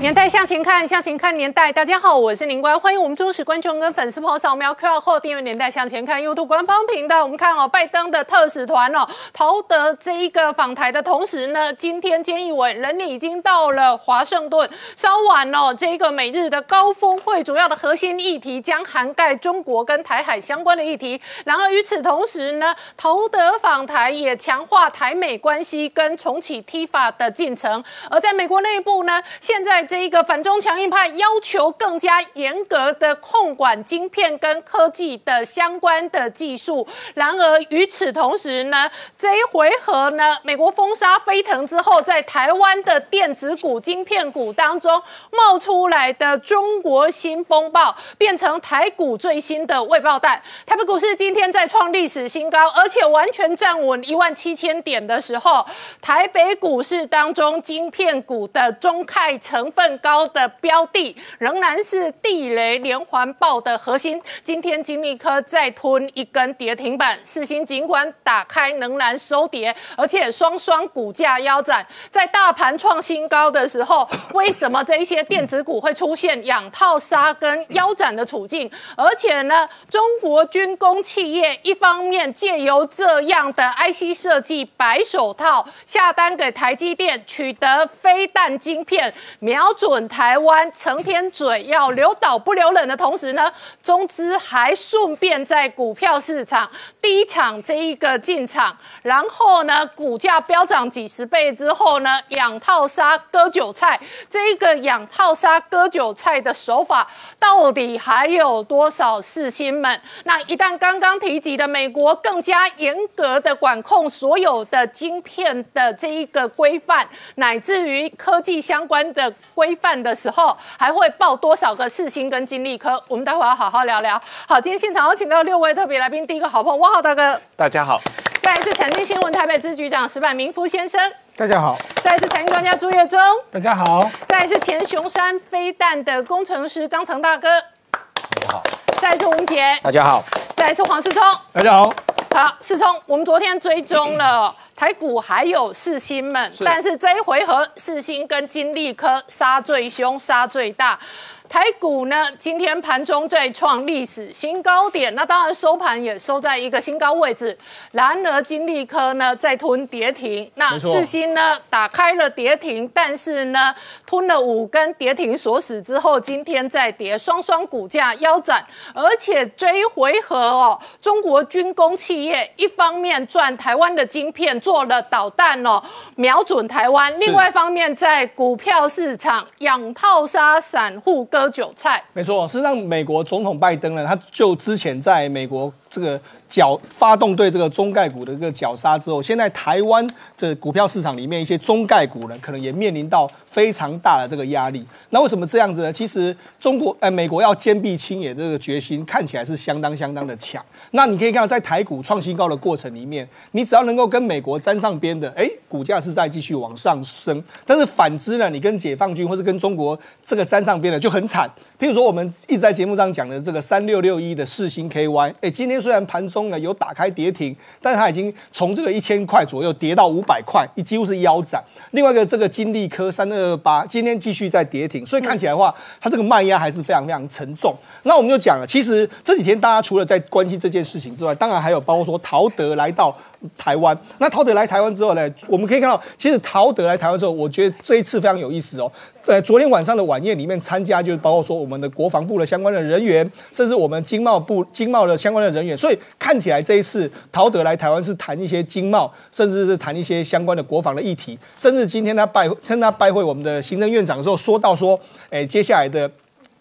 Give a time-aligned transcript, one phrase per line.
[0.00, 1.72] 年代向前看，向前看年代。
[1.72, 7.24] 大家好，我是宁官，欢迎我们忠实观众跟粉丝朋友扫描 QR Code 订阅《年代向前看》YouTube 官方频道。
[7.24, 14.70] 我们看哦，拜登的特使团哦，陶德这一个访台的同时呢，今天菅义伟人已经到了华盛顿。
[14.94, 21.20] 稍晚哦，这一个美日的高峰会主要的核心议题将涵盖中国跟台海相关的议题。
[21.44, 27.82] 然而与此同时呢，陶德访台也强化台美关系跟重启 T 法的进程。
[28.08, 36.86] 而在美国内部呢，现在这一个反中强硬派要求更加严格的控管晶片跟科技的相关的技术。
[37.14, 50.40] 然而与此同时呢，这一回合呢，美国封杀飞腾之后，在台湾的电子股、晶片股当中冒出来的中国新风暴，变成台股最新的未爆弹。
[50.66, 55.64] 台北股市今天在创历史新高，而且完全站稳一万七千点的时候，
[56.02, 64.20] 台北股市当中晶片股的中概成份高的标的仍然是地雷连环爆的核心。
[64.42, 71.86] 今天金立科再吞一根跌停板，四星尽管打开仍然收跌，而且双双股价腰斩。
[72.10, 78.68] 在大盘创新高的时候， 为什么这一些电子股会出现养套杀跟腰斩的处境？
[78.96, 93.52] 而且呢，中国军工企业一方面借由这样的 IC 设计白手套下单给台积电，取得飞弹晶片，瞄瞄准台湾，成天嘴要留岛不留人的同时呢，
[93.82, 96.66] 中资还顺便在股票市场
[97.02, 107.06] 第一场这一个进场，然后呢，股价飙涨几十倍之后呢，养套杀割韭菜，这一个养套杀割韭菜的手法
[107.38, 110.00] 到底还有多少世新们？
[110.24, 123.02] 那一旦刚刚提及的美国更加严格的管控所有的晶片的这一个规范，乃至于科技相关的规范的时候，还会报多少个世新跟金利科？
[123.08, 124.20] 我们待会要好好聊聊。
[124.46, 128.00] 好，今天现场有请到六位特别来宾，第一个好朋友汪浩大哥，大家好，
[128.40, 133.18] 再来是财经新闻台北支局长石板明夫先生，大家好，再来是财经专家朱月忠，
[133.50, 137.48] 大家好，再来是前雄山飞弹的工程师张成大哥，
[137.90, 138.62] 大家好，
[139.00, 140.22] 再来是吴杰，大家好，
[140.54, 141.20] 再来是黄世聪。
[141.52, 141.92] 大家好。
[142.34, 150.98] 好，世聪，我们昨天追踪了 台股还有世新们，但是这一回合世新跟金利科杀最凶，杀最大。
[151.48, 157.56] 台股呢，今天盘中再创历史新高点，那当然收盘也收在一个新高位置。
[157.90, 160.94] 然而金利科呢，再吞跌停，那没错。
[160.94, 175.82] 世新呢打开了跌停，但是呢吞了五根跌停锁死之后，今天再跌，双双股价腰斩，而且这一回合哦，中国军工企业一方面赚台湾的晶片，做了导弹哦，
[176.14, 182.02] 瞄准台湾；另外一方面在股票市场养套杀散户割韭菜。
[182.12, 190.04] 没错，事实上，美国总统拜登呢，他就之前在美国这个绞发动对这个中概股的一个绞杀之后，现在台湾
[190.36, 194.84] 这股票市场里面一些中概股呢，可能也面临到非常大的这个压力。
[195.10, 195.92] 那为什么这样子呢？
[195.92, 200.64] 其实中国呃，美国要坚壁清野这个决心看起来是相当相当的强。
[200.92, 207.42] 那你可以看到，在台股创新高的过程里面，你只要能够跟美国沾上边的，哎，股价是在继续往上升。
[207.66, 211.50] 但是反之呢，你跟解放军或者跟中国这个沾上边的就很惨。
[211.78, 221.62] 譬如说，我们一直在节目上讲的这个三六六一的世星 KY，哎，今天虽然盘中呢有打开跌停，但是它已经从这个一千块左右跌到五百块，几乎是腰斩。
[221.92, 227.72] 另外一个这个金利科三二二八，今天继续在跌停，所以看起来的话，它这个卖压还是非常非常沉重。
[228.02, 233.16] 那我们就讲了，其实这几天大家除了在关心这件事情之外，当然还有包括说陶德来到。
[233.56, 238.90] 台湾，那陶德来台湾之后呢，我们可以看到，其实陶德来台湾之后，我觉得这一次非常有意思哦。
[239.26, 254.98] 呃，昨天晚上的晚宴里面参加，就是包括说我们的国防部的相关的人员，甚至我们经贸部经贸的相关的人员，所以看起来这一次陶德来台湾是谈一些经贸，甚至是谈一些相关的国防的议题，甚至今天他拜趁他拜会我们的行政院长的时候，说到说，
[255.30, 256.10] 哎，接下来的。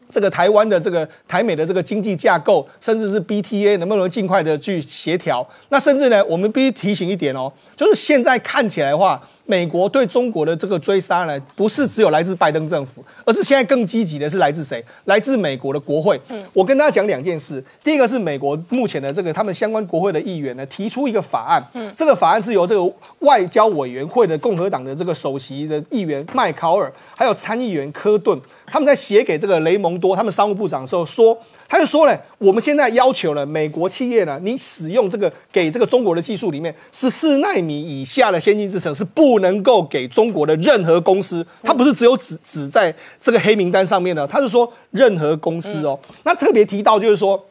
[0.09, 5.47] 这个台湾的这个台美的这个经济架构，甚至是 BTA 能不能尽快的去协调？
[5.69, 14.83] 那甚至呢，我们必须提醒一点哦，就是现在看起来的话，美国对中国的这个追杀呢，不是只有来自拜登政府，而是现在更积极的是来自谁？
[15.05, 16.19] 来自美国的国会。
[16.29, 17.63] 嗯，我跟大家讲两件事。
[17.83, 21.65] 第一个是美国目前的这个他们相关国会的议员呢，提出一个法案。
[21.73, 28.37] 嗯，这个法案是由这个外交委员会的共和党的这个首席的议员麦考尔，还有参议员科顿，
[28.67, 31.37] 他们在写给这个雷蒙多他们商务部长的时候说。
[31.69, 41.45] 他就说呢，我们现在要求了美国企业呢，你使用这个给这个中国的技术里面，十四纳米以下的先进制程是不能够给中国的任何公司。
[41.61, 45.99] 它不是只有指指在这个黑名单上面的，他是说任何公司哦。
[46.23, 47.43] 那特别提到就是说。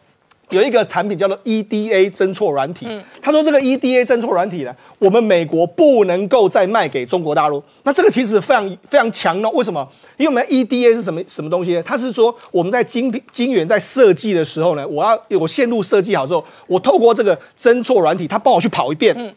[0.50, 2.86] 有一个产品叫做 EDA 侦错软体，
[3.20, 7.62] 他说这个 EDA 侦错软体呢，我们美国不能够再卖给中国大陆。
[7.82, 9.86] 那这个其实非常非常强哦，为什么？
[10.16, 11.82] 因为我们 EDA 是什么什么东西呢？
[11.82, 19.34] 它是说我们在晶片晶圆在设计的时候呢，我要有线路设计好之后，我透过这个侦错软体，它帮我去跑一遍。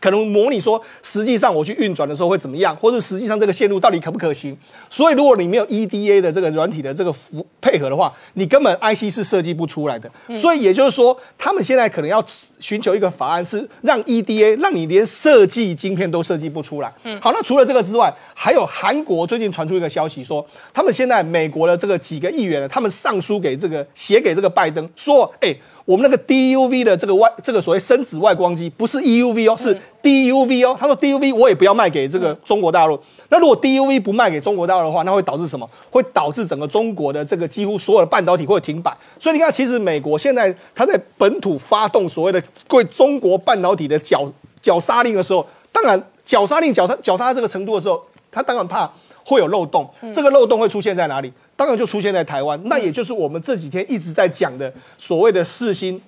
[0.00, 4.56] 可能模拟说，实际上我去运转的时候会怎么样，或者实际上这个线路到底可不可行？
[4.88, 10.10] 所以如果你没有 EDA 的这个软体的这个服配合的话，你根本 IC 是设计不出来的。
[10.36, 12.24] 所以也就是说，他们现在可能要
[12.58, 16.92] 寻求一个法案，是让 EDA 让你连设计晶片都设计不出来。
[17.20, 25.54] 好，那除了这个之外，还有韩国最近传出一个消息说，他们现在美国的这个几个议员呢，他们上书给这个写给这个拜登说，哎。
[25.84, 30.76] 我们那个 DUV 的这个外这个所谓深紫外光机不是 EUV 哦，是 DUV 哦。
[30.78, 32.98] 他说 DUV 我也不要卖给这个中国大陆。
[33.28, 35.68] 那如果 DUV 不卖给中国大陆的话，那会导致什么？
[35.90, 38.96] 会导致整个中国的这个几乎所有的半导体会停摆。
[39.18, 44.30] 所以你看，其实美国现在它在本土发动所谓的对中国半导体的绞
[44.62, 48.90] 绞杀令的时候，当然绞杀令绞杀绞杀到这个程度的时候，他当然怕
[49.26, 49.88] 会有漏洞。
[50.14, 51.30] 这个漏洞会出现在哪里？
[51.56, 56.00] 当然就出现在台湾，那也就是我们这几天一直在讲的所谓的四星，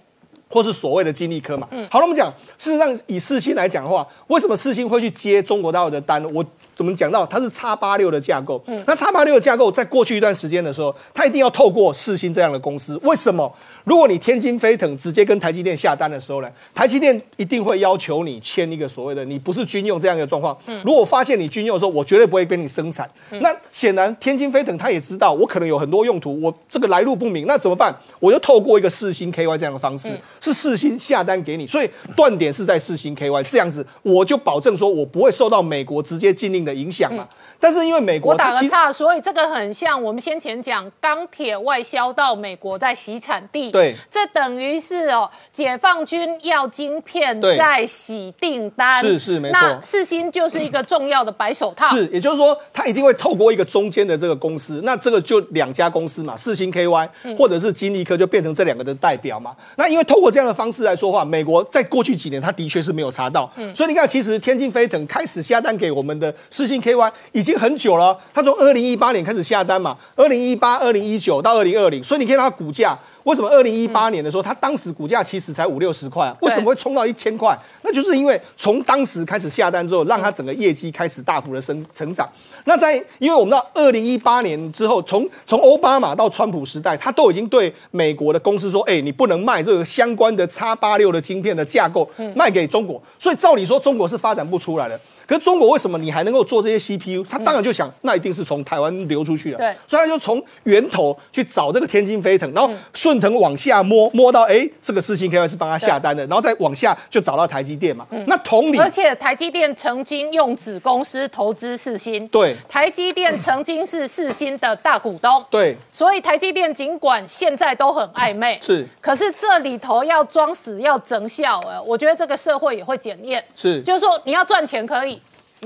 [0.48, 1.68] 或是所谓的金立科嘛。
[1.90, 6.22] 好了，我们讲事实上以四星来讲的话，为什么四星会去接中国大陆的单？
[6.34, 6.44] 我
[6.74, 8.62] 怎么讲到它是叉八六的架构？
[8.86, 13.50] 那叉八六的架构在过去一段时间的时候，它一定要透过四星这样的公司，为什么？
[13.86, 20.58] 如果你天津飞腾直接跟台积电下单的时候呢，台积电一定会要求你签一个所谓的你不是军用这样一个状况。
[20.84, 23.08] 如果发现你军用的时候，我绝对不会跟你生产。
[23.40, 27.94] 那显然天津飞腾他也知道我可能有很多用途，我这个来路不明，那怎么办？
[28.18, 37.24] 我就透过一个四星 KY 这样的方式，是四星下单给你，所以断点是在四星 KY 这样子，我就保证说我不会受到美国直接禁令的影响嘛。
[37.58, 67.12] 但是因为美国，我打个岔，所以这个很像我们先前讲钢铁外销到美国在洗产地，对，这等于是哦，解放军要晶片在洗订单，是是没错，那世新就是一个重要的白手套，是，也就是说，他一定会透过一个中间的这个公司，那这个就两家公司嘛，世新 KY 或者是金立科就变成这两个的代表嘛，那因为透过这样的方式来说话，美国在过去几年他的确是没有查到，所以你看，其实天津飞腾开始下单给我们的世新 KY
[67.46, 77.56] 经很久了，他从二零一八年开始下单嘛，二零一八、二零一九到二零二零，所以你看它股价为什么二零一八年的时候，它当时股价其实才五六十块，为什么会冲到一千块？
[77.82, 82.28] 那就是因为从当时开始下单之后，让它整个业绩开始大幅的升成长。
[82.64, 95.00] 那在因为我们知道二零一八年之后，从从奥巴马到川普时代，他都已经对美国的公司说，哎，你不能卖这个相关的叉八六的晶片的架构卖给中国，所以照理说中国是发展不出来的。
[95.26, 97.24] 可是中国为什么你还能够做这些 CPU？
[97.28, 99.58] 他当然就想，那一定是从台湾流出去的。
[99.58, 108.06] 对，所以他就从源头去找这个天津飞腾，然后顺藤往下摸，摸到哎，这个事情可以是帮他下单的，然后再往下就找到台积电嘛。
[108.26, 125.15] 那同理，而且台积电曾经用子公司投资四星，对，台积电曾经是四星的大股东，对，所以台积电尽管现在都很暧昧，是，可是这里头要装死要整效，哎，我觉得这个社会也会检验，是，就是说你要赚钱可以。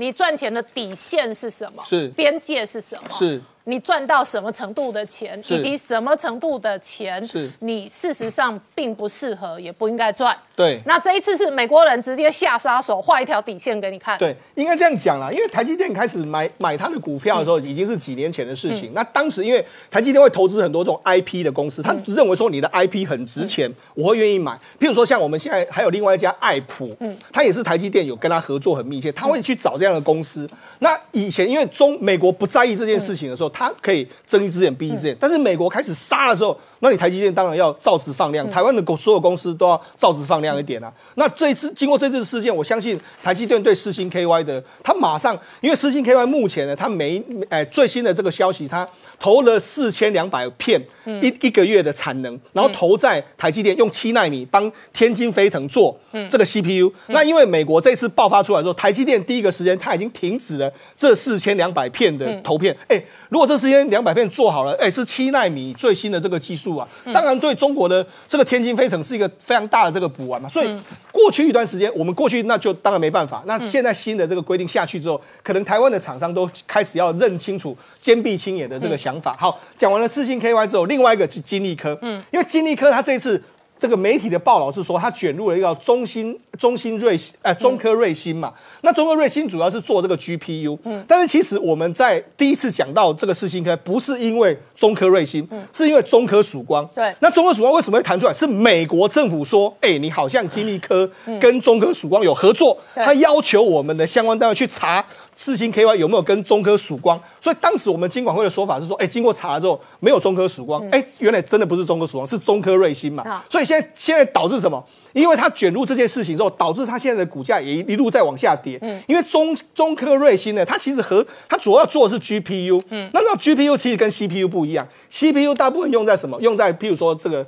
[0.01, 1.83] 你赚钱的底线是什么？
[1.85, 3.09] 是边界是什么？
[3.19, 3.39] 是。
[3.65, 10.35] 你赚到什么程度的钱，以及什么程度的钱，是你事实上并不适合，也不应该赚。
[10.55, 14.17] 对，那这一次是美国人直接下杀手，画一条底线给你看。
[14.17, 18.91] 对，应该这样讲啦，因为台积电开始买买它的股票的时候，已经是几年前的事情。
[18.93, 24.53] 那当时因为台积电会投资很多这种 IP 的公司，他认为说你的 IP 很值钱，我会愿意买。
[24.79, 30.49] 譬如说像我们现在还有另外一家爱普，嗯，他也是台积电有跟他合作很密切，他会去找这样的公司。
[30.79, 34.07] 那以前因为中美国不在意这件事情的时候，他可以。
[34.25, 40.91] 睁一只眼闭一只眼，但是美国开始杀的时候，那你台积电当然要照实放量，台湾的公所有公司都要照实放量一点啊。
[41.15, 48.87] 那这一次经过这次事件，我相信台积电对四星 KY 的，它马上因为四星 KY 目前呢，它没哎最新的这个消息，它
[49.19, 50.81] 投了四千两百片
[51.21, 55.95] 一一个月的产能，然后投在台积电用七纳米帮天津飞腾做
[56.27, 56.91] 这个 CPU。
[57.07, 62.75] 那因为美国这次爆发出来之后，台积电第一个时间它已经停止了这四千两百片的投片。
[62.87, 70.49] 哎，如果这四千两百片做好了，哎，是七纳米最新的这个技术啊，当然对中国的这个天津飞城是一个非常大的这个补完嘛。
[70.49, 70.79] 所以
[71.11, 73.43] 过去一段时间，我们过去那就当然没办法。
[73.45, 79.35] 那现在新的这个规定下去之后，可能台湾的厂商都开始要认清楚坚壁清野的这个想法。
[79.39, 83.41] 好，讲完了四星 KY 之后，另外一个是金立科，嗯，因为金立科它这一次。
[83.81, 88.53] 这个媒体的报道是说，它卷入了一个中芯中芯瑞呃中科瑞芯嘛。
[88.81, 96.87] 那中科瑞芯主要是做这个 GPU，嗯，但是其实我们在第一次讲到这个四星科，不是因为中科瑞芯，嗯，是因为中科曙光。
[96.93, 98.33] 对，那中科曙光为什么会弹出来？
[98.33, 101.09] 是美国政府说，哎，你好像金立科
[101.41, 105.03] 跟中科曙光有合作，他要求我们的相关单位去查。
[105.41, 107.19] 四星 KY 有没有跟中科曙光？
[107.39, 113.43] 所以当时我们金管会的说法是说，哎，经过查了之后没有中科曙光，哎，原来真的不是中科曙光，是中科瑞星嘛。
[113.49, 114.83] 所以现在现在导致什么？
[115.13, 118.77] 因为它卷入这件事情之后，导致它现在的股价也一路在往下跌。
[118.83, 122.79] 嗯，因为中中科瑞星呢，它其实和它主要做的是 GPU。
[122.89, 126.39] 嗯，那那 GPU 其实跟 CPU 不一样，CPU 大部分用在什么？
[126.39, 127.43] 用在譬如说这个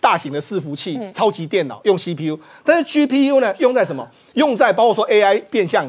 [0.00, 4.06] 大型的伺服器、超级电脑用 CPU，但是 GPU 呢，用在什么？
[4.34, 5.88] 用在包括说 AI 变相。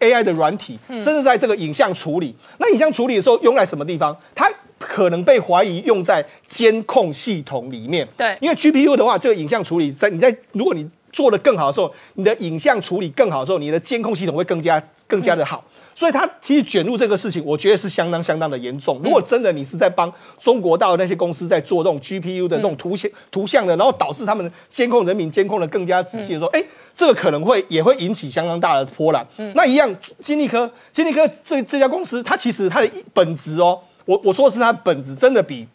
[0.00, 4.16] AI 的软体，甚至在这个影像处理，那影像处理的时候用在什么地方？
[4.34, 8.06] 它可能被怀疑用在监控系统里面。
[8.16, 15.64] 对，因为 GPU 的话，这个影像处理在你在如果你做的更好的时候，你的影像处理更好的时候，你的监控系统会更加更加的好。
[15.96, 19.00] 所以他其实卷入这个事情，我觉得是相当相当的严重。
[19.02, 26.62] 如果真的你是在帮中国大陆那些公司在做这种 GPU 的那种图像图像的，然后导致他们监控人民监控的更加仔细的时候，哎。
[26.98, 29.22] 这个可能会也会引起相当大的波澜。
[29.54, 35.68] 那一样，金立科，金立科这这家公司，它其实它的本质哦，我我说的是它本质真的比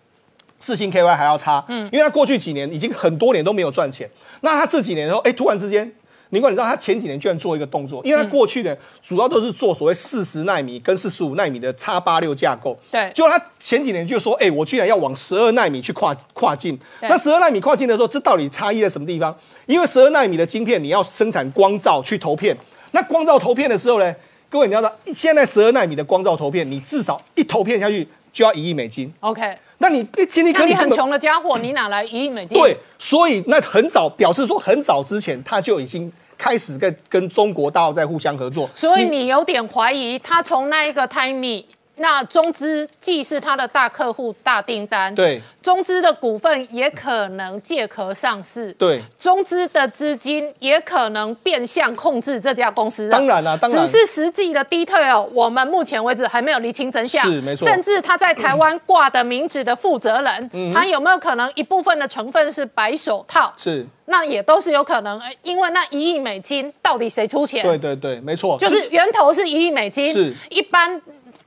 [0.58, 1.64] 四星 KY 还要差。
[1.68, 4.10] 嗯，因为它过去几年已经很多年都没有赚钱。
[4.42, 5.94] 那它这几年的时候，哎，突然之间，
[6.32, 12.78] 林冠，你知道他前几年居然做一个动作，因为他过去呢主要都是做所谓四十纳米跟四十五纳米的叉八六架构。
[12.90, 16.78] 对，结果它前几年就说，哎，我居然要往十二纳米去跨跨境。
[17.02, 19.38] 那十二纳米跨境的时候，这到底差异在什么地方？
[19.66, 22.58] 因为十二纳米的晶片，你要生产光照去投片，
[22.92, 24.16] 那光照投片的时候呢，
[24.50, 29.12] 各位你要知道，现在十二纳米的光照投片，你至少一投片下去就要一亿美金。
[29.20, 32.58] OK，那你今天那你很穷的家伙，你哪来一亿美金？
[32.58, 38.70] 对，所以那很早表示说，很早之前他就已经开始跟跟中国大陆在互相合作。
[38.76, 41.64] 所以你有点怀疑，他从那一个 timing。
[42.02, 53.08] 那中资既是他的大客户、大订单，对，中资的股份也可能借壳上市，对，中资的资金也可能变相控制这家公司。
[53.08, 57.24] 当然了，当然，只是实际的 detail，我们目前为止还没有厘清真相。
[57.24, 63.54] 是没错，甚至他在台湾挂的名字的负责人，他有没有可能一部分的成分是白手套？
[63.56, 67.62] 是，那也都是有可能，因为那一亿美金到底谁出钱？
[67.62, 71.00] 对对对，没错，就是源头是一亿美金，是一般。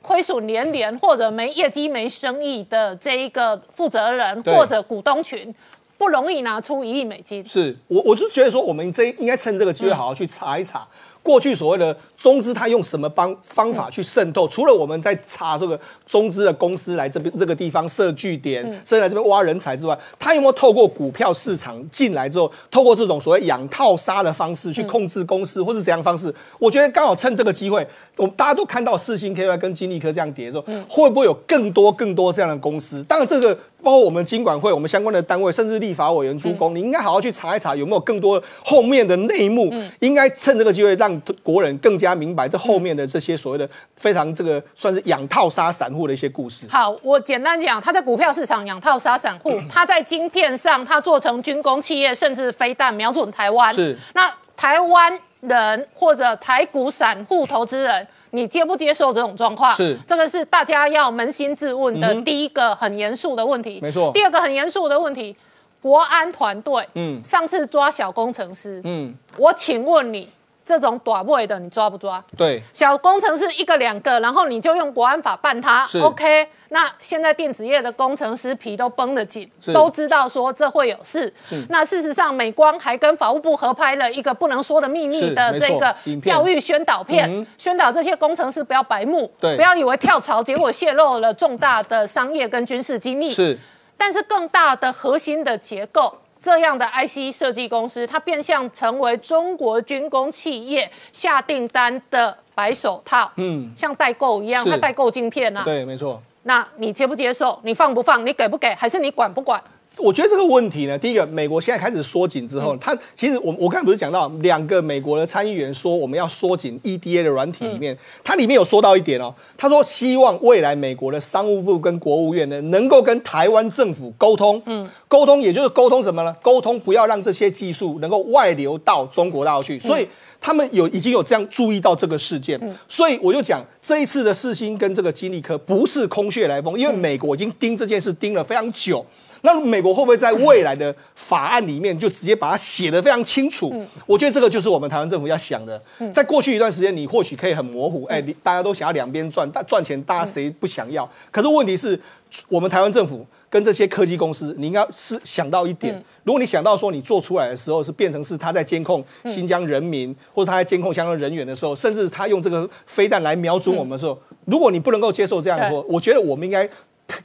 [0.04, 5.52] 亏损连连或者没业绩、没生意的这一个负责人或者股东群，
[5.96, 7.42] 不容易拿出一亿美金。
[7.48, 10.86] 是我，我就觉得说，我们这应该趁这个机会好好去查一查。
[11.24, 14.46] 过去所谓的中资，它用什么方方法去渗透？
[14.46, 26.32] 除了我们在查这个中资的公司来这边这个地方设据点，甚至来这边挖人才之外，他有没有透过股票市场进来之后，透过这种所谓养套杀的方式去控制公司，或是怎样方式？
[26.58, 33.02] 我觉得刚好趁这个机会，我们大家都看到四星 KY 跟金立科这样跌的时候，会不会有更多更多这样的公司？
[33.04, 33.58] 当然这个。
[33.84, 39.70] 包括我们经管会、我们相关的单位，甚至立法委员出工，你应该好好去查一查，有没有更多后面的内幕。
[40.00, 46.66] 应该趁这个机会，让国人更加明白这后面的这些所谓的非常这个算是养套杀散户的一些故事。
[46.70, 53.72] 好，我简单讲，他在股票市场养套杀散户，他在晶片上，他做成军工企业，甚至飞弹瞄准台湾。
[53.74, 58.06] 是，那台湾人或者台股散户投资人。
[58.34, 59.72] 你接不接受这种状况？
[59.74, 63.78] 是这个是大家要扪心自问的第一个很严肃的问题。
[63.80, 64.10] 没错。
[64.12, 65.34] 第二个很严肃的问题，
[65.80, 70.28] 国安团队，嗯，上次抓小工程师，嗯，我请问你。
[70.64, 72.24] 这种短位的你抓不抓？
[72.36, 76.48] 对，小工程师一个两个，然后你就用国安法办他，OK？
[76.70, 81.32] 那现在电子业的工程师皮都绷得紧，都知道说这会有事。
[81.68, 93.30] 那事实上，美光还跟法务部合拍了一个不能说的秘密的这个教育宣导片，宣导这些工程师不要白目，不要以为跳槽，结果泄露了重大的商业跟军事机密。
[93.30, 93.58] 是。
[93.96, 96.12] 但是更大的核心的结构。
[96.44, 106.22] 这样的 IC 设计公司，它变相成为中国军工企业下订单的白手套，嗯，像代购一样，它代购晶片啊，对，没错。
[106.42, 107.58] 那你接不接受？
[107.62, 108.26] 你放不放？
[108.26, 108.74] 你给不给？
[108.74, 109.58] 还是你管不管？
[109.98, 126.34] 我觉得这个问题呢，第一个，美国现在开始缩紧之后，它其实我我刚才不是讲到两个美国的参议员说我们要缩紧 EDA 的软体里面，它里面有说到一点哦，他说希望未来美国的商务部跟国务院呢能够跟台湾政府沟通，嗯，沟通也就是沟通什么呢？
[126.42, 130.08] 沟通不要让这些技术能够外流到中国大陆去，所以
[130.40, 139.06] 他们有已经有这样注意到这个事件，所以我就讲这一次的世新跟这个金立科不是空穴来风，因为美国已经盯这件事盯了非常久。
[139.44, 143.70] 那美国会不会在未来的法案里面就直接把它写得非常清楚？
[144.06, 145.80] 我觉得这个就是我们台湾政府要想的。
[146.14, 151.06] 在过去一段时间，你或许可以很模糊，哎，大家都想要两边赚，但赚钱大家谁不想要？
[151.30, 152.00] 可是问题是，
[152.48, 166.66] 我们台湾政府跟这些科技公司，你应该是想到一点：如果你想到说你做出来的时候是变成是他在监控新疆人民，或者他在监控相关人员的时候，甚至他用这个飞弹来瞄准我们的时候，如果你不能够接受这样的话，我觉得我们应该。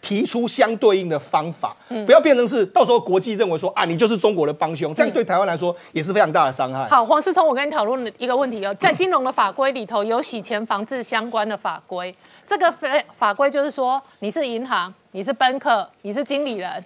[0.01, 6.85] 提出相对应的方法，不要变成是到时候国际认为说啊，你就是中国的帮凶，这样对台湾来说也是非常大的伤害。
[6.87, 12.13] 好，黄世聪，我跟你讨论一个问题哦，在金融的法规里头有洗钱防治相关的法规，
[12.45, 16.83] 这个法法规就是说，你是银行，你是奔客，你是经理人，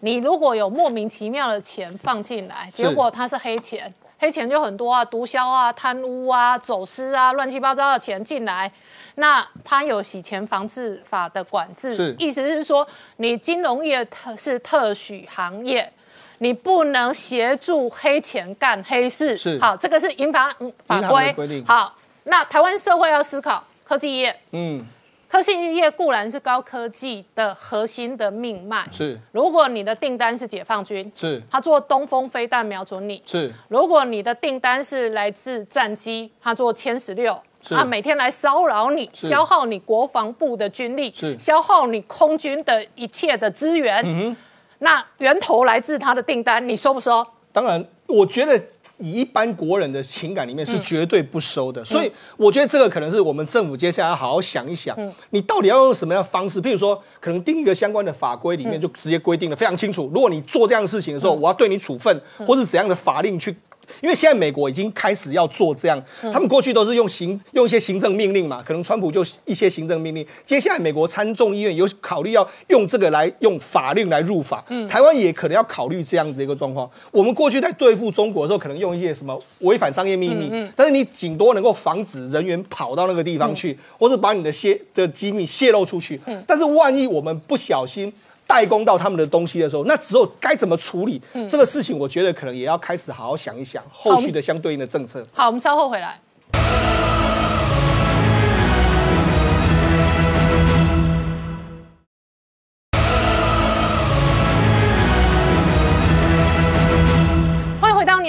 [0.00, 8.70] 你如果有莫名其妙的钱放进来，结果它是黑钱，黑钱就很多啊，毒枭啊，贪污啊，走私啊，乱七八糟的钱进来。
[9.16, 12.86] 那它有洗钱防治法的管制，意思是说，
[13.18, 15.92] 你金融业特是特许行业，
[16.38, 19.36] 你不能协助黑钱干黑事。
[19.36, 20.52] 是，好，这个是银法
[20.84, 21.62] 法规。
[21.64, 24.36] 好，那台湾社会要思考科技业。
[24.50, 24.84] 嗯，
[25.28, 28.84] 科技业固然是高科技的核心的命脉。
[28.90, 33.22] 是，如果你的订单是解放军，是，他做东风飞弹瞄准你。
[33.24, 37.40] 是，如果你的订单是来自战机，他做歼十六。
[37.70, 44.02] 啊，每天来骚扰你，消耗你国防部的军力，消耗你空军的一切的资源。
[44.04, 44.36] 嗯，
[44.80, 47.26] 那源头来自他的订单，你收不收？
[47.52, 48.60] 当然，我觉得
[48.98, 51.84] 以一般国人的情感里面是绝对不收的。
[51.84, 54.96] 所以，我觉得这个可能是我们政府接下来要好好想一想，
[55.30, 56.60] 你到底要用什么样的方式？
[56.60, 60.10] 譬如说，可能定一个相关的法规里面就直接规定的非常清楚。
[60.12, 63.56] 如果你做这样的事情的时候，我要对你处分，或是怎样的法令去。
[64.04, 65.98] 因为现在美国已经开始要做这样，
[66.30, 70.24] 他们过去都是用行用一些行政命令嘛，可能川普就一些行政命令。
[70.44, 76.88] 接下来美国参众议院有考虑要用这个来用法令来入法，台湾也可能要考虑这样子一个状况。
[77.10, 86.20] 我们过去在对付中国的时候，可能用一些什么违反商业秘密，但是你顶多能够防止人员跑到那个地方去，或是把你的泄的机密泄露出去。
[86.46, 88.12] 但是万一我们不小心。
[88.46, 91.98] 代工到他们的东西的时候，那之后该怎么处理这个事情？
[91.98, 95.26] 我觉得可能也要开始好好想一想后续的相对应的政策。
[95.32, 96.20] 好，我们稍后回来。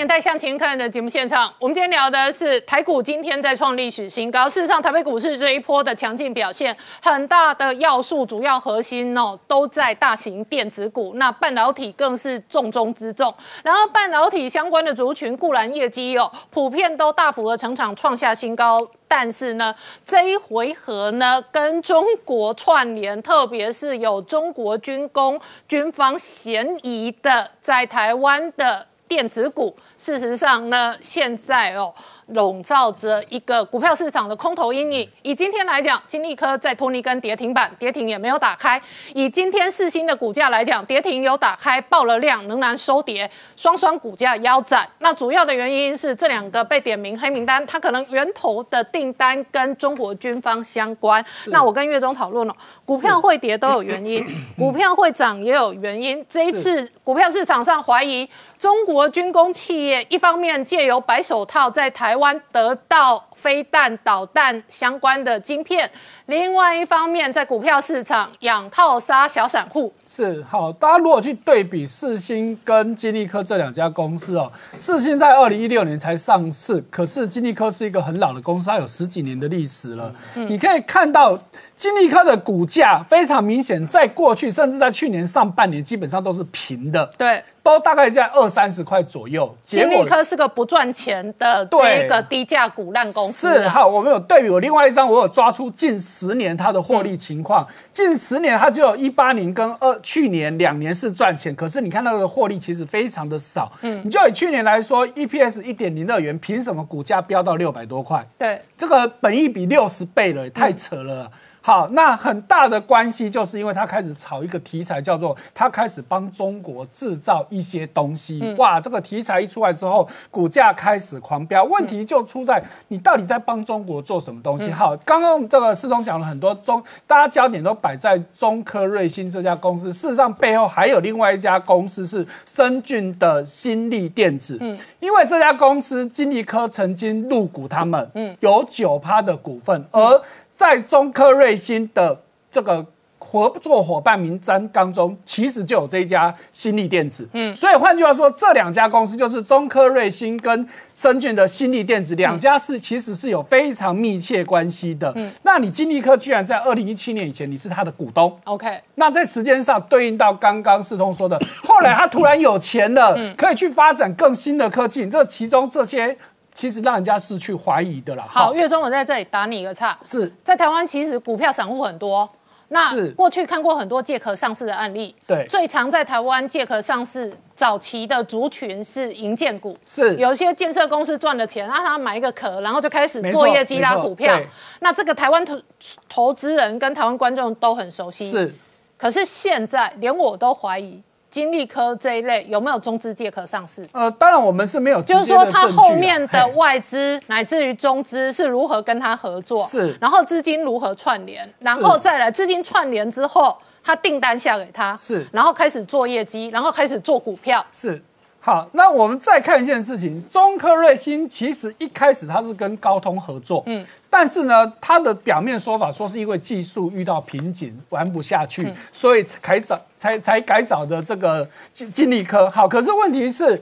[0.06, 4.48] 年代向前看的节目现场，我们今天聊的是台股今天在创历史新高。
[4.48, 11.14] 事实上，台北股市这一波的强劲表现，很大的要素、主要核心哦，都在大型电子股。
[11.16, 13.34] 那半导体更是重中之重。
[13.64, 18.88] 然后，半导体相关的族群固然业绩哦，普遍都大幅的成长，创下新高。
[19.08, 19.74] 但是呢，
[20.06, 28.86] 这一回合呢，跟中国串联，特别是有中国军工、军方嫌疑的，在台湾的。
[29.08, 31.94] 电子股，事实上呢，现在哦。
[32.30, 35.08] 笼罩着一个股票市场的空头阴影。
[35.22, 38.82] 以今天来讲，金利科在托尼根跌停板，跌停也没有打开。
[39.14, 44.90] 以今天四星的股价来讲，跌停有打开，爆了量，仍然收跌，双双股价腰斩。
[44.98, 51.24] 那主要的原因是这两个被点名黑名单，它可能源头的订单跟中国军方相关。
[51.50, 54.26] 那我跟岳中讨论了，股票会跌都有原因，
[54.58, 56.26] 股票会涨也有原因。
[56.30, 58.26] 这一次股票市场上怀疑
[58.58, 62.06] 中国军工企业一方面借由白手套在台。
[62.06, 65.88] 台湾得到飞弹、导弹相关的晶片，
[66.26, 70.74] 另外一方面，在股票市场养套杀小散户是好。
[70.74, 80.12] 大家如果去对比四星跟金利科这两家公司哦，四星在二零一六年才上市，可是金利科是一个很老的公司，它有十几年的历史了。
[80.34, 81.38] 你可以看到
[81.76, 87.06] 金利科的股价非常明显，在过去甚至在去年上半年基本上都是平的。
[87.16, 87.44] 对。
[87.66, 89.52] 都大概在二三十块左右。
[89.64, 93.56] 金立科是个不赚钱的这个低价股烂公司。
[93.56, 97.68] 是好，我们有对比，我另外一张我有抓出近十年它的获利情况。
[97.92, 103.72] 近十年它就有一八年跟二去年两年是赚钱，可是你看它的获利其实非常的少。
[103.82, 108.24] 嗯，你就以去年来说，EPS 一点零二元，凭什么股价飙到六百多块？
[108.38, 111.32] 对，这个本益比六十倍了，太扯了。
[111.66, 118.54] 好，那很大的关系就是因为他开始炒一个题材，叫做他开始帮中国制造一些东西。
[118.60, 121.64] 哇，这个题材一出来之后，股价开始狂飙。
[121.64, 124.70] 问题就出在你到底在帮中国做什么东西？
[124.72, 134.60] 好，刚刚这个世东讲了很多中，大家焦点都摆在中科瑞星这家公司，事实上背后还有另外一家公司是深圳的新力电子。
[134.62, 140.22] 嗯，因为这家公司金立科曾经入股他们，嗯，有九趴的股份，而
[140.56, 142.84] 在中科瑞芯的这个
[143.20, 147.28] 合作伙伴名单当中，其实就有这一家新力电子。
[147.34, 155.12] 嗯，所以换句话说，这两家公司就是中科瑞芯跟深圳的新力电子两家是其实是有非常密切关系的。
[155.16, 158.80] 嗯，那你金立科居然在二零一七年以前你是他的股东，OK？
[158.94, 166.16] 那在时间上对应到刚刚世通说的，后来他突然有钱了，可以去发展更新的科技，这其中这些。
[166.56, 168.26] 其实让人家是去怀疑的啦。
[168.28, 169.96] 好，月中我在这里打你一个岔。
[170.02, 172.28] 是在台湾，其实股票散户很多。
[172.70, 175.14] 那过去看过很多借壳上市的案例。
[175.28, 175.46] 对。
[175.48, 179.78] 最常在台湾借壳上市早期的族群是银建股。
[179.86, 180.16] 是。
[180.16, 184.40] 有一些建设公司赚了钱，让他买一个壳，然后就开始做业绩拉股票。
[184.80, 185.62] 那这个台湾投
[186.10, 188.32] 投资人跟台湾观众都很熟悉。
[188.32, 188.56] 是。
[188.98, 191.04] 可是现在连我都怀疑。
[191.36, 193.86] 金利科这一类有没有中资借壳上市？
[193.92, 208.02] 呃，当然我们是没有，就是说它后面的外资乃至于中资是如何跟它合作，是，然后资金如何串联，然后再来资金串联之后，他订单下给他，是，然后开始做业绩，然后开始做股票，是。
[208.46, 222.48] 好，那我们再看一件事情，中科瑞星其实一开始它是跟高通合作，嗯，但是呢，它的表面说法说是因为技术遇到瓶颈，玩不下去，所以才找才才改找的这个金金立科。
[222.48, 223.60] 好，可是问题是。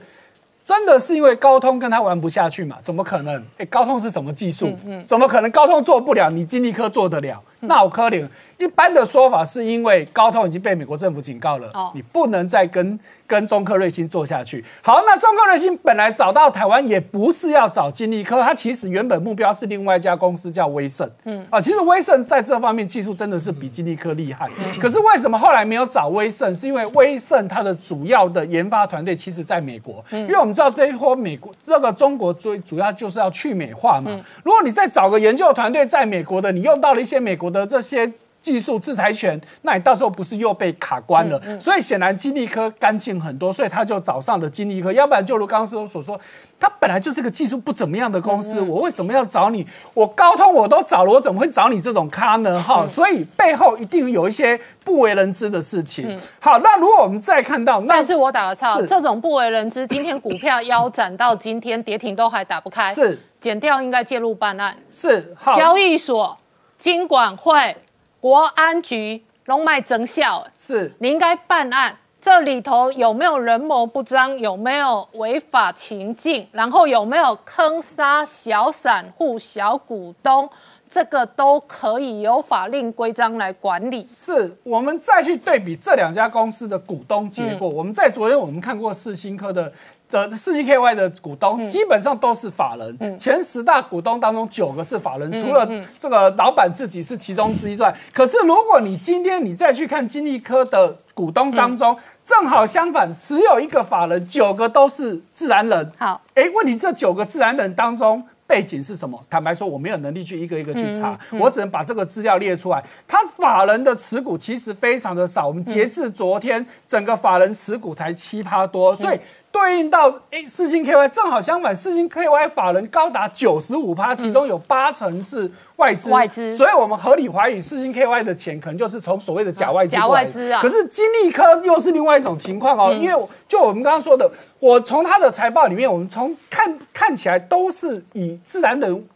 [0.66, 2.78] 真的是因为高通跟他玩不下去嘛？
[2.80, 3.44] 怎么可能？
[3.58, 4.74] 哎，高通是什么技术？
[4.86, 6.30] 嗯怎么可能高通做不了？
[6.30, 7.38] 你金立科做得了？
[7.66, 8.26] 那我可怜。
[8.56, 14.64] 一般的说法是因为高通已经被美国政府警告了，你不能再跟跟中科瑞星做下去。
[14.80, 21.10] 好，那中科瑞星本来找到台湾也不是要找金立科，它其实原本目标是另外一家公司叫威盛。
[21.24, 24.48] 嗯啊，其实威盛在这方面技术真的是比金立科厉害。
[24.80, 26.54] 可是为什么后来没有找威盛？
[26.54, 30.02] 是因为威盛它的主要的研发团队其实在美国。
[30.12, 34.12] 因为我们知道这一波美国那个中国最主要就是要去美化嘛。
[34.44, 38.12] 如果你再找个研究团队在美国的，你用到了一些美国的这些。
[38.44, 41.40] 技术制裁权，那你到时候不是又被卡关了？
[41.58, 44.92] 所以显然金立科干净很多，所以他就找上了金立科。
[44.92, 46.20] 要不然就如刚刚所说，
[46.60, 49.66] 他本来就是个技术不怎么样的公司，我为什么要找你？
[49.94, 52.62] 我高通我都找了，我怎么会找你这种咖呢？
[52.62, 56.20] 哈，所以背后一定有一些不为人知的事情。
[56.38, 66.36] 好，那如果我们再看到，但是我打个岔，这种不为人知，今天股票腰斩到今天跌停都还打不开，是减掉应该介入办案，是交易所、
[66.84, 67.74] 金管会。
[68.20, 71.96] 国安局龙脉增效，是你应该办案。
[72.20, 74.38] 这里头有没有人谋不彰？
[74.38, 76.46] 有没有违法情境？
[76.52, 80.46] 然后有没有坑杀小散户、小股东？
[80.86, 84.06] 这个都可以由法令规章来管理。
[84.06, 87.66] 是我们再去对比这两家公司的股东结果。
[87.66, 89.72] 我们在昨天我们看过四星科的。
[90.14, 105.92] 的四 G K Y 的股东基本上都是法人，前十大股东当中九个是法人，除了这个老板自己是其中之一之外，可是如果你今天你再去看金立科的股东当中，正好相反，只有一个法人，九个都是自然人。
[105.98, 109.18] 好，哎，问题这九个自然人当中背景是什么？
[109.28, 112.82] 坦白说，我没有能力去一个一个去查，我只能把这个资料列出来。
[113.06, 119.18] 他法人的持股其实非常的少，我们截至昨天，整个法人持股才七趴多，所以。
[119.54, 130.60] 对应到诶，四星 KY 正好相反，四星 KY 法人高达九十五趴，其中有八成是外资，外资，所以我们合理怀疑四星 KY 的钱可能就是从所谓的假外资假外资啊。
[130.60, 139.06] 可是金利科又是另外一种情况哦，因为就我们刚刚说的，我从他的财报里面，我们从看看起来都是以自然人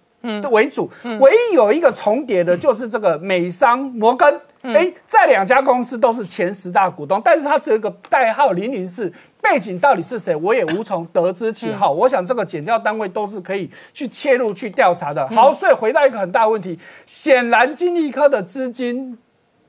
[0.41, 9.13] 的为主，唯一有一个重叠的就是这个美商摩根，哎，在两家公司都是前十大股东，但是它只有一个代号零零四。
[9.41, 11.93] 背景到底是谁，我也无从得知起好。
[11.93, 15.27] 我想这个检调单位都是可以去切入去调查的。
[15.29, 19.17] 好，所以回到一个很大问题，显然金立科的资金，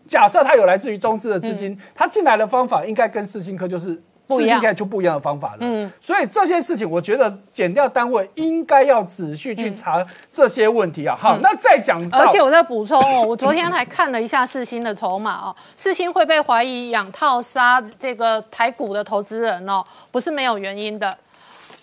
[0.08, 4.74] 假设它有来自于中资的资金，它进来的方法应该跟世新科就是不一样。
[4.74, 5.58] 就不一样的方法了。
[5.62, 11.18] 嗯，所以这些事情，我觉得减掉单位应该要仔细去查这些问题啊。
[11.20, 21.18] 好，那再讲，而且我在补充哦，我昨天还看了一下世新的筹码哦，世新会被怀疑养套杀这个台股的投资人哦，不是没有原因的。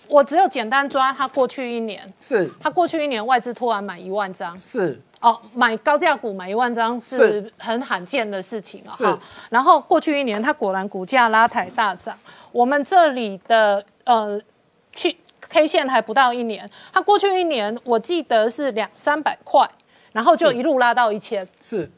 [0.09, 2.49] 我只有简单抓他过去一年，是。
[2.61, 8.95] 他过去一年外资突然买一万张，是哦，买高价股买一万张是是很罕见的事情啊。
[8.95, 9.19] 是哈
[9.51, 12.17] 然后过去一年，它果然股价拉抬大涨。
[12.53, 14.41] 我们这里的呃，
[14.93, 19.69] 去 K 线还不到一年，它过去一年我记得是两三百块，
[20.13, 21.45] 然后就一路拉到一千。
[21.61, 21.91] 是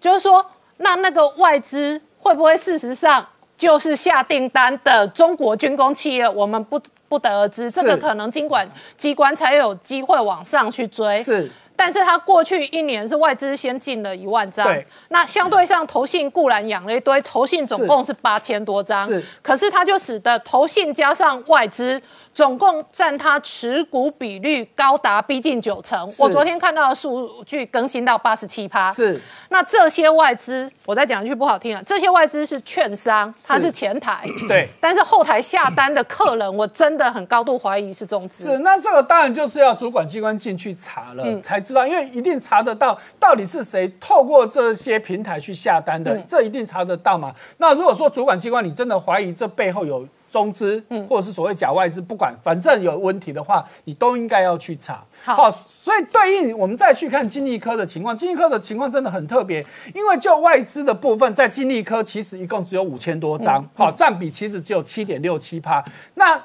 [0.00, 0.44] 就是说，
[0.78, 3.24] 那那个外资会不会事实上
[3.56, 6.28] 就是下订单的中国军工企业？
[6.28, 11.22] 我们不不得而知，这个可能经管机关才有机会往上去追。
[11.22, 11.48] 是
[11.84, 14.72] 但是它过去一年是外资先进了一万张，
[15.08, 18.12] 那相对上投信固然养了一堆，投信总共是。
[18.22, 19.24] 八千多张，是。
[19.42, 22.00] 可是它就使得投信加上外资
[22.34, 26.08] 总共占它持股比率高达逼近九成。
[26.18, 34.68] 我昨天看到的数据更新到八十七趴，是那这些外资，我再讲一句不好听啊，这些外资是券商，它是前台， 对。
[34.80, 38.44] 但是后台下单的客人，我真的很高度怀疑是中资。
[38.44, 47.32] 是，那这个当然就是要主管机关进去查了、才知道，因为一定查得到到底是谁透过这些平台去下单的，这一定查得到嘛。
[47.58, 51.06] 那如果说主管机关你真的怀疑这背后有中资，嗯。
[51.06, 55.04] 或者是所谓假外资，不管反正有问题的话，你都应该要去查。
[55.22, 55.50] 好。
[55.50, 59.64] 所以对应我们再去看金利科的情况，金利科的情况真的很特别，
[59.94, 65.84] 因为就外资的部分，在金利科其实一共只有五千多张，好、占比其实只有七点六七趴。
[66.14, 66.40] 那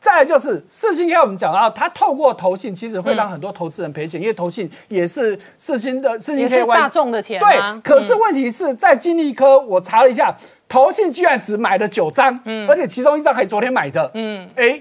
[0.00, 10.34] 再来就是四星 K，我们讲到它透过投信，其实会让很多投资人赔钱，因为投信也是四星的四星是大众的钱对啊，，可是问题是在金利科，我查了一下，
[10.70, 14.80] 投信居然只买了九张，而且其中一张还昨天买的，嗯，哎。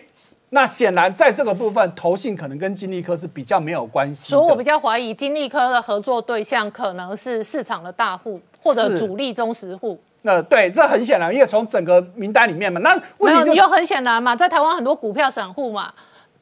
[0.52, 4.30] 那显然，在这个部分，投信可能跟金利科是比较没有关系。
[4.32, 10.02] 所以我比较怀疑金利科的合作对象可能是市场的大户或者主力忠实户。
[10.24, 15.94] 那对，这很显然，因为从整个名单里面嘛，那没问题有，就是你就很显然嘛，在台湾很多股票散户嘛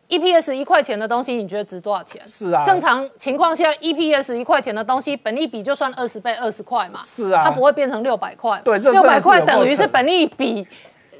[0.10, 2.22] ，EPS 一块钱的东西，你觉得值多少钱？
[2.26, 7.02] 是啊正常情况下，EPS 一块钱的东西，本利比就算二十倍，二十块嘛。
[7.06, 8.62] 是啊它不会变成六百块。
[8.64, 10.68] 对这六百块等于是本利比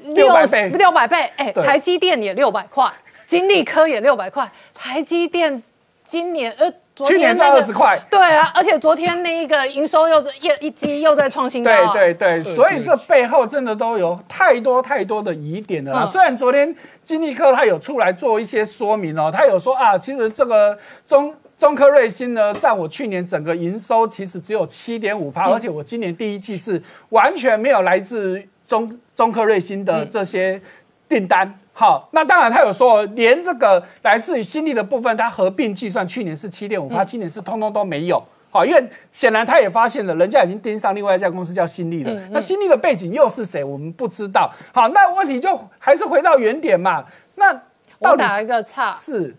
[0.06, 1.30] 600倍六百倍。
[1.36, 2.90] 哎，对台积电也六百块，
[3.26, 5.62] 金利科也六百块，台积电
[6.04, 6.72] 今年呃。
[6.98, 16.04] 昨去年那个赚20块对啊，而且昨天那一个营收又又一季又在创新高、啊，对对对，所以这背后真的都有太多太多的疑点了啦。
[16.04, 21.32] 嗯虽然昨天金立科他有出来做一些说明哦，他有说啊，其实这个中。
[21.58, 30.62] 中科瑞星呢，占我去年整个营收其实只有七点五趴，而且我今年第一季是完全没有来自中中科瑞星的这些
[31.08, 31.52] 订单。
[31.78, 38.20] 好，那当然他有说，连这个来自于新力的部分，它合并计算，去年是七点五趴，今年是通通都没有。
[38.50, 42.12] 好，因为显然他也发现了，人家已经盯上另外一家公司叫新力了。
[42.32, 43.62] 那新力的背景又是谁？
[43.62, 44.52] 我们不知道。
[44.74, 47.04] 好，那问题就还是回到原点嘛。
[47.36, 47.52] 那
[48.00, 49.36] 到底我打一个岔，是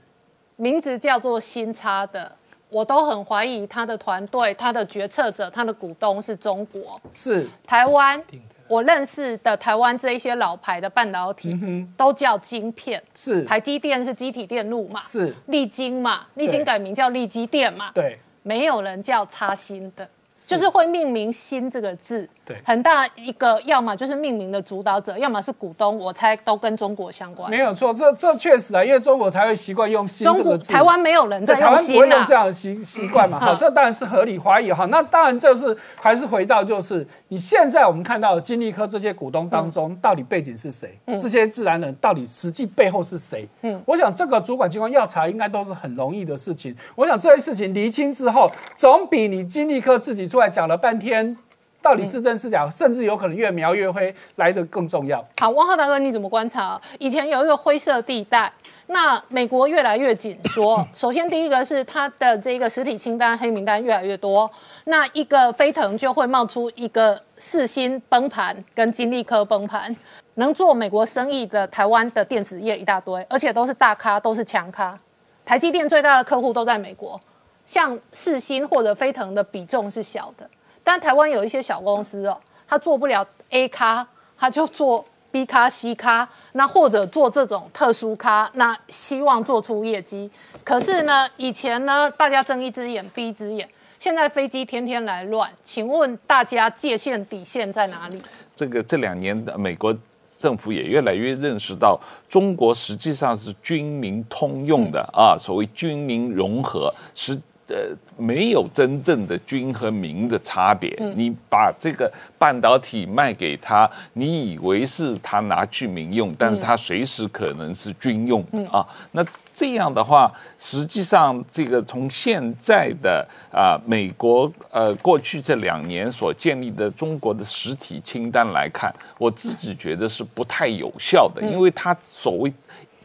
[0.56, 2.34] 名字叫做新差的，
[2.70, 8.24] 我都很怀疑他的团队、他的决策者、他的股东是中国、是台湾。
[8.70, 11.58] 我认识的台湾这一些老牌的半导体，
[11.98, 13.02] 都叫晶片。
[13.14, 13.44] 是。
[13.44, 18.18] 台积电是机体电路嘛，是，力晶嘛，力晶改名叫力基电嘛，对。
[18.44, 22.28] 没有人叫插芯的，就是会命名“芯”这个字。
[22.50, 27.60] 对很大一个，要么就是命名的主导者，要么是股东，我猜都跟中国相关没。
[27.60, 27.94] 有错。
[27.94, 30.74] 这这确实啊，因为中国才会习惯用“新”中国这个字。
[30.74, 33.40] 台湾没有人在台湾不会用啊这样的习习惯嘛？
[33.40, 34.86] 好，嗯这当然是合理怀疑哈。
[34.86, 40.98] 那当然就是还是回到就是你现在我们看到的金利科这些股东当中，到底背景是谁？
[41.06, 43.48] 这些自然人到底实际背后是谁？
[43.62, 46.76] 嗯，我想这个主管机关要查应该都是很容易的事情。
[46.96, 51.38] 我想这些事情厘清之后，总比你金利科自己出来讲了半天。
[51.82, 55.26] 到底是真是假，甚至有可能越描越黑，来得更重要。
[55.40, 56.80] 好，汪浩大哥，你怎么观察？
[57.00, 58.52] 以前有一个灰色地带，
[58.88, 60.86] 那美国越来越紧缩。
[60.94, 64.50] 首先，第一个是它的这个实体清单、黑名单越来越多，
[64.86, 69.96] 那一个飞腾就会冒出一个四星崩盘跟金利科崩盘。
[70.36, 74.98] 能做美国生意的台湾的电子业一大堆，而且都是大咖，都是强咖。
[75.46, 77.20] 台积电最大的客户都在美国，
[77.66, 80.50] 像四星或者飞腾的比重是小的。
[80.92, 82.36] 但台湾有一些小公司哦，
[82.68, 84.04] 它做不了 A 咖，
[84.36, 90.32] 它就做 B 咖、C 咖，那或者做这种特殊咖，那希望做出业绩。
[90.64, 98.20] 可是呢，以前呢，大家睁一只眼闭一只眼，现在飞机天天来乱，请问大家界限底线在哪里？
[98.56, 99.96] 这个这两年的美国
[100.40, 107.40] 政府也越来越认识到，中国实际上是军民通用的啊，所谓军民融合是。
[107.70, 110.92] 呃，没有真正的军和民的差别。
[111.16, 118.86] 你把这个半导体卖给他，你以为是他拿去民用，但是他随时可能是军用啊。
[119.12, 132.52] 那这样的话，实际上这个从现在的啊美国呃过去这两年所建立的中国的实体清单来看，我自己觉得是不太有效的，因为他所谓。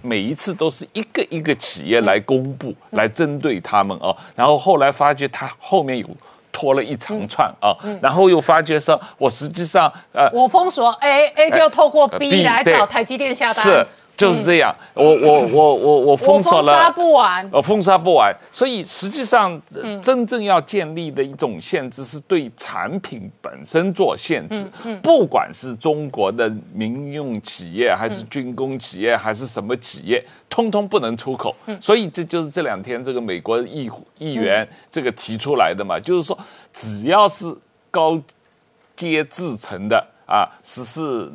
[0.04, 6.06] 每一次都是一个一个企业来公布，来针对他们啊，然后后来发觉他后面有
[6.52, 13.64] 拖了一长串啊，然后又发觉说，我实际上呃，我封锁 A，A 就透过 B 来找台积电下单。
[13.64, 13.86] 是。
[14.16, 19.60] 就是这样，我我我我我封锁了，封杀不完，我，封杀不完，所以实际上
[20.00, 24.64] 真正要建立的一种限制是对产品本身做限制，
[25.02, 31.54] 不管是中国的民用企业，还是军工企业，还是什么企业，通通不能出口。
[31.80, 36.38] 所以这就是这两天这个美国议议员这个提出来的嘛，就是说
[36.72, 37.52] 只要是
[37.90, 38.20] 高
[38.94, 41.32] 阶制成的啊，十四。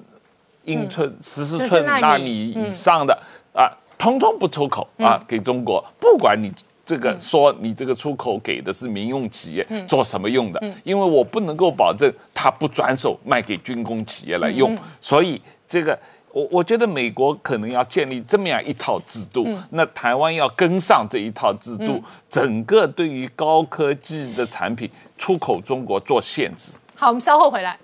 [0.70, 3.18] 英寸十四寸纳米以上的
[3.54, 3.66] 啊，
[3.98, 5.84] 通通不出口啊，给中国。
[6.00, 6.52] 不管你
[6.86, 10.60] 这个说你这个出口给的是民用企业，做什么用的？
[10.84, 14.78] 因为我不能够保证他不转手卖给军工企业来用。
[15.02, 15.98] 所以这个
[16.32, 26.72] 我我觉得美国可能要建立这么样一套制度，那台湾要跟上这一套制度，整个对于高科技的产品出口中国做限制。
[26.96, 27.78] 好，我们稍后回来。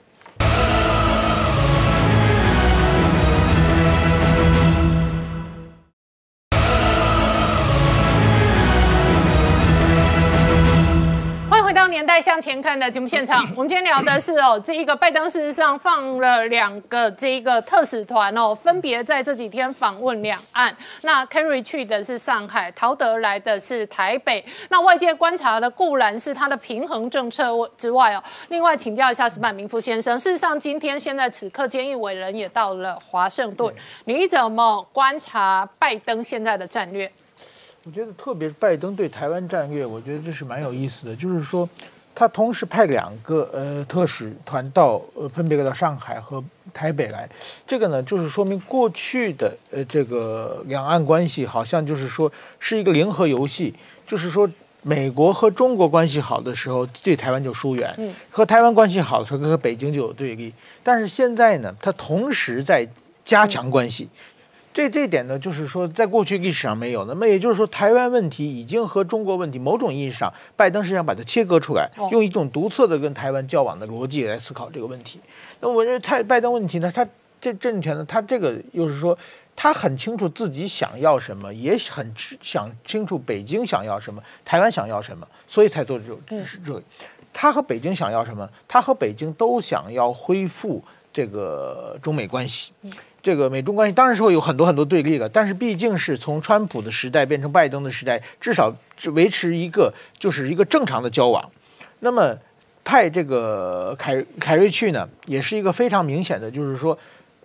[12.16, 20.74] 年代向前看的节目现场， 我们今天聊的是哦，这一个拜登事实上放了两个这一个特使团哦，分别在这几天访问两岸。
[21.02, 24.46] 那 Kerry 去的是上海，陶德来的是台北。
[24.70, 33.76] 那外界观察的固然是他的平衡政策之外哦，另外请教一下石板明夫先生，事实上今天现在此刻，监狱伟人也到了华盛顿，
[34.06, 37.12] 你怎么观察拜登现在的战略？
[37.84, 41.16] 我觉得，特别是拜登对台湾战略，我觉得这是蛮有意思的。
[41.16, 41.70] 就是说，
[42.16, 46.42] 他同时派两个呃特使团到呃分别到上海和
[46.74, 47.30] 台北来，
[47.68, 53.74] 这个呢，就是说明过去的呃这个两岸关系好像就是说是一个零和游戏，
[54.08, 54.50] 就是说
[54.82, 57.90] 美国和中国关系好的时候，对台湾就疏远；
[58.30, 60.54] 和台湾关系好的时候，跟北京就有对立。
[60.82, 62.88] 但是现在呢，他同时在
[63.24, 64.08] 加强关系。
[64.76, 67.06] 这这点呢，就是说，在过去历史上没有。
[67.06, 75.22] 那么也就是说，台湾问题已经和中国问题某种意义上，拜登是想把它切割出来，用一种独特的跟台湾交往的逻辑来思考这个问题。
[75.62, 77.08] 那我认为，他拜登问题呢，他
[77.40, 79.18] 这政权呢，他这个又是说，
[79.56, 86.36] 他很清楚自己想要什么，也很想清楚北京想要什么，台湾想要什么，所以才做这种这
[86.74, 86.84] 个。
[87.32, 88.50] 他和北京想要什么？
[88.68, 90.84] 他和北京都想要恢复
[91.14, 92.74] 这个中美关系。
[93.26, 98.72] 这个美中关系当然是会有很多很多对立的，但是毕竟是从川普的时代变成拜登的时代，至少
[99.14, 101.44] 维持一个就是一个正常的交往。
[102.02, 102.38] 那么
[102.84, 106.96] 派这个凯凯瑞去呢，也是一个非常明显的，就是说，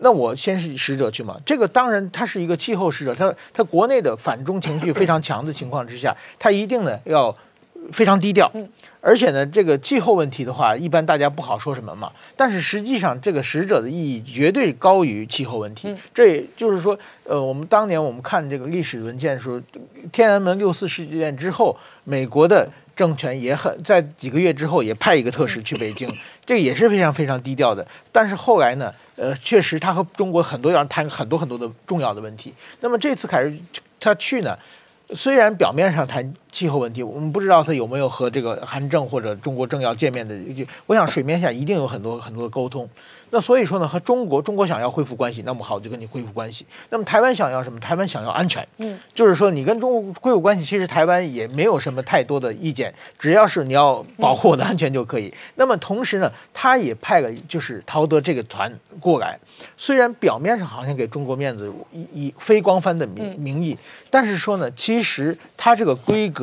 [0.00, 1.40] 那我先是使者去嘛。
[1.46, 7.34] 这个当然他是一个气候使者，他他国内的反中情绪非常强的情况之下，他一定呢要。
[7.92, 8.52] 非常低调，
[9.02, 12.12] 而且呢，这个气候问题的话，一般大家不好说什么嘛。
[12.36, 15.96] 但是实际上，这个使者的意义绝对高于气候问题。
[16.12, 19.60] 这也就是说，呃，我们当年我们看这个历史文件的时候，
[20.12, 27.86] 天安门六四事件之后，美国的政权也很在几个月之后也派一个特使去北京，这个也是非常非常低调的。
[28.12, 32.52] 但是后来呢，呃，确实他和中国很多要谈很多很多的重要的问题。
[32.80, 33.58] 那么这次凯瑞
[33.98, 34.58] 他去呢？
[35.12, 40.36] 虽然表面上谈气候问题，我们不知道他有没有和这个韩正或者中国政要见面的。
[40.86, 42.88] 我想水面下一定有很多很多的沟通。
[43.32, 46.66] 那所以说呢，和中国，中国想要恢复关系，那么好，就跟你恢复关系。
[46.88, 47.78] 那么台湾想要什么？
[47.78, 48.66] 台湾想要安全。
[48.78, 55.32] 嗯，就是说你跟中国恢复关系，其实台湾也没有什么太多的意见，只要是你要保护我的安全就可以。
[55.54, 59.38] 那么同时呢，他也派了就是陶德这个团过来，
[59.76, 63.78] 虽然表面上好像给中国面子，以以非光帆的名名义，
[64.10, 66.39] 但是说呢，其实他这个规格，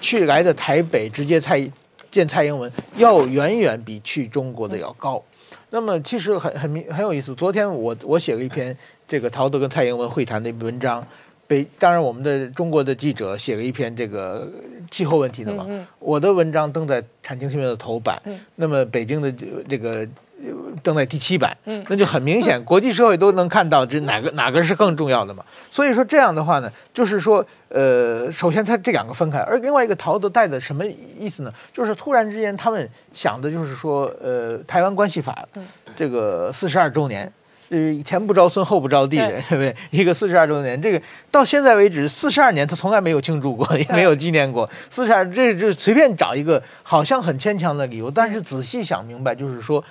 [0.00, 1.70] 去来的台北直接蔡
[2.10, 5.22] 见蔡英文，要远远比去中国的要高。
[5.70, 7.34] 那么其实很很明很有意思。
[7.34, 8.74] 昨天我我写了一篇
[9.06, 11.06] 这个陶德跟蔡英文会谈的文章，
[11.48, 14.46] 北当然我们的中国的记者写了一篇这个
[14.90, 15.66] 气候问题的嘛。
[15.98, 18.20] 我的文章登在《产经新闻》的头版。
[18.56, 19.32] 那么北京的
[19.66, 20.06] 这个
[20.82, 25.42] 登在第七版，嗯，那就很明显， 国际社会都能看到这哪个哪个是更重要的嘛。
[25.70, 30.84] 所以说这样的话呢，就是说，呃，首先它这两个分开，而另外一个陶德带的什么
[31.18, 31.52] 意思呢？
[31.72, 35.48] 就是突然之间他们想的就是说，呃，台湾关系法
[35.96, 37.32] 这个四十二周年。
[37.70, 39.76] 呃，前不着村后不着地的，对不对？
[39.90, 44.66] 一个四十二周年，这个到现在为止四十二年，他从来没有庆祝过，也 没有纪念过。
[44.88, 49.84] 四十二，这这随便找一个好像很牵强的理由，但是仔细想明白，就是说，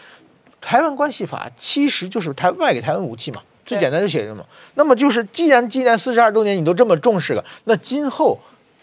[0.59, 4.43] 台湾关系法其实就是台卖给台湾武器嘛，最简单就写着嘛。
[4.73, 8.39] 那么就是，既然纪念四十二周年你都这么重视了，那今后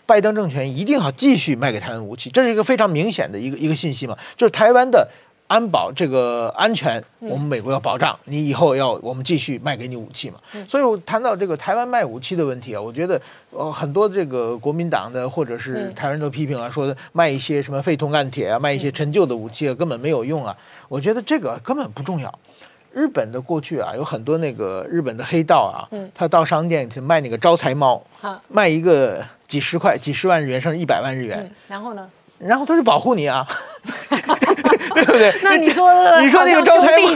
[0.06, 5.08] 拜登政权一定要继续卖给台湾武器，这是一个非常明显的一个一个信息嘛，就是台湾的。
[5.46, 8.18] 安保这个安全，我们美国要保障。
[8.24, 10.38] 你以后要我们继续卖给你武器嘛？
[10.66, 13.20] 所以我谈到这个台湾卖武器的问题啊，我觉得
[13.50, 20.56] 呃很多这个国民党的或者是台湾人都批评啊，说卖一些什么废铜烂铁啊，卖一些陈旧的武器啊，根本没有用啊。
[20.88, 22.38] 我觉得这个根本不重要。
[22.92, 25.82] 日本的过去啊，有很多那个日本的黑道啊，
[26.14, 28.02] 他到商店去卖那个招财猫，
[28.48, 31.52] 卖一个几十块、几十万日元，甚至一百万日元。
[31.68, 32.08] 然后呢？
[32.38, 33.46] 然后他就保护你啊。
[35.18, 35.40] 对不对？
[35.42, 35.90] 那你说，
[36.20, 37.08] 你说那个招财猫，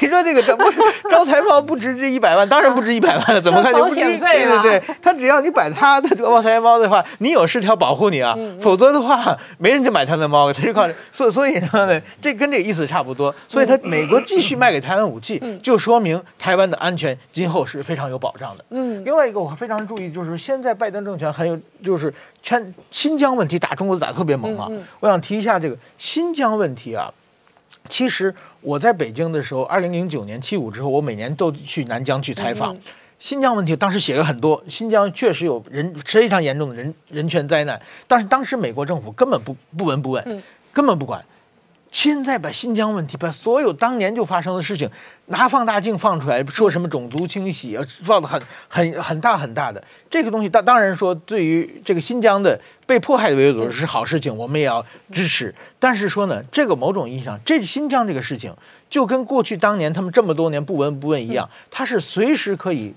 [0.00, 0.78] 你说这个不是
[1.10, 3.96] 招财猫不值这一百万，当然不值一百万了，怎么看就不值？
[3.96, 13.34] 对对对，他只要你摆他的招财猫的话，你有事条保护你啊，否则的话没人就买他的猫，他就靠所所以呢，这跟这个意思差不多。
[13.48, 18.64] 所以他美国继续卖给台湾武器，就说明台湾的安全今后是非常有保障的。
[18.70, 22.12] 嗯，另外一个我非常注意，就是现在拜登政权还有就是
[22.46, 24.70] 全新疆问题打中国打特别猛啊，
[25.00, 26.94] 我想提一下这个新疆问题。
[26.94, 27.12] 啊，
[27.88, 32.76] 其实我在北京的时候，二零零九年七五之后，我每年都去南疆去采访。
[33.18, 40.42] 新疆问题当时写了很多，新疆确实有人非常严重的人人权灾难，但是当时美国政府根本不不闻不问，
[40.72, 41.20] 根本不管。
[41.92, 44.90] 现在把新疆问题，把所有当年就发生的事情
[45.26, 55.54] 拿放大镜放出来，说什么种族清洗啊，放的很很很大很大的这个东西，当当然说对于这个新疆的被迫害的维吾尔族是好事情，我们也要支持。
[55.78, 58.54] 但是说呢，这个某种意义上，这新疆这个事情
[58.90, 62.92] 就跟过去当年他们这么多年不闻不问一样，它是随时可以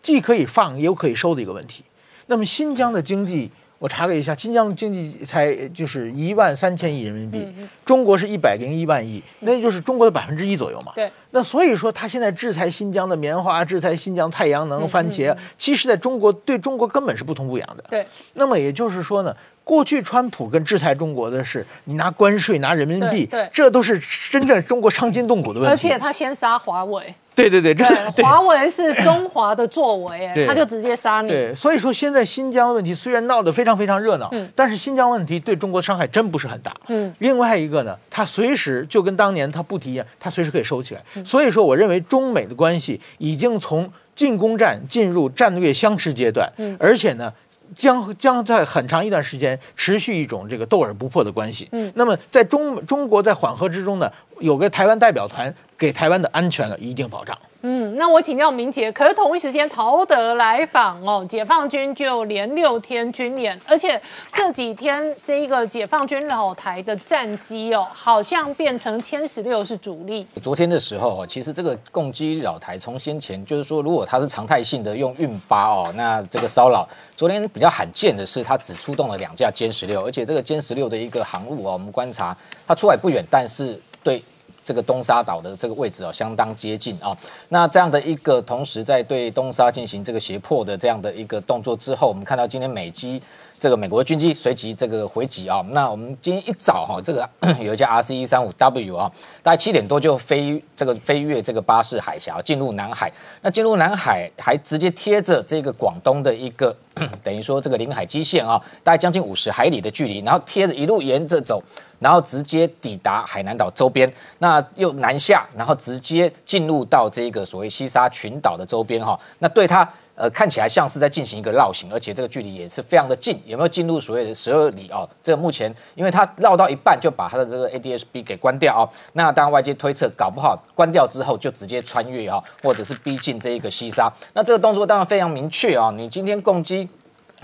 [0.00, 1.82] 既可以放又可以收的一个问题。
[2.26, 3.50] 那么新疆的经济。
[3.84, 7.46] 我查了一下，新疆经济才就是一万三千亿人民币，
[7.84, 10.90] 中国是一百零一万亿，那就是中国的百分之一左右嘛。
[10.94, 17.82] 对，那所以说他现在制裁新疆的棉花，制裁新疆太阳能、番茄，其实在中国对中国根本是不痛不痒的。
[17.90, 23.98] 对，那么也就是说呢，过去川普跟制裁中国的是你拿关税、拿人民币，对，这都是
[24.30, 25.72] 真正中国伤筋动骨的问题。
[25.72, 27.12] 而且他先杀华为。
[27.36, 27.84] 对对对，这
[28.22, 31.26] 华为是中华的作为，他就直接杀你。
[31.26, 36.72] 对，所以说现在新疆问题虽然闹得非常非常热闹，但是新疆问题对中国伤害真不是很大。
[36.86, 41.02] 嗯，另外一个呢，他随时就跟当年他不提一样，他随时可以收起来。
[41.24, 47.32] 所以说，我认为中美的关系已经从进攻战进入战略相持阶段，而且呢。
[47.74, 51.66] 将将在很长一段时间持续一种这个斗而不破的关系。
[51.72, 54.08] 嗯，那么在中中国在缓和之中呢，
[54.40, 57.36] 有个台湾代表团给台湾的安全了一定保障。
[57.66, 63.98] 嗯，那我请教明杰，可是同一时间陶德来访哦，解放军就连六天军演，而且
[64.30, 70.26] 这几天这一个解放军老台的战机哦，好像变成歼十六是主力。
[70.42, 76.86] 昨天的时候，其实这个攻击老台从先前就是说，如果它是常态性的用运八哦，那这个骚扰。
[77.16, 84.22] 昨天比较罕见的是，它只出动了两架歼十六，而且这个歼十六的一个航路哦，我们观察它出海不远，但是对。
[84.66, 87.14] 这个东沙岛的这个位置哦，相当接近啊。
[87.50, 93.22] 那这样的一个同时在对东沙进行这个胁迫的这样的一个动作之后，我们看到今天美机
[93.60, 95.62] 这个美国的军机随即这个回击啊。
[95.72, 97.28] 那我们今天一早哈，这个
[97.60, 103.12] 有一架 R C 一三五 W 啊，大概七点多就飞这个飞越这个巴士海峡进入南海。
[103.42, 106.74] 那进入南海还直接贴着这个广东的一个
[107.22, 111.62] 等于说这个领海基线啊，大概将近五十海里的距离，然后贴着一路沿着走。
[111.98, 119.18] 然后直接抵达海南岛周边，那又南下，然后直接进入到这个所谓西沙群岛的周边哈。
[119.38, 123.40] 那对它呃看起来像是在进行一个绕行，而且这个距离也是非常的近。
[123.46, 125.08] 有没有进入所谓的十二里哦？
[125.22, 128.88] 这个目前因为它绕到一半就把它的这个 ADSB 给关掉啊。
[129.14, 134.12] 那当然外界推测，搞不好关掉之后就直接穿越啊，或者是逼近这一个西沙。
[134.34, 135.90] 那这个动作当然非常明确啊。
[135.96, 136.88] 你今天攻击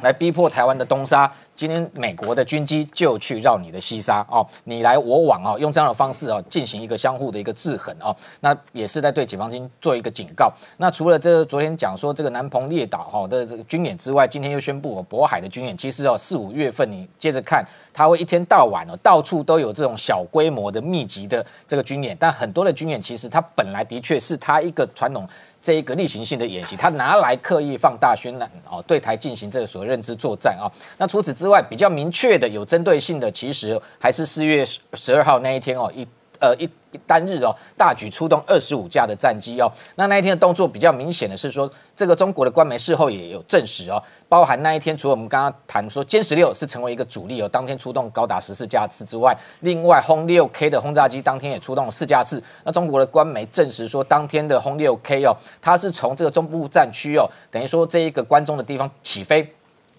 [0.02, 1.32] 来逼迫台湾的东沙。
[1.60, 10.50] 今天美国的军机就去绕你的西沙哦，你来我往哦，用这样的方式哦进行一个相互的一个制衡哦，那也是在对解放军做一个警告。
[10.78, 25.28] 那除了这昨天讲说这个南鹏列岛哈的这个军演之外，今天又宣布哦渤海的军演，其实哦四五月份你接着看它会一天到晚哦，到处都有这种小规模的密集的这个军演，但很多的军演其实它本来的确是它一个传统。
[25.62, 30.70] 这一个例行性的演习，他拿来刻意放大渲染哦，对台进行这个所谓认知作战啊。
[30.98, 36.06] 那除此之外，比较明确的、有针对性的，其实还是四月十二号那一天哦，一
[36.40, 36.68] 呃一。
[37.06, 52.42] 单日哦，大举出动二十五架的战机哦，那那一天的动作比较明显的是说，这个中国的官媒事后也有证实哦，包含那一天除了我们刚刚谈说歼十六是成为一个主力哦，当天出动高达十四架次之外，另外轰六 K 的轰炸机当天也出动了四架次。
[52.64, 59.54] 那中国的官媒证实说，当天的轰六 K 哦，它是从这个中部战区哦，等于说这一个关中的地方起飞。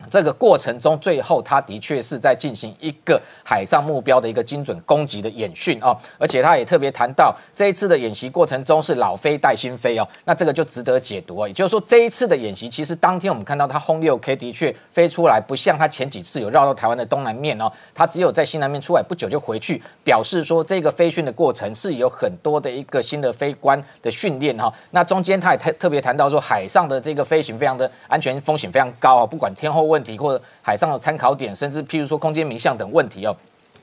[0.09, 29.90] 这个过程中，最后他的确是在进行一个海上目标的一个精准攻击的演训哦，而且他也特别谈到这一次的演习过程中是老飞带新飞哦，那这个就值得解读哦，也就是说这一次的演习其实当天我们看到他轰六 K 的确飞出来，不像他前几次有绕到台湾的东南面哦，他只有在西南面出来不久就回去，表示说这个飞训的过程是有很多的一个新的飞官的训练哈，那中间他也特特别谈到说海上的这个飞行非常的安全风险非常高啊，不管天后。
[29.91, 33.35] 问题或者海上的参考点，甚至譬如说空间名相等问题哦，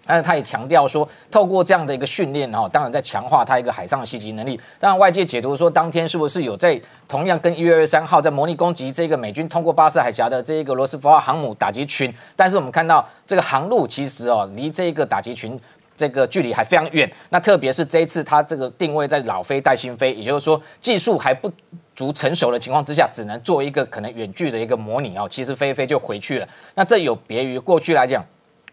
[0.06, 4.58] 但是他也强调说，透过这样的一个训练哦，当然在强化他一个海上的袭击能力。
[4.80, 12.12] 当然外界解读说，当天是不是有在同样跟一月二三号在模拟攻击这个美军通过巴士海峡的这一个罗斯福号航母打击群？
[12.34, 15.60] 但是我们看到这个航路其实哦，离这个打击群
[15.96, 17.10] 这个距离还非常远。
[17.28, 21.52] 那特别是这一次它这个定位在老飞带新飞，也就是说技术还不。
[21.98, 25.26] 足成熟的情况之下，只能做一个可能远距的一个模拟哦。
[25.28, 26.46] 其实飞飞就回去了。
[26.76, 28.24] 那这有别于过去来讲，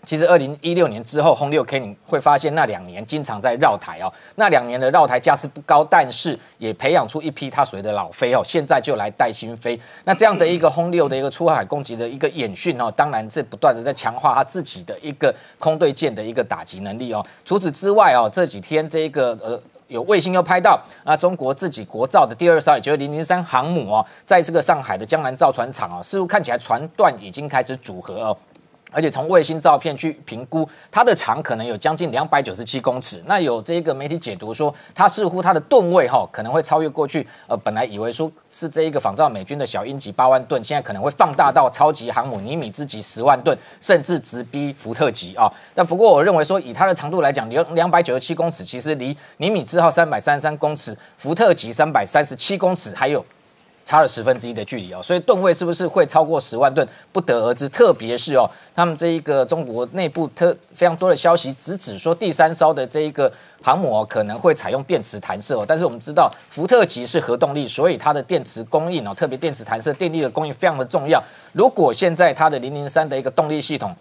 [0.06, 4.14] 其实二零一六年之后轰六 K，你会发现那两年经常在绕台哦。
[4.36, 8.44] 那两年的绕台价是不高，但是也培养出一批他所谓的老飞哦。
[8.46, 9.80] 现在就来带新飞。
[10.04, 17.26] 那这样的一个轰六的一个出海攻击的一个演训哦，当然是不断的在强化他自己的一个空对舰的一个打击能力哦。
[17.44, 19.60] 除此之外哦，这几天这个呃。
[19.88, 28.38] 有卫星又拍到啊，中国自己国造的第二艘，也就是零零三航母哦，在这个上海的江南造船厂啊，似乎看起来船段已经开始组合哦。
[28.96, 33.22] 而且从卫星照片去评估，它的长可能有将近两百九十七公尺。
[33.26, 37.28] 那有这个媒体解读说，它似乎它的吨位哈可能会超越过去。
[37.48, 45.52] 呃，本来以为说是这一个仿造美军的小鹰级八万吨，现在可能会放大到超级航母尼米兹级十万吨，甚至直逼福特级啊。
[45.74, 53.26] 但不过我认为说，以它的长度来讲，两两百九十七公尺，其实离尼米兹号三百三十三公尺，福特级三百三十七公尺还有。
[53.86, 57.70] 差了十分之一的距离哦，所以吨位是不是会超过十万吨，不得而知。
[57.70, 63.32] 特别是哦，他们这一个中国内部特非常多的消息，只指说第三艘的这一个
[63.62, 65.64] 航母，可能会采用电磁弹射。
[65.68, 71.24] 但是我们知道，福特级是核动力，所以它的电磁供应哦，特别电磁弹射电力的供应非常的重要。
[71.52, 73.96] 如果现在它的零零三的一个动力系统，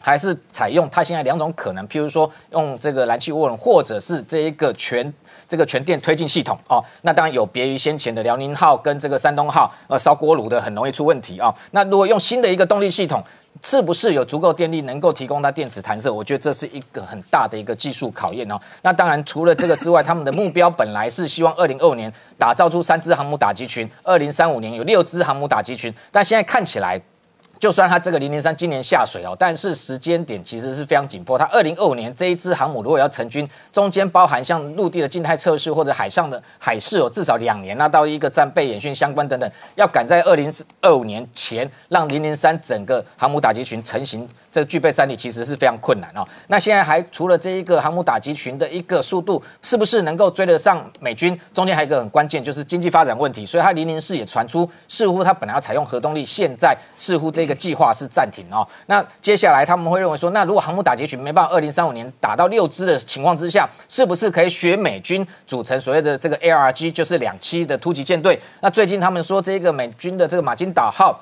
[0.00, 5.12] 还是采用它现在两种可能，譬如说用这个燃气涡轮，或者是这一个全。
[5.48, 11.54] 这个全电推进系统哦，那当然有别于先前的辽宁号跟这个山东号，呃，烧锅炉的很容易出问题啊。
[11.70, 13.22] 那如果用新的一个动力系统，
[13.62, 16.12] 是不是有足够电力能够提供它电池弹射？
[16.12, 18.58] 我觉得这是一个很大的一个技术考验哦。
[18.82, 27.00] 那当然除了这个之外，他们的目标本来是希望二零二五年打造出三支航母打击群，二零三五年有六支航母打击群，但现在看起来。
[27.64, 31.38] 就算它这个零零三今年下水哦，但是时间点其实是非常紧迫。
[31.38, 37.74] 它二零二五年这一支航母如果要成军，中间包含像陆地的静态测试或者海上的海试哦，至少两年。
[37.78, 40.52] 那到一个战备演训相关等等，要赶在二零
[40.82, 46.22] 二五年前让零零三整个航母打击群成型，这具备战力其实是非常困难哦。
[46.48, 51.40] 那现在还除了这一个航母打击群的一个速度，是不是能够追得上美军？
[51.54, 53.46] 中间还有一个很关键就是经济发展问题。
[53.46, 57.53] 所以它零零四也传出，似乎它本来要采用核动力，现在似乎这个。
[57.54, 68.40] 计划是暂停哦，那接下来他们会认为说，那如果航母打击群没办法二零三五年打到六支的情况之下，是不是可以学美军组成所谓的这个 ARG，就是两栖的突击舰队？
[68.60, 71.18] 那最近他们说，这个美军的这个马金岛号。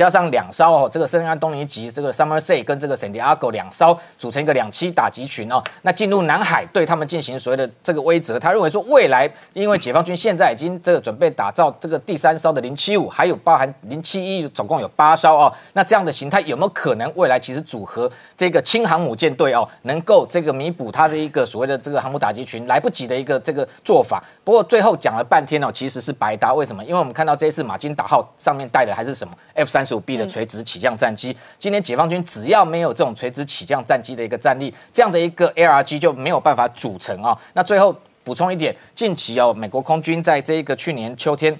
[0.00, 8.38] 加上两艘哦，这个圣安东尼级这个 Somerset 跟这个 San Diego 两艘组成一个两栖打击群哦，那进入南海对他们进行所谓的这个威慑。
[8.38, 15.52] 他认为说，未来因为解放军现在已经这个准备打造这个第三艘的零七五，还有包含零七一，总共有八艘哦。
[15.74, 24.24] 那这样的形态有没有可能未来其实组合这个轻航母舰队哦，能够这个弥补它的一个所谓的这个航母打击群来不及的一个这个做法？
[24.42, 26.54] 不过最后讲了半天哦，其实是白搭。
[26.54, 26.82] 为什么？
[26.84, 31.36] 因为我们看到这一次马金达号上面带的还是什么 F 三十五 B 的垂直起降战机。
[31.58, 37.36] 今天解放军只要没有这种垂直起降战机的一个战力，这样的一个 ARG 就没有办法组成啊。
[37.54, 41.58] 那最后补充一点，近期哦，美国空军在这一个去年秋天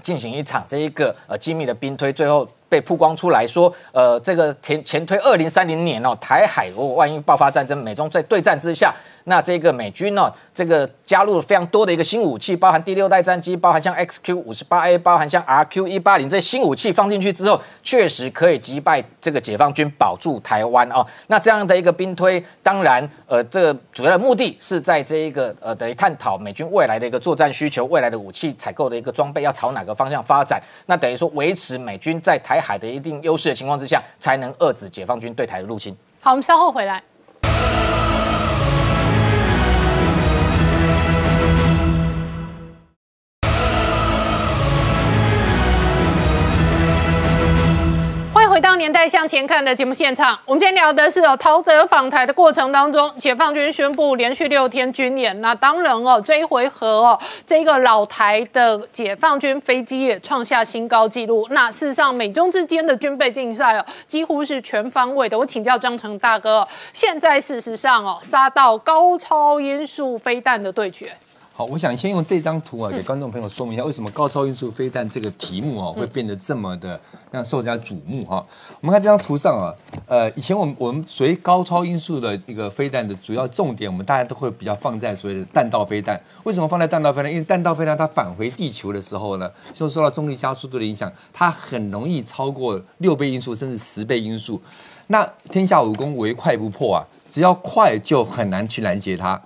[0.00, 2.48] 进行一场这一个呃机密的兵推，最后。
[2.72, 8.94] 被曝光出来说，呃，这个前前推二零三零年哦，台海如果万一爆发战争，美中在对战之下。
[9.24, 21.06] 那这个美军呢，这个加入了非常多的一个新武器，包含第六代战机，包含像 XQ 五十八 A，包含像 RQ 一八零这些新武器放进去之后，确实可以击败这个解放军，保住台湾哦。
[21.28, 30.60] 那这样的一个兵推，当然，呃，这个主要的目的是在这一个呃，等于探讨美军未来的一个作战需求，未来的武器采购的一个装备要朝哪个方向发展。
[30.86, 35.96] 那等于说维持美军在台海的一定优势的情况之下，才能遏制解放军对台的入侵。
[36.20, 37.02] 好，我们稍后回来。
[48.52, 55.40] 回到年代向前看的节目现场，我们今天聊的是哦，陶德访台的过程当中，解放军宣布连续六天军演。
[55.40, 61.46] 那当然哦，这一回合哦，这个老台的解放军飞机也创下新高纪录。
[61.48, 65.38] 那事实上，美中之间的军备竞赛哦，几乎是全方位的。
[65.38, 71.10] 我请教张成大哥，现在事实上哦，杀到高超音速飞弹的对决。
[71.62, 77.00] 好，我想先用这张图啊，给观众朋友说明一下，为什么高超音速飞弹这个题目啊，会变得这么的
[77.30, 78.44] 让受人家瞩目哈。
[78.80, 79.70] 我们看这张图上啊，
[80.08, 86.20] 呃，以前我们我们所谓高超音速的一个飞弹的主要重点，我们大家都会比较放在所谓的弹道飞弹。
[86.42, 87.30] 为什么放在弹道飞弹？
[87.30, 94.60] 因为弹道飞弹它返回地球的时候呢，就受到重力加速度的影响，它很容易超过六倍音速甚至十倍音速。
[95.06, 99.40] 那天下武功唯快不破啊，只要快就很难去拦截它。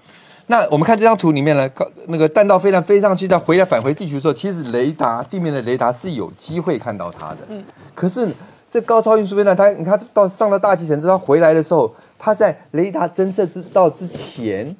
[0.48, 7.38] 那我们看这张图里面呢，高那个弹道飞弹飞上去再回来返回地球的时候，其实雷达地面的雷达是有机会看到它的。
[7.48, 7.64] 嗯。
[7.94, 8.32] 可是
[8.70, 14.76] 这高超音速飞弹，它你看到上了大气层之后，它回来的时候，它在雷达侦测之到之前，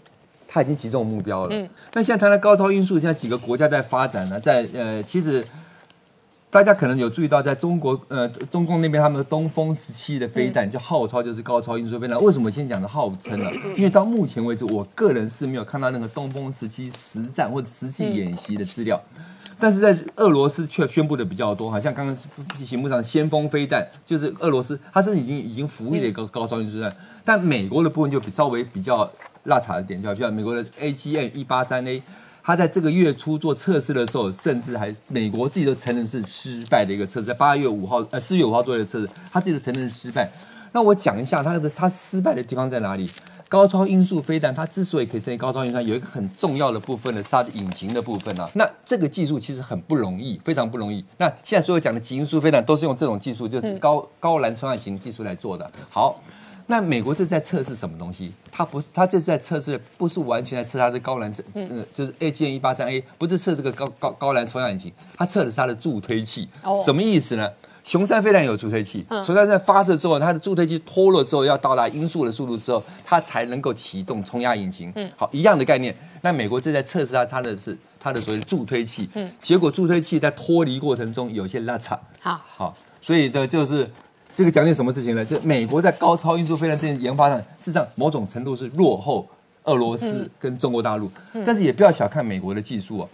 [0.46, 1.48] 它已经击中目标了。
[1.50, 1.68] 嗯。
[1.94, 5.44] 那现在谈到高超音速，现在几个国家在发展呢，在呃，其实。
[6.48, 12.18] 大家可能有注意到，在中国，呃，中共那边他们的东风十七的飞弹就号称就是高超音速飞弹。
[12.22, 13.50] 为什么先讲的号称呢？
[13.76, 18.98] 因为到目前为止，我个人是没有看到那个东风十七实战或者实际演习的资料。
[19.58, 22.16] 但是在俄罗斯却宣布的比较多，好像刚刚
[22.64, 26.94] 屏幕上先锋飞弹就是俄罗斯，它是已经已经服役的一个高超音速弹。
[27.24, 29.10] 但美国的部分就比稍微比较
[29.44, 32.02] 落差一点，就像美国的 A G M 一八三 A。
[32.46, 40.30] 他在这个月初做测试的时候，甚至还美国自己都承认是失败的一个测试，在八月五号呃四月五号做的测试，他自己都承认是失败。
[40.70, 43.10] 那我讲一下他的他失败的地方在哪里？
[43.48, 48.48] 高超音速飞弹它之所以可以成为高超音速，有一个很重要的部分呢，是它的引擎的部分啊。
[48.54, 51.04] 那这个技术其实很不容易，非常不容易。
[51.18, 55.68] 那现在所有讲的极音速飞弹都是用这种技术，就是高高蓝冲压型技术来做的。
[55.90, 56.22] 好。
[56.68, 58.32] 那美国这在测试什么东西？
[58.50, 66.48] 它不是，它这在测试，不是完全在测它的高燃，嗯，就是 A G N 一八三 A，不是测这个高高高燃冲压引擎，它测的是它的助推器。
[66.62, 67.48] 哦，什么意思呢？
[67.84, 74.92] 雄三飞弹有助推器，雄三在发射之后，它的助推器脱落之后，要到达音速的速度之后，它才能够启动冲压引擎。
[74.96, 75.96] 嗯，好，一样的概念。
[76.22, 79.08] 那美国正在测试它，它的是它的所谓助推器。
[79.14, 81.96] 嗯，结果助推器在脱离过程中有些拉差。
[82.18, 83.88] 好，好，所以的就是。
[84.36, 85.24] 这个讲点什么事情呢？
[85.24, 89.26] 就美国在高超音速飞弹这件研发上，事实上某种程度是落后
[89.64, 91.10] 俄罗斯跟中国大陆。
[91.42, 93.08] 但是也不要小看美国的技术哦。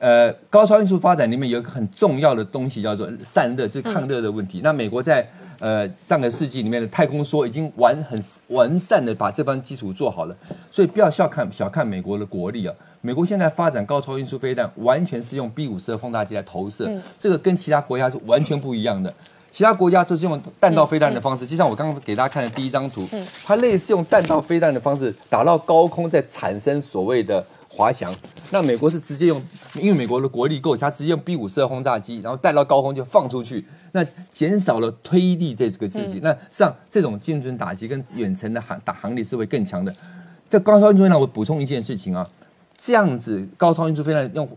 [0.00, 4.62] 呃，高超音速发展里面有一个很重要的东西叫做散热，就是抗热的问题。
[4.64, 5.24] 那美国在
[5.60, 10.36] 呃上个世纪里面的太空梭已经完很完善的把这番基础做好了。
[10.72, 12.74] 所以不要小看小看美国的国力啊。
[13.00, 19.14] 美国现在发展高超音速飞弹，完全是用 B 五十二轰炸机来投射，这个跟其他国家是完全不一样的。
[19.54, 23.06] 其他国家都是用弹道飞弹的方式，就像我刚刚给大家看的第一张图，
[23.44, 28.12] 它类似用弹道飞弹的方式打到高空，再产生所谓的滑翔。
[28.50, 29.40] 那美国是直接用，
[29.74, 36.18] 因为美国的国力够，它直接用 B 五十二轰炸机，然后带到高空就放出去，那减少了推力这个刺激。
[36.20, 39.94] 那像这种精准打击跟远程的航打航力是会更强的。
[40.48, 42.28] 在高超音速飞弹，我补充一件事情啊，
[42.76, 44.48] 这样子高超音速飞弹用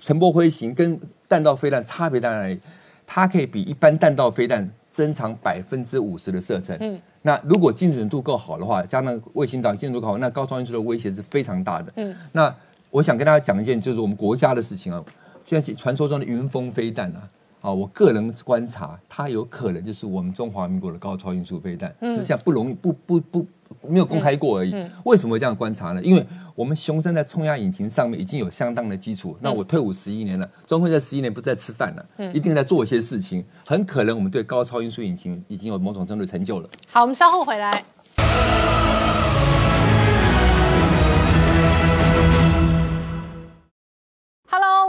[0.00, 2.60] 乘波飞行跟弹道飞弹差别在哪里？
[3.06, 6.76] 它可以比一般弹道飞弹增长百分之五十的射程。
[6.80, 11.92] 嗯，那如果精准度够好的话，加上卫星导精准度好，那高超音速的威胁是非常大的。
[11.96, 12.54] 嗯，那
[12.90, 15.02] 我想跟大家讲一件，就是我们国家的事情啊。
[15.44, 17.22] 现在传说中的云峰飞弹啊，
[17.66, 23.44] 啊，我个人观察，它有可能就是我们中华民国的高超音速飞弹，只是不容易，不不不。
[23.88, 24.72] 没有公开过而已。
[25.04, 26.00] 为什么这样观察呢？
[26.00, 29.36] 因为我们雄升在冲压引擎上面已经有相当的基础。
[29.40, 33.44] 那我退伍十一年了，中辉这十一年不在吃饭了，一定在做一些事情。
[33.66, 36.68] 很可能我们对高超音速引擎已经有某种程度的成就了。
[36.88, 38.75] 好，我们稍后回来。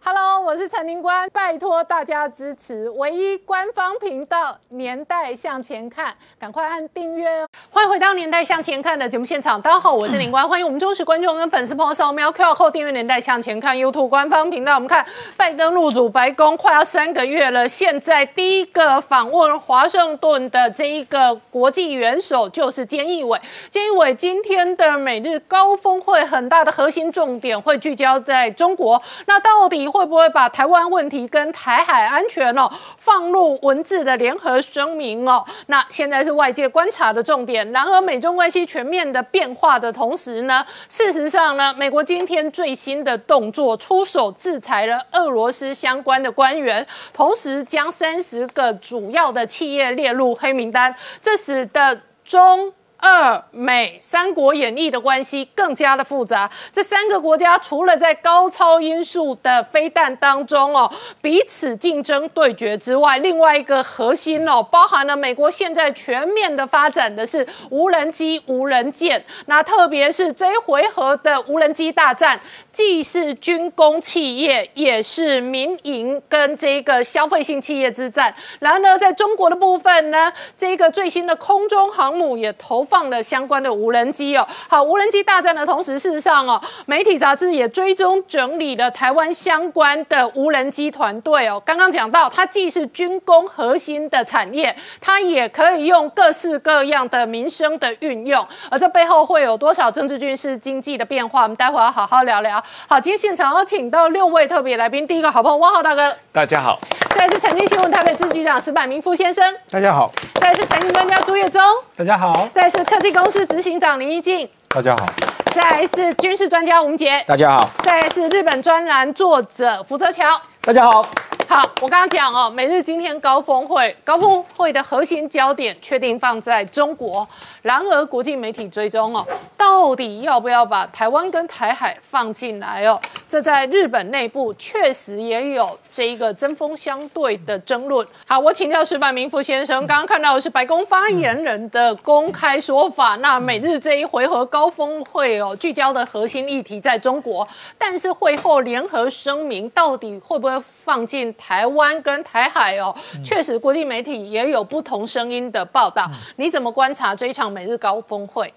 [0.00, 7.48] Hello，我是陈宁官，拜托大家支持唯一官方频道《年代向前看》，赶快按订阅哦。
[7.68, 14.76] 欢迎回到《年代向前看》的节目现场，大家好，我是宁官， 欢迎我们忠实观众跟粉丝朋友扫描 QR Code 订阅《年代向前看》YouTube 官方频道。
[14.76, 15.04] 我们看
[15.36, 23.38] 拜登入主白宫快要三个月了，现在第一个访问华盛顿的这一个国际元首就是菅义伟。
[23.72, 35.44] 菅义伟今天的美日高峰会很大的核心重点会聚焦在中国，那到底会不会把台湾问题跟台海安全哦放入文字的联合声明哦？
[35.66, 37.70] 那现在是外界观察的重点。
[37.72, 52.72] 然而，美中关系全面的变化的同时呢，事实上呢，美国今天最新的动作，出手制裁了俄罗斯相关的官员，同时将三十个主要的企业列入黑名单，这使得中。
[53.00, 56.50] 二美三国演义的关系更加的复杂。
[56.72, 60.92] 这三个国家除了在高超音速的飞弹当中哦
[61.22, 69.24] 彼此竞争对决之外，另外一个核心哦，包含了美国现在全面的发展的是无人机、无人舰。
[69.46, 72.40] 那特别是这一回合的无人机大战，
[72.72, 78.34] 既是军工企业，也是民营跟这个消费性企业之战。
[78.58, 82.87] 然而，在中国的部分呢，这个最新的空中航母也投。
[82.88, 91.60] 放了相关的无人机哦，好，无人机大战的同时，事实上哦，媒体杂志也追踪整理了台湾相关的无人机团队哦。
[91.64, 101.42] 刚刚讲到，它既是军工核心的产业，它也可以用各式各样的民生的运用，而这背后会有多少政治、军事、经济的变化？
[101.42, 102.62] 我们待会要好好聊聊。
[102.88, 106.78] 好，今天现场要请到六位特别来宾，第一个好朋友汪浩大哥，大家好；
[107.10, 111.62] 再来是财经新闻台北支局长石柏明夫先生，大家好；再来是财经专家朱月忠，
[111.96, 115.04] 大家好；再来是科技公司执行长林一静，大家好；
[115.52, 121.04] 再来是军事专家吴杰，大家好；再来是日本专栏作者福泽桥，大家好。
[121.50, 127.26] 好，我刚刚讲哦，美日今天高峰会，高峰会的核心焦点确定放在中国。
[127.62, 129.26] 然而，国际媒体追踪哦，
[129.56, 133.00] 到底要不要把台湾跟台海放进来哦？
[133.30, 138.06] 这在日本内部确实也有这一个针锋相对的争论。
[138.26, 143.16] 好，我请教石板明夫先生，刚刚看到的是白宫发言人的公开说法。
[143.16, 152.96] 那美日这一回合高峰会哦，聚焦的核心议题在中国，但是会后联合声明到底会不会放进台湾跟台海哦？
[153.22, 156.10] 确实，国际媒体也有不同声音的报道。
[156.36, 158.50] 你怎么观察这一场美日高峰会？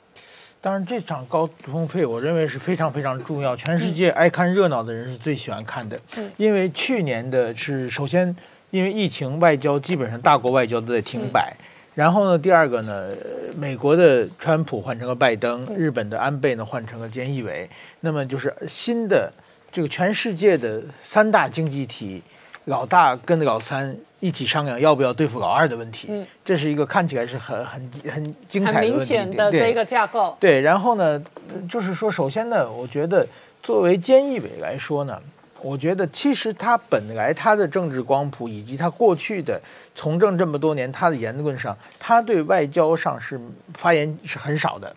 [0.62, 6.00] 当然，这场高峰会我认为是非常非常重要，全世界爱看热闹的人是最喜欢看的。
[6.16, 8.34] 嗯，因为去年的是首先
[8.70, 11.54] 因为疫情，外交基本上大国外交都在停摆。
[11.94, 13.10] 然后呢，第二个呢，
[13.58, 17.70] 美国的川普换成了拜登，日本的安倍呢换成了菅义伟。
[18.00, 19.30] 那么就是新的
[19.72, 22.22] 这个全世界的三大经济体
[22.65, 23.95] 老大跟老三。
[24.24, 30.38] 一起商量要不要对付老二的问题，嗯，这是一个看起来是很很很精彩的明显的这个架构。
[30.39, 31.19] 对，然后呢，
[31.67, 33.28] 就是说，首先呢，我觉得
[33.63, 35.19] 作为菅义伟来说呢，
[35.63, 39.59] 我觉得其实他本来他的政治光谱以及他过去的
[39.95, 43.41] 从政这么多年，他的言论上，他对外交上是
[43.74, 44.95] 发言是很少的，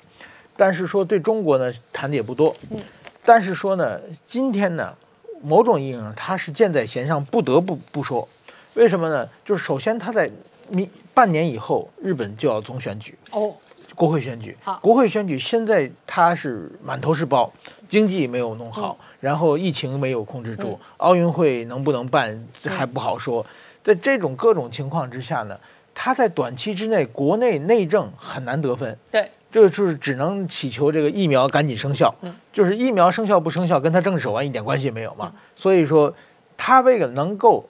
[0.54, 2.78] 但是说对中国呢谈的也不多，嗯，
[3.24, 4.94] 但是说呢，今天呢，
[5.42, 8.28] 某种意义上他是箭在弦上，不得不不说。
[8.74, 9.28] 为什么呢？
[9.44, 10.30] 就是首先，他在
[10.68, 13.54] 明半年以后，日本就要总选举哦，
[13.94, 14.56] 国会选举。
[14.62, 17.52] 好，国会选举现在他是满头是包，
[17.88, 23.46] 经济没有弄好，然后疫情没有控制住，奥运会能不能办还不好说。
[23.82, 25.58] 在这种各种情况之下呢，
[25.94, 28.98] 他在短期之内国内内政很难得分。
[29.10, 32.12] 对，这个就是只能祈求这个疫苗赶紧生效。
[32.22, 35.32] 嗯，就是疫苗生效不生效，跟他政治手腕一点关系也没有嘛。
[35.55, 36.12] 所以说，
[36.57, 37.64] 他为了能够。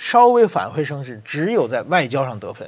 [0.00, 2.66] 稍微反回声势，只有在外交上得分，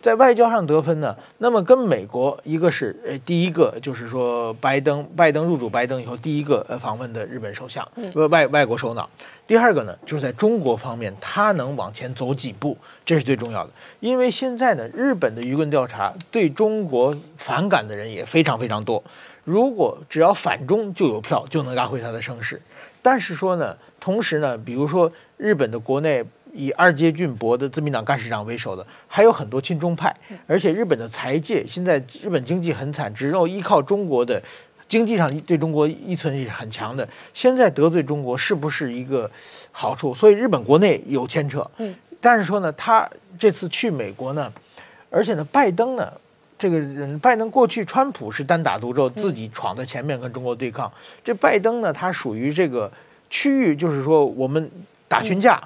[0.00, 9.06] 在外交上得分呢，那么跟美国一个是呃第一个就是说拜登拜登入主拜登以后第一个呃访问的日本首相，呃外外国首脑，
[9.46, 12.74] 第二个呢就是在中国方面他能往前走几步，
[13.04, 13.70] 这是最重要的，
[14.00, 19.04] 因为现在呢日本的舆论调查对中国反感的人也非常非常多，
[19.44, 22.58] 如果只要反中就有票就能拉回他的声势，
[23.02, 26.24] 但是说呢同时呢比如说日本的国内。
[26.52, 30.14] 以二阶俊博的自民党干事长为首的，还有很多亲中派，
[30.46, 34.42] 而且日本的财界现在日本经济很惨，只有依靠中国的
[34.88, 37.08] 经济上对中国依存是很强的。
[37.32, 39.30] 现在得罪中国是不是一个
[39.70, 40.12] 好处？
[40.14, 41.68] 所以日本国内有牵扯。
[41.78, 44.52] 嗯，但是说呢，他这次去美国呢，
[45.10, 46.12] 而且呢，拜登呢，
[46.58, 50.90] 这个人拜登过去，川普是单打独斗，自己闯在前面跟中国对抗。
[51.22, 52.90] 这拜登呢，他属于这个
[53.30, 54.70] 区域，就是说我们
[55.06, 55.62] 打群架，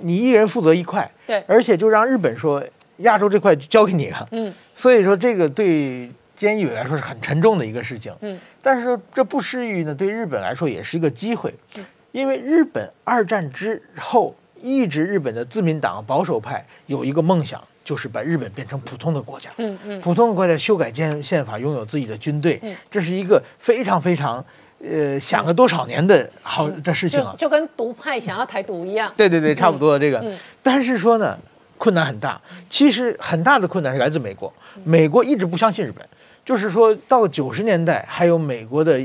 [0.00, 1.42] 你一人负责一块，对。
[1.46, 2.62] 而且就让日本说
[2.98, 4.28] 亚洲这块就交给你了。
[4.32, 8.12] 嗯，所以说这个对菅义伟来说是很沉重的一个事情。
[8.20, 11.84] 嗯，但是说这不失于呢，对日本来说也是一个机会，嗯。
[12.12, 19.50] 因为日本二战之后一直日本的自民党保守派有一个梦想，就是把日本变成普通的国家。
[19.58, 24.44] 嗯嗯，普通的国家修改宪宪法，拥有自己的军队，这是一个非常非常
[24.82, 27.32] 呃想了多少年的好的事情啊。
[27.38, 29.12] 就就跟独派想要台独一样。
[29.16, 30.18] 对对对，差不多这个。
[30.18, 31.38] 嗯但是说呢，
[31.78, 32.40] 困难很大。
[32.68, 34.52] 其实很大的困难是来自美国，
[34.84, 36.06] 美国一直不相信日本。
[36.44, 39.00] 就是说到九十年代，还有美国的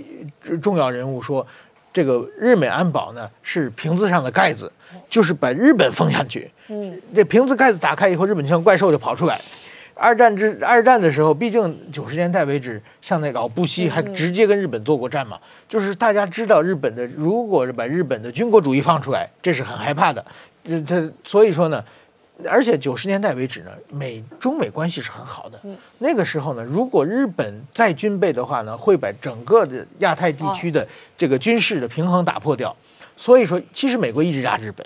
[0.46, 1.46] 呃重要人物说，
[1.92, 4.72] 这个日美安保呢是瓶子上的盖子，
[5.10, 6.52] 就是把日本封下去。
[6.68, 9.40] 嗯，这瓶子盖子打开以后，日本就像怪兽就跑出来。
[9.96, 15.39] 二战之二战的时候，毕竟九十年代为止，像那个奥布希还直接跟日本做过战嘛，
[15.70, 20.26] 就是大家知道日本的，如果是把日本的军国主义放出来，这是很害怕的。
[20.64, 21.84] 这这所以说呢，
[22.50, 25.60] 而且九十年代为止呢，美中美关系是很好的。
[26.00, 30.88] 那个时候呢，如果日本再军备的话呢，会把整个的亚太地区的
[31.18, 32.76] 这个军事的平衡打破掉。
[33.16, 34.86] 所以说，其实美国一直压日本，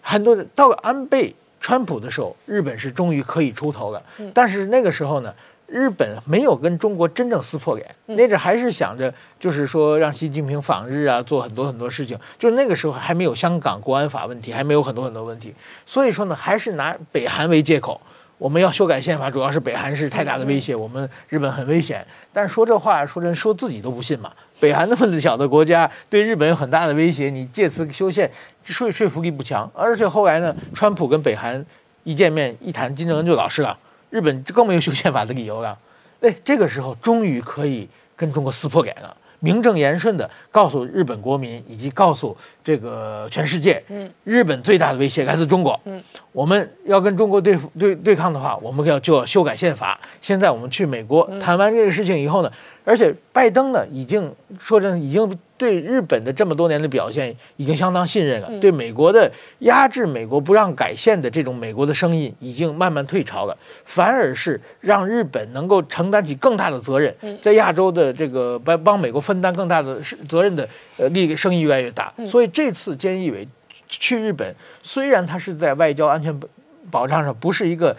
[0.00, 1.34] 很多人到安倍、
[1.64, 4.02] 川普的时候，日本是终于可以出头了。
[4.34, 5.34] 但是那个时候呢，
[5.66, 12.18] 日本没有跟中国真正撕破脸，那阵还是想着就是说让习近平访日啊，做很多很多事情。
[12.38, 15.54] 就是那个时候还没有香港国安法问题，还没有很多很多问题。
[15.86, 17.98] 所以说呢，还是拿北韩为借口。
[18.36, 22.04] 我们要修改宪法，主要是北韩是太大的威胁，我们日本很危险。
[22.32, 24.30] 但是说这话，说人说自己都不信嘛。
[24.60, 28.30] 北韩那么小的国家，对日本有很大的威胁，你借此修宪，
[28.64, 29.70] 说说服力不强。
[29.74, 31.64] 而且后来呢，川普跟北韩
[32.02, 33.78] 一见面一谈，金正恩就老实了，
[34.10, 35.78] 日本更没有修宪法的理由了。
[36.20, 39.16] 哎，这个时候终于可以跟中国撕破脸了。
[39.40, 46.02] 名正言顺的告诉日本国民，以及告诉这个全世界，嗯，日本最大的威胁来自中国，嗯，
[46.32, 50.00] 我们要跟中国对付对对抗的话，我们要就要修改宪法。
[50.22, 52.50] 现在我们去美国谈完这个事情以后呢，
[52.86, 63.56] 而且拜登呢已经说真的已经对日本的这么多年的表现已经相当信任了，对美国的压制美国不让改线的这种美国的声音已经慢慢退潮了，
[63.86, 72.12] 反而是让日本能够承担起更大的责任，在亚洲的这个帮帮美国分担更大的是责任的呃力声音越来越大。
[72.26, 73.48] 所以这次菅义伟
[73.88, 76.46] 去日本，虽然他是在外交安全保
[76.90, 77.96] 保障上不是一个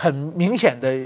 [0.00, 0.96] 很明显的、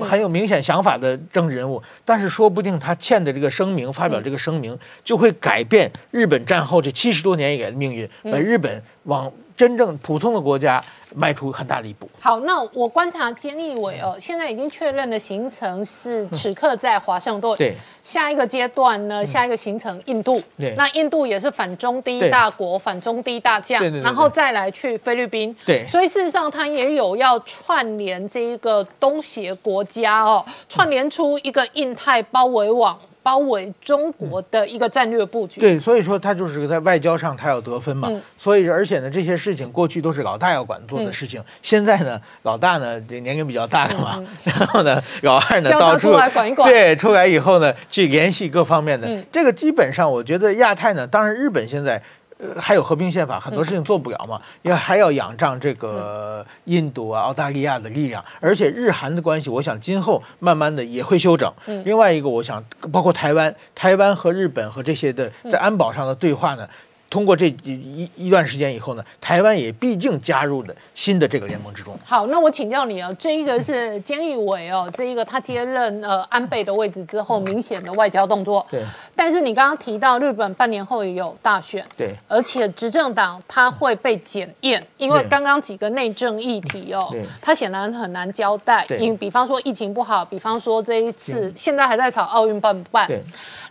[0.00, 10.82] 很有明显想法的政治人物，但是说不定他欠的这个声明，发表这个声明，就会改变日本战后这七十多年以来的命运，把日本往真正普通的国家
[11.14, 12.08] 迈出很大的一步。
[12.18, 17.54] 好，那我观察菅义伟哦，现在已经确认的行程是此刻在华盛顿。
[17.58, 20.42] 对，下一个阶段呢，下一个行程印度。
[20.56, 23.80] 对那印度也是反中第一大国，反中第一大将。
[23.80, 25.54] 对对对对然后再来去菲律宾。
[25.66, 32.98] 对所以事实上他也有要串联这一个东协国家哦，串联出一个印太包围网。
[33.22, 35.60] 包围中国的一个战略布局。
[35.60, 38.20] 对，所以说他就是在外交上他要得分嘛，嗯。
[38.36, 46.70] 所以而且呢，这些事情过去都是老大要管做的事情，现在呢，老大呢这年龄比较大了嘛， 然后呢，老二呢到处出来管一管。
[46.70, 49.24] 对，出来以后呢，去联系各方面的，嗯。
[49.30, 52.02] 这个基本上我觉得亚太呢，当然日本现在。
[52.42, 61.52] 呃，还有和平宪法，很多事情做不了嘛，要还要仰仗这个印度啊、澳大利亚的力量，而且日韩的关系，我想今后慢慢的也会修整。
[61.84, 66.66] 另外一个，我想包括台湾，台湾和日本和这些的在安保上的对话呢，
[67.10, 71.98] 通过这一一一段时间以后呢，台湾也毕竟加入了新的这个联盟之中。
[72.04, 78.64] 好，那我请教你啊，这一个是菅义伟哦，这一个他接任呃安倍的位置之后，明显的外交动作。
[78.70, 78.82] 对。
[79.16, 88.86] 但是你刚刚提到日本半年后也有大选，对而且执政党他会被检验，因为刚刚几个内政议题哦他，显然很难交代。
[88.86, 93.22] 对因为比方说疫情不好，比方说这一次现在还在吵奥运办不办，对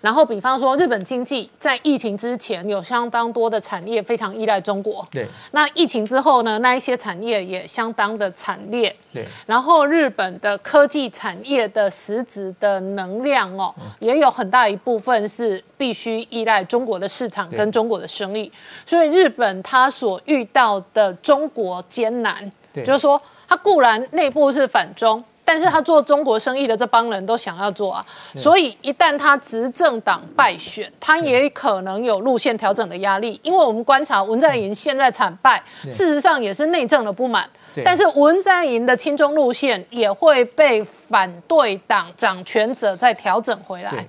[0.01, 5.27] 然后比方说日本经济在疫情之前有相当多的产业非常依赖中国，对。
[5.51, 8.95] 那疫情之后呢，那一些产业也相当的惨烈。
[9.13, 9.25] 对。
[9.45, 13.83] 然后日本的科技产业的实质的能量哦，嗯。
[13.99, 18.51] 也有很大一部分是必须依赖中国的市场跟中国的生意，
[18.85, 22.51] 所以日本它所遇到的中国艰难，
[22.85, 25.23] 就是说它固然内部是反中。
[25.49, 33.39] 但是他做中国生意的这帮人都想要做啊，所以一旦他执政党败选，他也可能有路线调整的压力。
[33.41, 37.49] 因为我们观察文在寅现在惨败，事实上也是内政的不满。
[37.83, 44.05] 但是文在寅的亲中路线也会被反对党掌权者再调整回来对。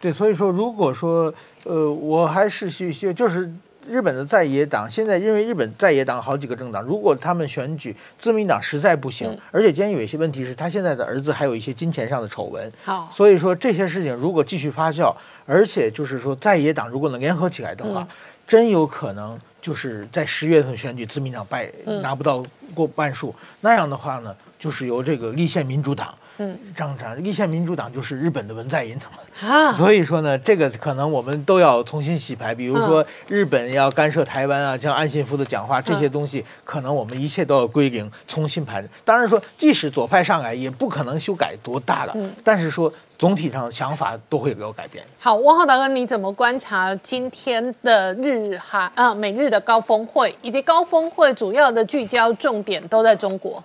[0.00, 1.30] 对，所以说如果说
[1.64, 3.52] 呃，我还是希希就是。
[3.88, 9.38] 日本的在野党现在因为日本在野党好几个政党，如果他们选举自民党实在不行，嗯。
[9.50, 13.10] 而且今天有一些问题是他现在的儿子还有一些金钱上的丑闻，好。
[13.12, 15.14] 所以说这些事情如果继续发酵，
[15.46, 18.08] 而且就是说在野党如果能联合起来的话，嗯。
[18.46, 22.00] 真有可能就是在十月份选举自民党败嗯。
[22.02, 26.14] 拿不到过半数，那样的话呢，就是由这个立宪民主党。
[26.38, 32.54] 嗯，张展立宪民主党就是日本的文在寅他们，啊，所以说呢，这个可能我们都要重新洗牌。
[32.54, 38.88] 比如说嗯日本要干涉台湾啊，像安信夫的讲话这些东西，可能我们一切都要归零，重新盘。
[39.04, 42.12] 当然说，即使左派上来，也不可能修改多大了。
[42.16, 45.04] 嗯但是说总体上想法都会有改变。
[45.18, 53.62] 好，汪浩大哥，你怎么观察今天的日韩啊美日的高峰会，以及高峰会主要的聚焦重点都在中国？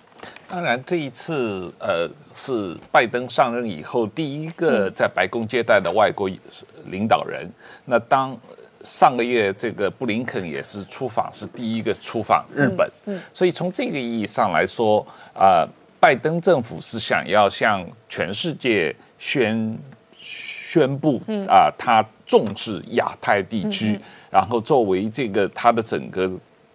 [0.48, 6.28] 当然，这一次呃是拜登上任以后第一个在白宫接待的外国
[6.86, 7.48] 领导人。
[7.84, 8.36] 那当
[8.82, 12.90] 上个月这个布林肯也是出访，是第一个出访日本。
[13.06, 15.64] 嗯，所以从这个意义上来说，啊、
[16.00, 19.78] 拜登政府是想要向全世界宣
[20.18, 23.98] 宣布啊、他重视亚太地区，
[24.30, 26.30] 然后作为这个他的整个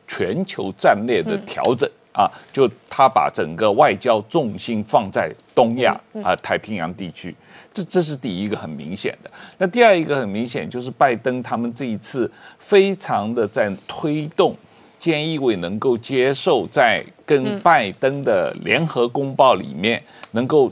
[0.08, 1.88] 全球战略的调整。
[2.12, 5.94] 啊，就他把整个外交重心放在东亚
[6.24, 7.36] 啊、太平洋地区，
[7.74, 9.30] 这这是第一个很明显的。
[9.58, 14.56] 那第二一个很明显就是拜登他们这一次非常的在推动
[15.00, 20.02] 菅义伟能够接受在跟拜登的联合公报里面
[20.32, 20.72] 能够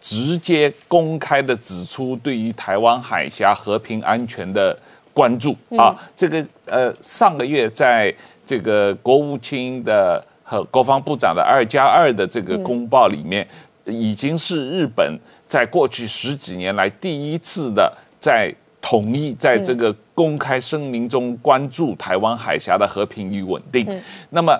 [0.00, 4.76] 直接公开的指出对于台湾海峡和平安全的
[5.14, 5.56] 关注。
[5.78, 13.46] 啊，这个呃上个月在这个国务卿的和国防部长的二加二的这个公报里面，
[13.84, 23.86] 已经是日本在过去十几年来第一次的在同意在这个公开声明中关注台湾海峡的和平与稳定。
[24.30, 24.58] 那么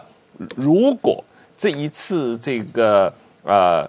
[0.54, 1.24] 如果
[1.56, 3.12] 这一次这个
[3.42, 3.84] 呃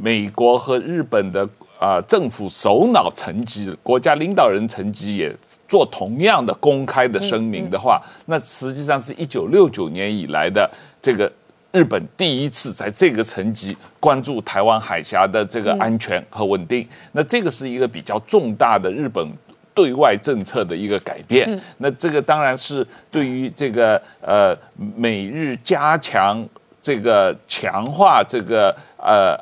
[0.00, 1.42] 美国和日本的
[1.80, 5.34] 啊、呃政府首脑层级、国家领导人层级也
[5.66, 10.70] 做同样的公开的声明的话，那实际上是一九六九年以来的
[11.00, 11.30] 这个
[11.72, 16.86] 日本第一次在这个层级关注台湾海峡的这个安全和稳定。
[17.12, 19.26] 那这个是一个比较重大的日本。
[19.72, 21.48] 对外政策的一个改变，
[21.78, 24.54] 那这个当然是对于这个呃
[24.96, 26.46] 美日加强
[26.82, 29.38] 这个强化这个呃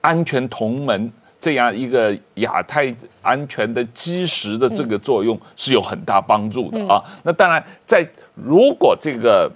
[0.00, 1.10] 安全同盟
[1.40, 7.02] 这样一个亚太安全的基石的这个作用是有很大帮助的啊。
[7.22, 9.50] 那当然，在如果这个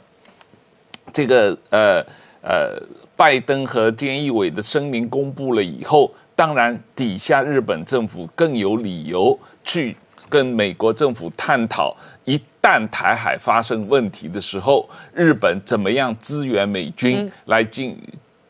[1.12, 2.04] 这个呃
[2.42, 2.80] 呃
[3.16, 9.96] 拜登和菅义伟的声明公布了以后，当然底下日本政府更有理由去
[10.28, 17.96] 跟美国政府探讨，一旦台海发生问题的时候，日本怎么样支援美军来进。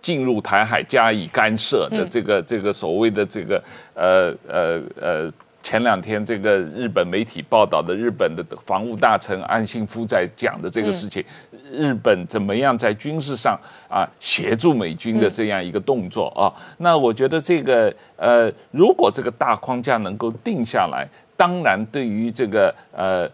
[0.03, 3.63] 进入台海加以干涉的这个、这个所谓的这个
[3.95, 5.33] 呃呃呃，
[5.63, 11.25] 前两天这个日本媒体报道的日本的防务大臣安信夫在讲的这个事情，
[11.73, 13.59] 日本怎么样在军事上
[13.89, 16.53] 啊协助美军的这样一个动作啊？
[16.79, 23.29] 那我觉得这个呃，如果这个大框架能够定下来，当然对于这个呃。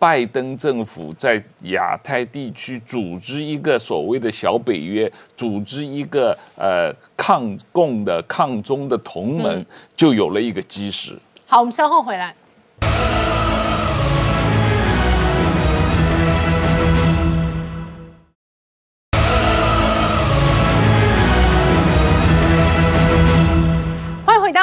[0.00, 11.18] 拜登政府在亚太地区组织一个所谓的小北约，组织一个呃抗共的、抗中的同盟，就有了一个基石。
[11.48, 12.32] 好，我们稍后回来。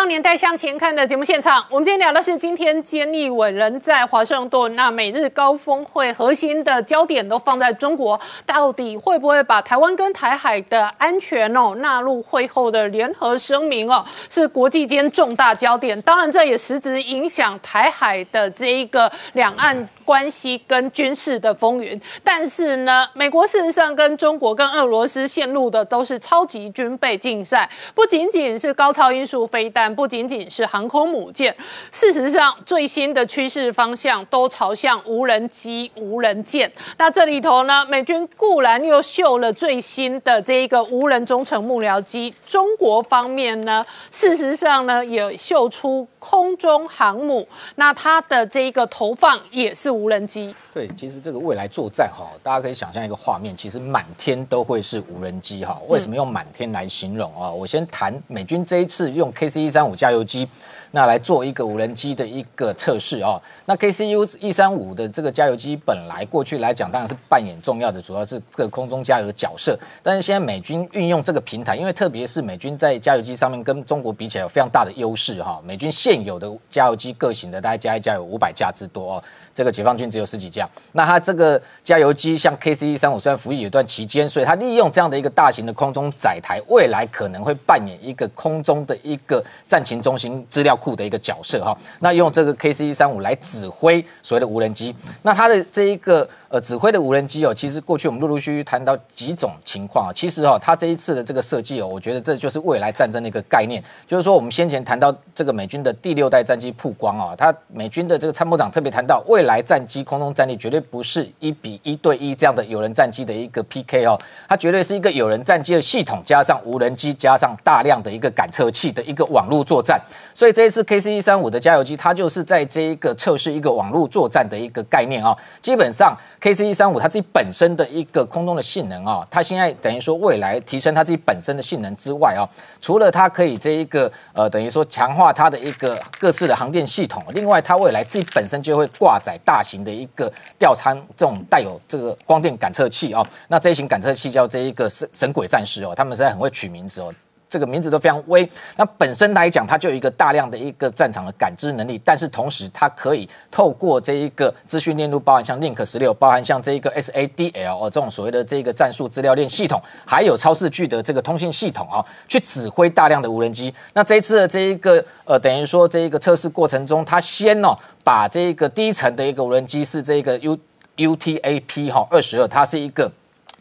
[0.08, 1.66] 《年代向前看》的节目现场。
[1.68, 16.00] 我们今天聊的是今天菅义伟人在华盛顿，那美日高峰会核心的焦点都放在中国，到底会不会把台湾跟台海的安全哦纳入会后的联合声明哦，是国际间重大焦点。
[16.04, 22.00] 当然，这也实质影响台海的这一个两岸关系跟军事的风云。
[22.24, 31.56] 但是呢，美国事实上跟中国跟俄罗斯陷入的都是超级军备竞赛，不仅仅是高超音速飞弹，不仅仅是航空母舰，
[31.92, 36.72] 事实上最新的趋势方向都朝向无人机、无人舰。
[36.98, 50.52] 那这里头呢，美军固然又秀了最新的这一个无人中程幕僚机，中国方面呢，事实上呢也秀出空中航母，那它的这一个投放也是无人机。
[50.74, 55.80] 对，其实这个未来作战哈，大家可以想象一个画面，其实满天都会是无人机哈。
[55.88, 57.52] 为什么用满天来形容啊？
[57.52, 60.50] 我先谈美军这一次用 KC 一三五加油机。
[60.96, 63.40] 那来做一个无人机的一个测试哦。
[63.66, 69.78] 那 KCU 一三五的这个加油机本来过去来讲，当然是扮演重要的，主要是这个空中加油的角色。
[70.02, 75.62] 但是现在美军运用这个平台，因为特别是美军在加油机上面跟中国比起来有非常大的优势哈。
[75.66, 79.24] 美军现有的加油机各型的大概加一加有五百架之多哦。
[79.56, 91.76] 这个解放军只有十几架，那它这个加油机像 KC 一三五虽然服役有段期间，所以它利用这样的一个大型的空中载台，未来可能会扮演一个空中的一个战情中心资料库的一个角色哈。
[92.02, 96.30] 那用这个 KC 一三五来指挥所谓的无人机，那它的这一个。
[96.50, 100.14] 呃，指挥的无人机哦，其实过去我们陆陆续续谈到几种情况啊。
[100.14, 103.84] 其实哦，它这一次的这个设计哦，我觉得这就是未来战争的一个概念。
[104.08, 114.18] 就是说，我们先前谈到这个美军的第六代战机曝光啊，它美军的这个参谋长特别谈到，未来战机空中战力绝对不是一比一对一这样的有人战机的一个 PK 哦，
[114.48, 120.00] 它绝对是一个有人战机的系统加上无人机加上大量的一个感测器的一个网络作战。
[120.34, 125.36] 所以这一次 KC 一三五的加油机，它就是在这一个测试一个网络作战的一个概念啊。
[125.62, 126.16] 基本上
[126.46, 132.46] KC 一三五它自己本身的一个空中的性能啊，它现在等于说未来提升它自己本身的性能之外啊，
[132.80, 143.28] 除了它可以这一个呃等于说强化它的一个各式的航电系统，另外它未来自己本身就会挂载大型的一个吊舱这种带有这个光电感测器啊。
[143.48, 147.12] 那这一型感测器叫这一个神神鬼战士哦，他们实在很会取名字哦。
[147.56, 148.46] 这个名字都非常威，
[148.76, 163.74] 那本身来讲，它就有一个大量的一个战场的感知能力，但是同时它可以透过这一个资讯链路，包含像 Link 十六，包含像这一个 SADL 哦这种所谓的这个战术资料链系统，还有超视距的这个通信系统啊，去指挥大量的无人机。
[163.94, 170.58] 那这一次的这一个呃，等于说这一个测试过程中，它先哦把这一个第一层的一个无人机是这个 U
[170.98, 173.10] UTAP 哈二十二，它是一个。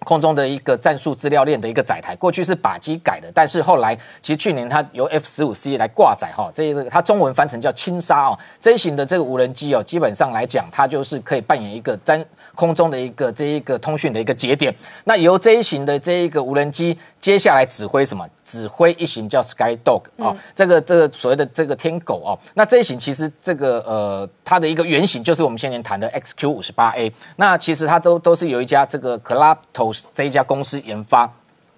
[0.04, 12.24] 空中的一个战术资料链的一个载台，过去是靶机改的，但是后来其实去年它由 F 十五 C 来挂载哈，这个它中文翻成叫轻纱啊，这一型的这个无人机哦，基本上来讲，它就是可以扮演一个战
[12.54, 14.74] 空中的一个这一个通讯的一个节点。
[15.04, 18.26] 那由这一型的这一个无人机接下来指挥什么？
[18.44, 22.38] 指挥一型叫 Sky Dog 啊，这个这个所谓的这个天狗哦。
[22.54, 27.10] 那这一型其实这个呃，它的一个原型就是我们先前谈的 XQ 五十八 A。
[27.36, 31.30] 那其实它都都是有一家这个 c l a t o s 这一家公司研发。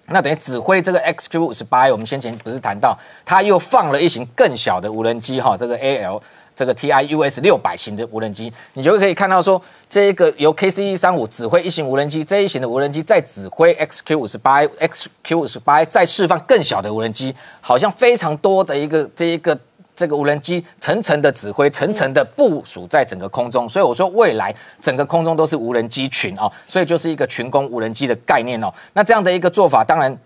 [0.07, 6.21] 那等于指挥这个 XQ 五十八 A，我们先前不是谈到，它又放了一型更小的无人机哈，这个 AL。
[6.57, 19.55] 这个 TIUS 六百型的无人机，你就可以看到说，这个由 KC 一三五指挥一型无人机，这一型的无人机再指挥 XQ 五十八 XQ 五十八再释放更小的无人机，好像非常多的一个这一个
[19.95, 24.51] 这个无人机层层的指挥，层层的部署在整个空中，所以我说未来
[24.81, 28.73] 整个空中都是无人机群哦，所以就是一个群攻无人机的概念哦。
[28.93, 30.17] 那这样的一个做法，当然。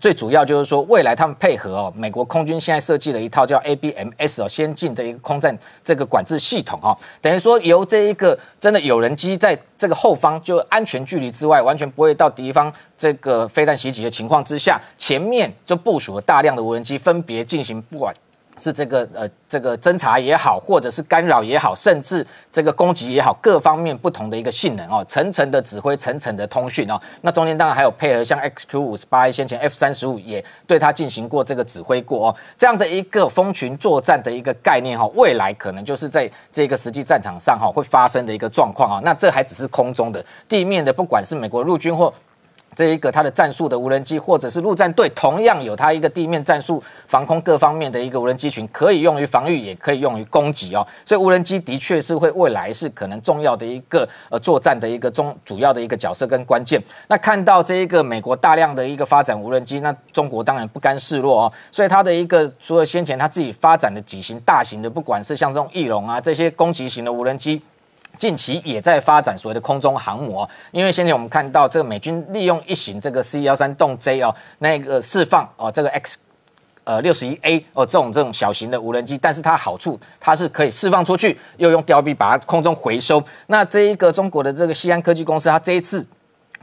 [0.00, 18.14] 最主要就是说，未来他们配合哦，美国空军现在设计了一套叫 ABMS 哦，先进的一个空战这个管制系统哦，等于说由这一个真的有人机在这个后方就安全距离之外，完全不会到敌方这个飞弹袭击的情况之下，前面就部署了大量的无人机，分别进行不管。
[18.58, 27.00] 是这个呃，这个侦查也好，或者是干扰也好，甚至这个攻击也好，各方面不同的一个性能哦，层层的指挥，层层的通讯哦。
[27.20, 32.36] 那中间当然还有配合，像 XQ 五十八先前 F 三十五也对它进行过这个指挥过哦。
[32.56, 39.00] 这样的一个蜂群作战的一个概念哈，未来可能就是在这个实际战场上哈会发生的一个状况啊。
[39.04, 42.12] 那这还只是空中的，地面的，不管是美国陆军或。
[42.76, 50.86] 这一个它的战术的无人机，或者是陆战队，同样有它一个地面战术、防空各方面的一个无人机群，可以用于防御，也可以用于攻击哦。
[51.06, 56.78] 所以无人机的确是会未来是可能重要的一个呃作战的一个中主要的一个角色跟关键。
[57.08, 61.52] 那看到这一个美国大量的一个发展无人机，那中国当然不甘示弱哦。
[61.72, 67.62] 所以它的一个除了先前它自己发展的几型大型的，不管是像这种翼龙啊这些攻击型的无人机。
[68.18, 76.18] 近期也在发展所谓的空中航母，因为现在我们看到这个美军利用一型这个 C 幺三洞 J 哦，那个释放哦这个 X
[76.84, 83.22] 呃六十一 A 哦这种这种小型的无人机，但是它好处它是可以释放出去，又用吊臂把它空中回收。
[83.46, 86.06] 那这一个中国的这个西安科技公司，它这一次。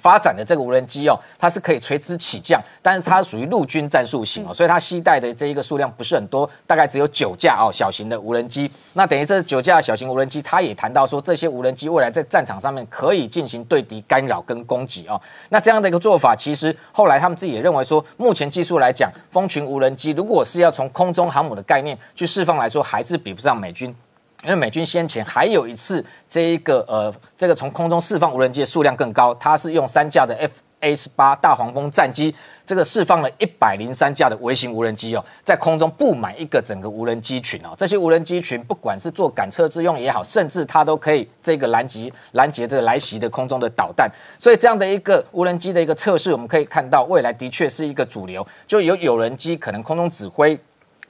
[0.04, 8.70] 发展的这个无人机哦，它是可以垂直起降，但是它属于陆军战术型哦，所以它携带的这一个数量不是很多，大概只有九架哦，小型的无人机。
[8.92, 15.20] 那等于这九架小型无人机，它也谈到说，这些无人机未来在战场上面可以进行对敌干扰跟攻击哦。
[15.48, 23.96] 那这样的一个做法，其实后来他们自己也认为说，目前技术来讲，蜂群无人机如果是要从空中航母的概念去释放来说，还是比不上美军。
[24.44, 30.52] 因为美军先前还有一次这一个呃，这个从空中释放无人机的数量更高，它是用三架的 F
[30.82, 50.60] A 十八大黄蜂战机，这个释放了一百零三架的微型无人机哦，在空中布满一个整个无人机群哦，这些无人机群不管是做赶车之用也好，甚至它都可以这个拦截拦截这个来袭的空中的导弹，所以这样的一个无人机的一个测试，我们可以看到未来的确是一个主流，就有有人机可能空中指挥。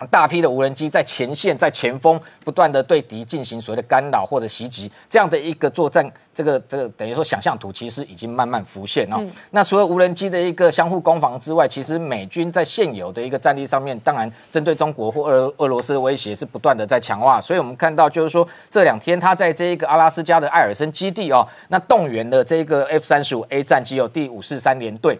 [0.08, 9.24] 大批的无人机在前线、在前锋不断的对敌进行所谓的干扰或者袭击，这样的一个作战，这个这个等于说想象图其实已经慢慢浮现哦。
[9.52, 17.40] 那除了无人机的一个相互攻防之外，其实美军在现有的一个战力上面，当然针对中国或俄俄罗斯的威胁是不断的在强化。
[17.42, 25.20] 所以我们看到就是说这两天他在这一个阿拉斯加的艾尔森基地哦，那动员的这个 F 三十五 A 战机哦第五四三联队。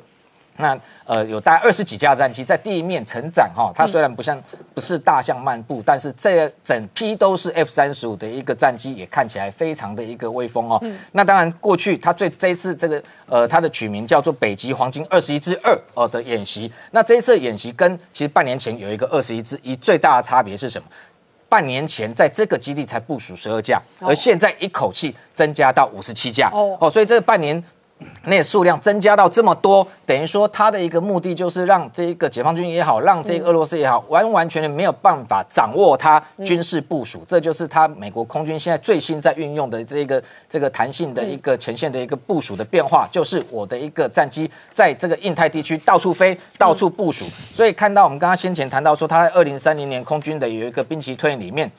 [0.58, 4.42] 那呃，有大概二十几架战机在地面成长哈，它虽然不像
[4.74, 10.82] 不是大象漫步，但是这整批都是 F 三十五的一个战机，也看起来非常的一个威风哦。
[11.12, 16.72] 那当然，过去它最这一次这个呃，它的取名叫做北极黄金二十一之二哦的演习。
[16.92, 20.88] 那这一次演习跟其实半年前有一个二十一之一最大的差别是什么？
[21.50, 27.64] 半年前在这个基地才部署十二架，而现在一口气增加到五十七架哦哦，所以这半年。
[28.26, 37.24] 那数量增加到这么多，等于说他的一个目的就是让这一个解放军也好，让这个俄罗斯也好，完完全全没有办法掌握它军事部署。
[37.28, 47.26] 这就是他美国空军现在最新在运用的这个这个弹性的一个前线的一个部署的变化，就是我的一个战机在这个印太地区到处飞，到处部署。
[47.54, 51.70] 所以看到我们刚刚先前谈到说，他在二零三零年空军的有一个兵棋推演里面，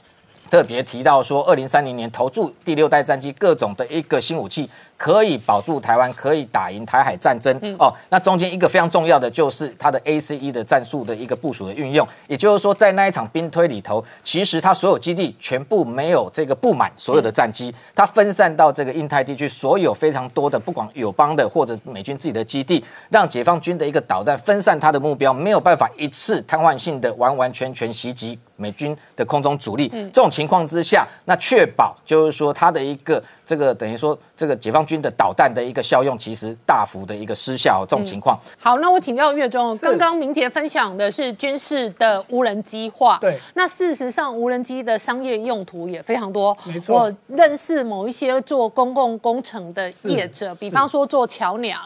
[0.50, 4.68] 特别提到说，二零三零年投注第六代战机各种的一个新武器。
[4.96, 7.92] 可以保住台湾，可以打赢台海战争哦。
[8.10, 29.88] 那中间一个非常重要的就是它的 A C E 的战术的一个部署的运用，也就是说，在那一场兵推里头，其实它所有基地全部没有这个布满所有的战机，它分散到这个印太地区，所有非常多的不管友邦的或者美军自己的基地，让解放军的一个导弹分散它的目标，没有办法一次瘫痪性的完完全全袭击美军的空中主力。
[29.88, 33.22] 这种情况之下，那确保就是说它的一个。
[33.46, 38.38] 这个等于说，这个解放军的导弹的一个效用其实大幅的一个失效，这种情况。
[38.58, 43.38] 好，那我请教岳中，刚刚明杰分享的是军事的无人机化，对。
[43.52, 46.56] 那事实上，无人机的商业用途也非常多。
[46.64, 46.96] 没错。
[46.96, 51.78] 我认识某一些做公共工程的业者，比方说做桥梁。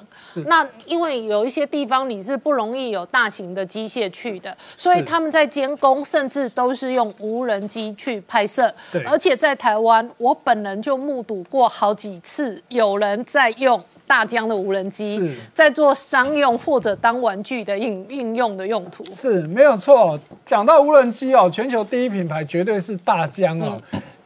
[0.47, 8.73] 那因为有一些地方你是不容易有大型的机械去的，所以他们在监工，甚至都是用无人机去拍摄。
[8.93, 9.03] 对。
[9.03, 11.45] 而且在台湾，我本人就目睹。
[11.49, 20.19] 过好几次，有人在用大疆的无人机，在做商用或者当玩具的应应用的用途，是没有错。
[20.45, 23.81] 讲到无人机哦，全球第一品牌绝对是大疆哦。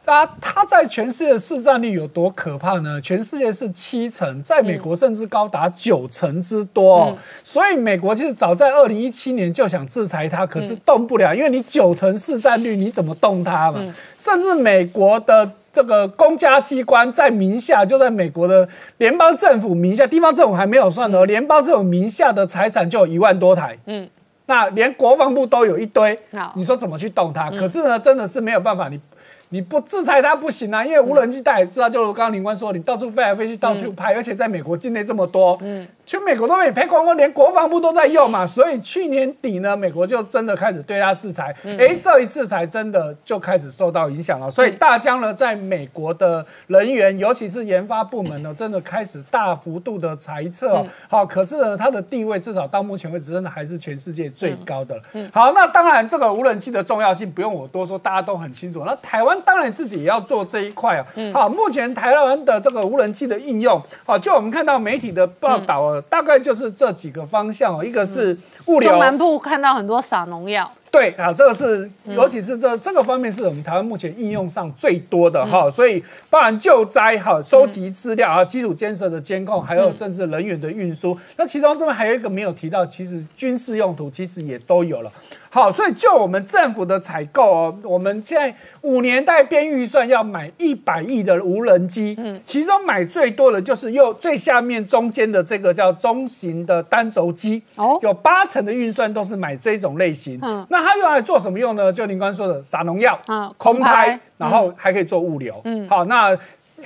[0.05, 2.99] 那它在全世界的市占率有多可怕呢？
[2.99, 7.17] 全世界是七成，在美国甚至高达九成之多。
[7.41, 13.79] 所以美国其实早在二零一七年就想制裁它，可是动不了，因为你九成市占率，你怎么动它嘛？
[14.17, 15.49] 甚至美国的。
[15.73, 18.69] 这个公家机关在名下，就在美国的
[18.99, 23.75] 联邦政府名下，地方政府还没有算哦，联邦政府名下的财产就有一万多台。
[23.87, 24.07] 嗯，
[24.45, 26.17] 那连国防部都有一堆。
[26.55, 27.49] 你说怎么去动它？
[27.49, 29.01] 可是呢，真的是没有办法，你
[29.49, 35.57] 你不制裁它不行啊，因为无人机大家也知道，就刚刚林官说，你到处飞来飞去，到处拍，而且在美国境内这么多。
[35.63, 35.87] 嗯。
[36.05, 41.55] 全美国都被赔光光，连国防部都在用嘛，所以去年底呢，美国就真的开始对他制裁。
[41.63, 44.49] 哎，这一制裁真的就开始受到影响了。
[44.49, 50.85] 所以大疆呢，在美国的人员，尤其是研发部门呢，真的开始大幅度的裁撤。
[51.07, 55.01] 好，可是呢，它的地位至少到目前为止，真的还是全世界最高的了。
[55.31, 58.83] 好，那当然这个无人机的重要性不用我多说，大家都很清楚。
[58.85, 61.05] 那台湾当然自己也要做这一块啊。
[61.33, 65.92] 好，目前台湾的这个无人机的应用，好，就我们看到媒体的报道。
[66.01, 81.17] 大概就是这几个方向哦，一个是物流，中南部看到很多撒农药，对啊，这个是尤其是这这个方面是我们台湾目前应用上最多的哈，所以包含救灾哈、收集资料啊、基础建设的监控，还有甚至人员的运输。
[81.37, 85.11] 那其中这边还有一个没有提到，其实军事用途其实也都有了。
[85.53, 88.51] 好，所以就我们政府的采购哦，我们现在
[88.81, 100.39] 五年代编预算要买一百亿的无人机，嗯，其中买最多的就是右最下面中间的这个叫中型的单轴机，哦哦，有八成的预算都是买这种类型。
[100.41, 101.93] 嗯嗯，那它用来做什么用呢？
[101.93, 105.61] 就您刚刚说的撒农药，嗯嗯，空拍，然后还可以做物流。
[105.65, 106.35] 嗯，好，那。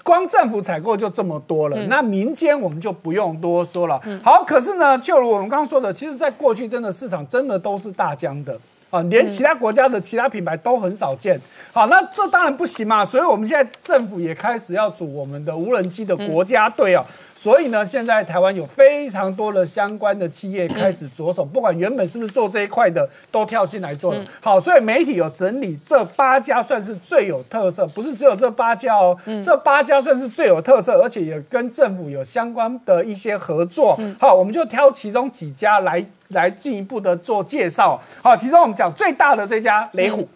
[0.03, 4.01] 光政府采购就这么多了，那民间我们就不用多说了。
[4.23, 8.57] 好，可是呢，就如我们刚刚说的，其实在过去真的市场真的都是大疆的。
[8.89, 11.37] 啊，连其他国家的其他品牌都很少见。
[11.73, 17.03] 好，那这当然不行嘛，所以我们现在政府也开始要组我们的无人机的国家队哦。
[17.39, 24.21] 所以呢，现在台湾有非常多的相关的企业开始着手，不管原本是不是做这一块的，都跳进来做了。
[24.41, 33.97] 好，所以媒体有整理这八家算是最有特色，不是只有这八家哦，这八家算是最有特色，而且也跟政府有相关的一些合作。
[34.19, 38.01] 好，我们就挑其中几家来来进一步的做介绍。
[38.23, 40.27] 好，其中我们讲最大的这家雷虎。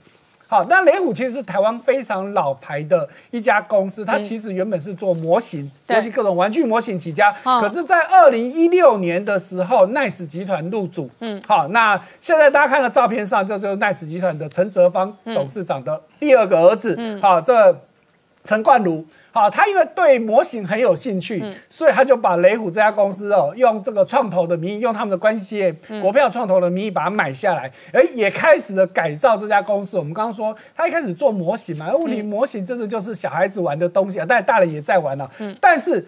[0.51, 7.33] 好，那雷虎其实是台湾非常老牌的一家公司，它其实原本是做模型，对尤其各种玩具模型起家。
[7.43, 11.09] 嗯可是，在二零一六年的时候，Nice 集团入主。
[11.21, 16.95] 嗯，好，那现在大家看到照片上，这就是 Nice 集团的陈泽芳董事长的第二个儿子。
[16.97, 17.81] 嗯，好，这
[18.43, 19.05] 陈冠如。
[19.31, 29.97] 好，他因为对模型很有兴趣，所以他就把雷虎这家公司哦，用这个创投的名义，用他们的关系国票创投的名义把它买下来，哎，也开始了改造这家公司。
[29.97, 36.05] 我们刚刚说，他一开始做模型嘛，物理模型真的就是小孩子玩的东西啊，但大人也在玩了、但是。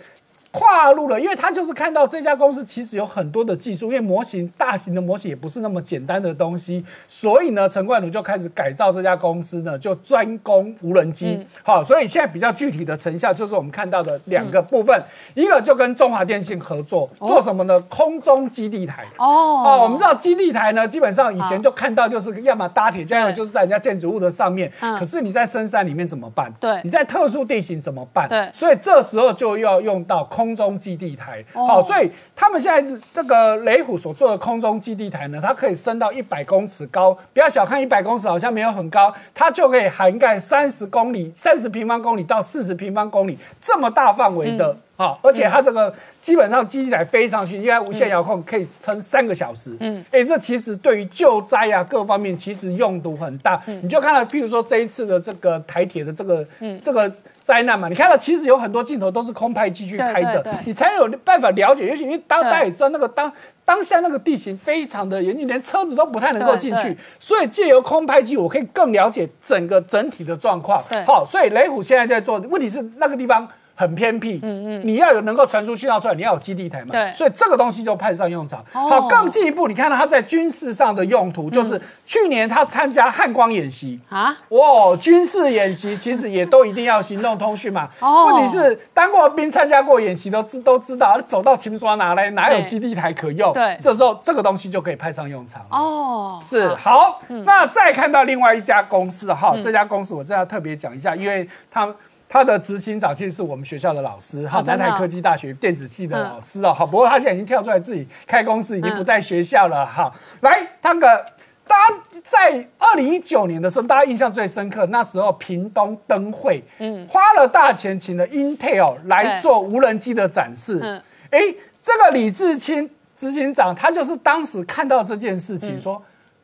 [0.53, 11.43] 跨入了，因为他就是看到这家公司其实有很多的技术，因为模型大型的模型也不是那么简单的东西，所以呢，陈冠儒就开始改造这家公司呢，就专攻无人机。
[11.63, 15.03] 好，所以现在比较具体的成效就是我们看到的两个部分，
[15.33, 17.79] 一个就跟中华电信合作，做什么呢？
[17.89, 19.03] 空中基地台。
[19.17, 24.71] 哦哦，我们知道基地台呢，基本上以前就看到就是要么搭铁，要么就是在人家建筑物的上面。
[24.81, 26.53] 嗯可是你在深山里面怎么办？
[26.59, 28.29] 对你在特殊地形怎么办？
[28.29, 31.45] 对所以这时候就要用到空中基地台。
[31.53, 37.15] 哦好，所以他们现在这个雷虎所做的空中基地台呢，它可以升到一百公尺高。
[37.31, 44.75] 不要小看一百公尺，好像没有很高，它就可以涵盖三十公里、三十平方公里到四十平方公里这么大范围的。
[44.95, 49.75] 好，而且它这个基本上基地台飞上去，应该无线遥控可以撑三个小时。
[49.79, 53.61] 嗯，哎，这其实对于救灾啊各方面其实用途很大。
[53.67, 56.45] 嗯你就看到，譬如说这一次的这个台铁的这个
[56.81, 57.11] 这个
[57.41, 61.87] 灾难嘛，你看到其实有很多镜头都是空拍机去拍的你才有办法了解。
[61.87, 63.31] 尤其因为大家也知道那个当。
[63.65, 70.83] 当下那个地形非常的严峻，连车子都不太能够进去，所以借由空拍机，我可以更了解整个整体的状况。
[70.89, 77.11] 对好，所以雷虎现在在做，问题是那个地方很偏僻，嗯嗯，你要有能够传输讯号出来，你要有基地台嘛，对。
[77.13, 78.63] 所以这个东西就派上用场。
[78.73, 78.87] 哦。
[78.87, 83.99] 好，更进一步，你看到它在军事上的用途，就是去年他参加汉光演习。
[84.09, 87.89] 啊，哇，军事演习其实也都一定要行动通讯嘛。
[87.99, 88.27] 哦。
[88.27, 93.51] 问题是当过兵、参加过演习都知都知道，走到秦刷哪来哪有基地台可用？
[93.53, 93.77] 对。
[93.81, 95.65] 这时候这个东西就可以派上用场。
[95.71, 101.91] 哦，是好，那再看到另外一家公司哈，这家公司我真的要特别讲一下，因为他
[102.33, 110.11] 他的执行长其实是我们学校的老师哈，南台科技大学电子系的老师哦，好，不过他现在已经跳出来自己开公司，已经不在学校了哈。
[110.41, 111.23] 来，那个
[111.67, 111.95] 大家
[112.27, 120.99] 在二零一九年的时候，大家印象最深刻，那时候屏东灯会，嗯，花了大钱请了 Intel 来做无人机的展示，嗯
[121.29, 121.39] 哎，
[121.83, 125.59] 这个李志清执行长，他就是当时看到这件事嗯。
[125.59, 126.01] 情，说，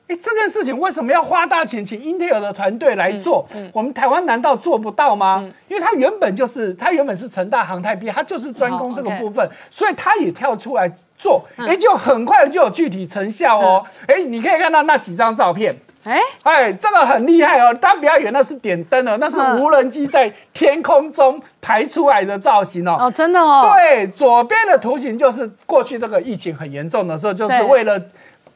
[0.09, 3.47] 哎，这件事情为什么要花大钱请英特尔的团队来做？
[3.53, 5.47] 嗯我们台湾难道做不到吗？
[5.67, 13.85] 因为他原本就是他原本是成大航太毕业，他就是专攻这个部分，所以他也跳出来做，嗯哎，就很快就有具体成效哦。
[14.07, 15.75] 哎，你可以看到那几张照片。
[16.05, 17.73] 哎，哎，这个很厉害哦！
[17.73, 22.97] 大家不要以为那是点灯哦，那是嗯无人机在天空中排出来的造型哦。
[22.97, 28.01] 哦，真的哦，对，左边的图形就是过去这个疫情很严重的时候，就是对为了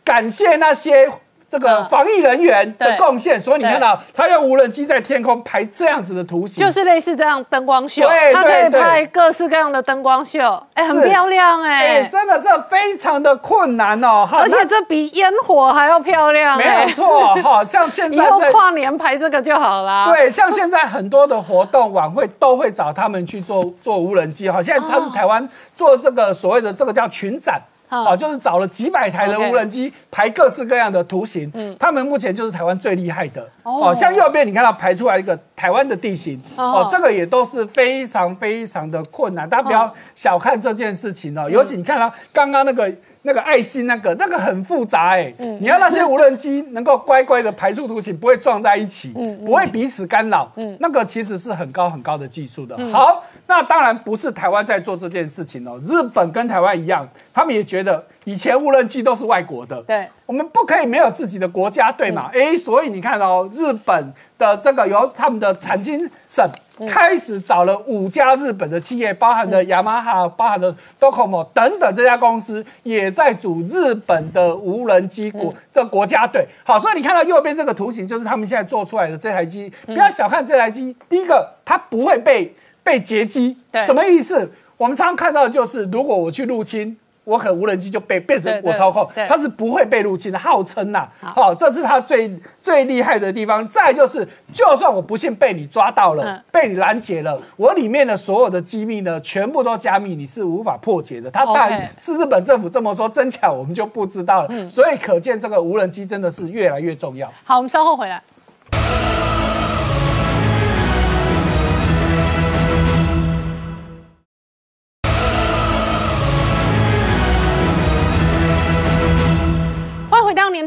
[0.06, 1.12] 感谢那些
[1.54, 10.42] 这个嗯防疫人员的对贡献，所以你看到他用无人机在天空拍这样子的图形，就是类似这样灯光秀，对他可以拍各式各样的灯光秀，
[10.74, 20.06] 哎，很漂亮哎、哎，真的这非常的困难哦，而且那这比烟火还要漂亮，没哎有，错哈，像现 以后在在跨年拍这个就好啦。
[20.08, 24.60] 对，像现在很多的活动晚会都会找他们去做做无人机哈。
[24.60, 27.62] 现在他是台湾做这个所谓的这个叫群展。
[27.94, 33.42] 嗯啊，就是找了几百台的无人机排各式各样的图形，嗯，他们目前就是台湾最厉害的。
[33.62, 33.96] 哦哦。
[33.96, 36.64] 像右边你看到排出来一个台湾的地形哦。
[36.64, 41.50] 哦，这个也都是非常非常的困难，大家不要小看这件事情哦。
[41.50, 42.92] 尤其你看到刚刚那个
[43.24, 49.14] 那个爱心那个那个很复杂哎、你要那些无人机能够乖乖的排出图形，不会撞在一起，
[49.46, 52.78] 不会彼此干扰，那个其实是很高很高的技术的。
[52.92, 62.30] 好，那当然不是台湾在做这件事情哦，日本跟台湾一样，他们也觉得以前无人机都是外国的，对，我们不可以没有自己的国家队嘛？
[62.34, 66.46] 哎、所以你看哦，日本的这个由他们的产经省
[66.88, 76.48] 开始找了五家日本的企业，包含的雅马哈、包含的 Docomo 等等这家公司，也在组日本的无人机国的国家队。
[76.64, 79.72] 好，所以你看到右边这个图形，就是他们现在做出来的这台机。
[79.86, 84.52] 不要小看这台机，第一个它不会被被截击对，什么意思？
[84.78, 86.98] 我们常常看到的就是，如果我去入侵。
[87.24, 93.68] 我可能无人机就被变成我操控，它是不会被入侵的，号称呐、好、这是它最最厉害的地方。
[93.70, 101.32] 再就是，就算我不幸被你抓到了，嗯被你拦截了，我里面的所有的机密呢，全部都加密，你是无法破解的。
[101.32, 104.48] 它当 OK 然是日本政府这么说，真假我们就不知道了。
[104.50, 107.32] 嗯所以可见这个无人机真的是越来越重要。
[107.44, 108.22] 好，我们稍后回来。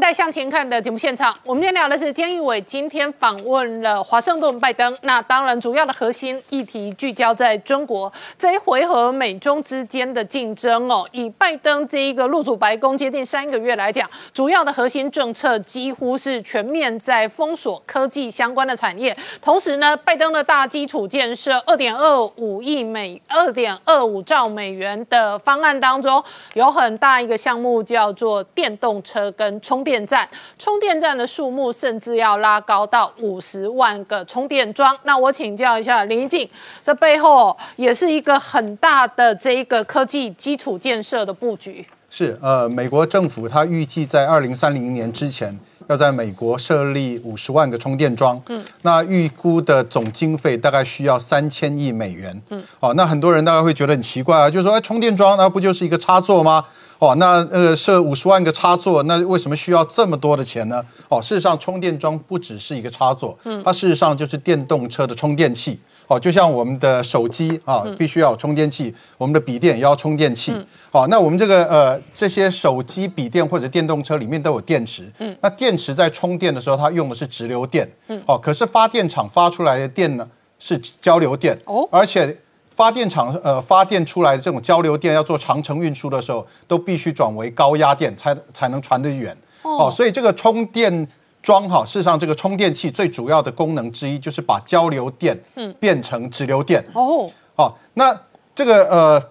[0.07, 1.35] 迎回到《年代向前看》的节目现场。
[1.43, 4.95] 我们今天聊的是菅义伟今天访问了华盛顿拜登。
[5.01, 11.05] 那当然，主要的核心议题聚焦在中国这一回合美中之间的竞争哦。
[11.11, 19.15] 以拜登这一个入主白宫接近三个月来讲，主要的核心政策几乎是全面在封锁科技相关的产业。
[19.41, 26.23] 同时呢，拜登的大基础建设二点二五亿美二点二五兆美元的方案当中，
[26.53, 30.27] 有很大一个项目叫做电动车跟充电站，
[30.59, 34.95] 充电站的数目甚至要拉高到五十万个充电桩。
[35.03, 36.47] 那我请教一下林一静，
[36.83, 41.85] 这背后也是一个很大的这一个科技基础建设的布局。
[42.09, 45.57] 是，呃，美国政府它预计在二零三零年之前，
[45.87, 48.41] 要在美国设立五十万个充电桩。
[48.47, 52.41] 嗯，那预估的总经费大概需要三千亿美元。
[52.49, 56.63] 嗯，哦，那很多人大概会觉得很奇怪啊，就是说，哎，充电桩那不就是一个插座吗？
[56.99, 60.83] 哦，那呃设五十万个插座，那为什么需要这么多的钱呢？
[61.09, 65.79] 哦，事实上，充电桩不只是一个插座，嗯，它事实上就是电动车的充电器。
[66.09, 70.55] 哦，就像我们的手机啊，必须要有充电器，我们的笔电也要充电器。
[70.89, 75.11] 好、那我们这个呃这些手机、笔电或者电动车里面都有电池。
[75.19, 77.85] 嗯，那电池在充电的时候，它用的是直流电。
[78.07, 80.25] 嗯，哦，可是发电厂发出来的电呢
[80.57, 81.59] 是交流电。
[81.65, 82.37] 哦而且
[82.77, 89.35] 发电厂呃发电出来的这种交流电要做长程运输的时候，都必须转为高压电才才能传得远。
[89.63, 91.07] 哦，所以这个充电
[91.41, 95.35] 桩哈，事实上这个充电器最主要的功能之一就是把交流电
[95.79, 96.85] 变成直流电。
[96.93, 98.15] 哦，哦，那
[98.53, 99.23] 这个呃，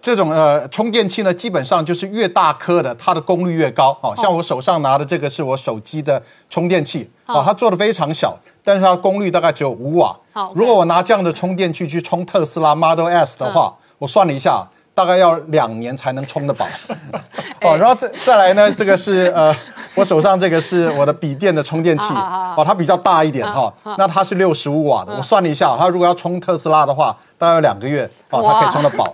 [0.00, 3.98] 这种呃充电器呢，基本上就是越大颗的，它的功率越高。
[4.00, 10.16] 哦，像我手上拿的这个是我手机的充电器，哦，它做的非常小，但是它功率大概只有五瓦。
[10.32, 14.66] 好如果我拿这样的充电器去充特斯拉 Model S 的话，我算了一下。
[14.92, 16.66] 大概要两年才能充得饱，
[17.62, 19.54] 哦，然后再再来呢，这个是呃，
[19.94, 29.10] 我手上这个是我的笔电的充电器，哦，它比较大一点哈，那它是六十五瓦的，我算了一下，它如果要充特斯拉的话，大概有两个月，哦，它可以充得饱。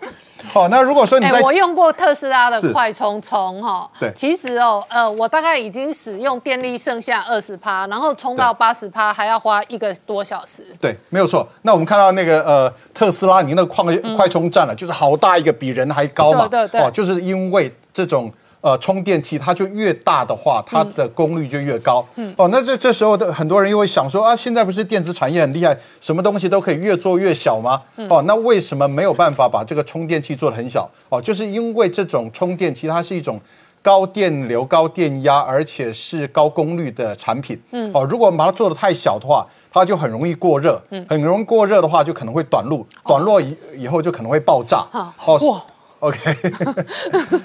[0.52, 4.12] 哦，那如果说你哎、在我用过特斯拉的快充充哈，对。
[4.14, 10.64] 其实哦，呃，我大概已经使用电力剩下二十趴，然后充到八十趴还要花一个多小时。
[10.81, 11.47] 对，没有错。
[11.62, 13.85] 那我们看到那个呃特斯拉，你那个快
[14.16, 16.48] 快充站了，就是好大一个，比人还高嘛。
[16.48, 16.81] 对对对。
[16.81, 18.32] 哦，就是因为这种
[18.66, 22.05] 呃充电器，它就越大的话，它的功率就越高。
[22.16, 22.34] 嗯。
[22.36, 27.80] 哦，那这这时候的很多人又会想说啊，现在不是电子产业很厉害，什么东西都可以越做越小吗？
[28.10, 30.90] 哦，那为什么没有办法把这个充电器做得很小？
[31.09, 33.40] 哦，就是因为这种充电器它是一种。
[33.82, 37.56] 高电流、高电压，而且是高功率的产品。
[37.70, 40.82] 嗯，哦，如果我们把它做的太小的话，它就很容易过热。
[40.90, 44.84] 嗯，很容易过热的话，就可能会短路，短路以以后就可能会爆炸。
[44.90, 45.62] 哈哦哇，
[46.07, 46.35] OK，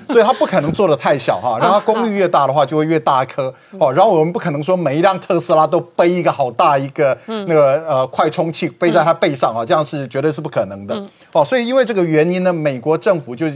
[0.10, 3.54] 所以它不可能做的太小哈，然后它功率越大的话就会越大颗。
[3.80, 3.92] 哦。
[3.92, 11.04] 然后我们不可能说每一辆特斯拉都背一个好大一个那个呃快充器背在它背上啊，这样是绝对是不可能的。
[11.32, 11.44] 哦。
[11.44, 13.48] 所以因为这个原因呢，美国政府就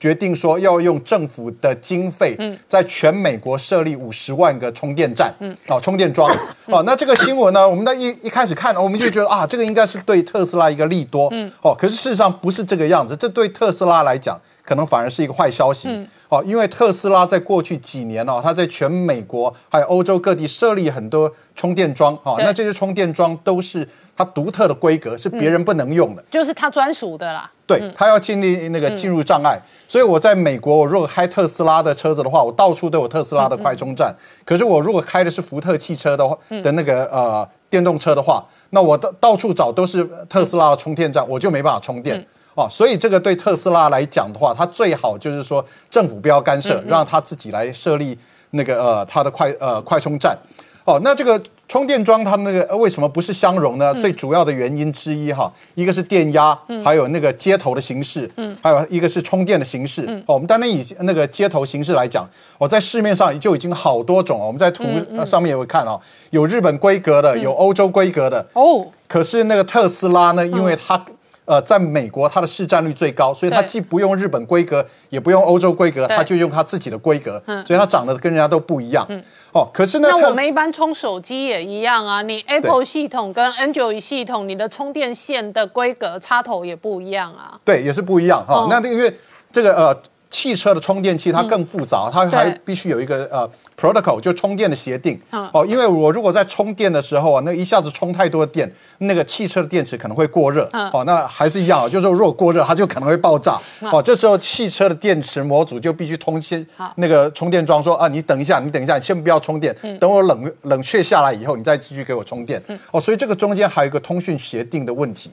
[0.00, 2.36] 决定说要用政府的经费，
[2.68, 5.32] 在全美国设立五十万个充电站，
[5.68, 6.30] 哦，充电桩，
[6.66, 11.32] 哦，那这个新闻呢，我们在一一开始看，我们就觉得啊，这个应该是对特斯拉一个利多，
[11.62, 16.08] 哦，可是事实上不是这个样子，这对特斯拉来讲可能反而是一个坏消息。
[16.28, 22.18] 哦，因为特斯拉在过去几年哦，它在全美国还有欧洲各地设立很多充电桩。
[22.24, 26.24] 哦，那这些充电桩都是它独特的规格，是别人不能用的。
[26.30, 27.48] 就是它专属的啦。
[27.66, 34.14] 对，它要经历那个进入障碍，所以我在美国，我如果开特斯拉的车子的话，我到处都有特斯拉的快充站。
[34.44, 42.26] 可是我如果开的是福特汽车的话的那个呃电动车的话，那我到到处找都是特斯拉的充电站，我就没办法充电。
[42.54, 48.16] 哦，所以这个对特斯拉来讲的话，它最好就是说政府不要干涉，让它自己来设立
[48.50, 50.38] 那个呃它的快呃快充站。
[50.84, 53.94] 哦，那这个充电桩它那个呃为什么不是相容呢？
[53.94, 60.02] 最主要的原因之一哈，一个是电压，还有那个接头的形式，嗯，还有一个是充电的形式。
[60.26, 62.28] 哦，我们单单以那个接头形式来讲，
[62.58, 64.46] 我、在市面上就已经好多种哦。
[64.46, 64.84] 我们在图
[65.16, 65.98] 呃上面也会看哦，
[66.28, 68.46] 有日本规格的，有欧洲规格的。
[68.52, 71.02] 哦，可是那个特斯拉呢，因为它、
[71.44, 79.06] 呃在美国它的市占率最高，所以它既不用日本规格，也不用欧洲规格，它就用它自己的规格，所以它长得跟人家都不一样。
[79.52, 87.56] 哦，可是呢，那我们一般充手机也一样啊，你 Apple 系统跟 Android 系统，你的充电线的规格插头也不一样啊。
[87.64, 88.66] 对，也是不一样哈、哦。
[88.68, 89.16] 那因为
[89.52, 89.96] 这个呃，
[90.28, 95.20] 汽车的充电器它更复杂，它还必须有一个呃 protocol，就充电的协定。
[95.30, 100.68] 嗯哦，因为我如果在充电的时候啊，那一下子充太多的电，那个汽车的电池可能会过热。
[100.72, 103.58] 嗯哦，那还是一样啊，就是说如果过热，它就可能会爆炸。
[103.92, 106.64] 哦，这时候汽车的电池模组就必须通先
[106.96, 112.62] 那个充电桩说啊，你等一下，你等一下，你先不要充电，嗯等我冷冷却下来以后，你再继续给我充电。
[112.90, 115.30] 哦，所以这个中间还有一个通讯协定的问题。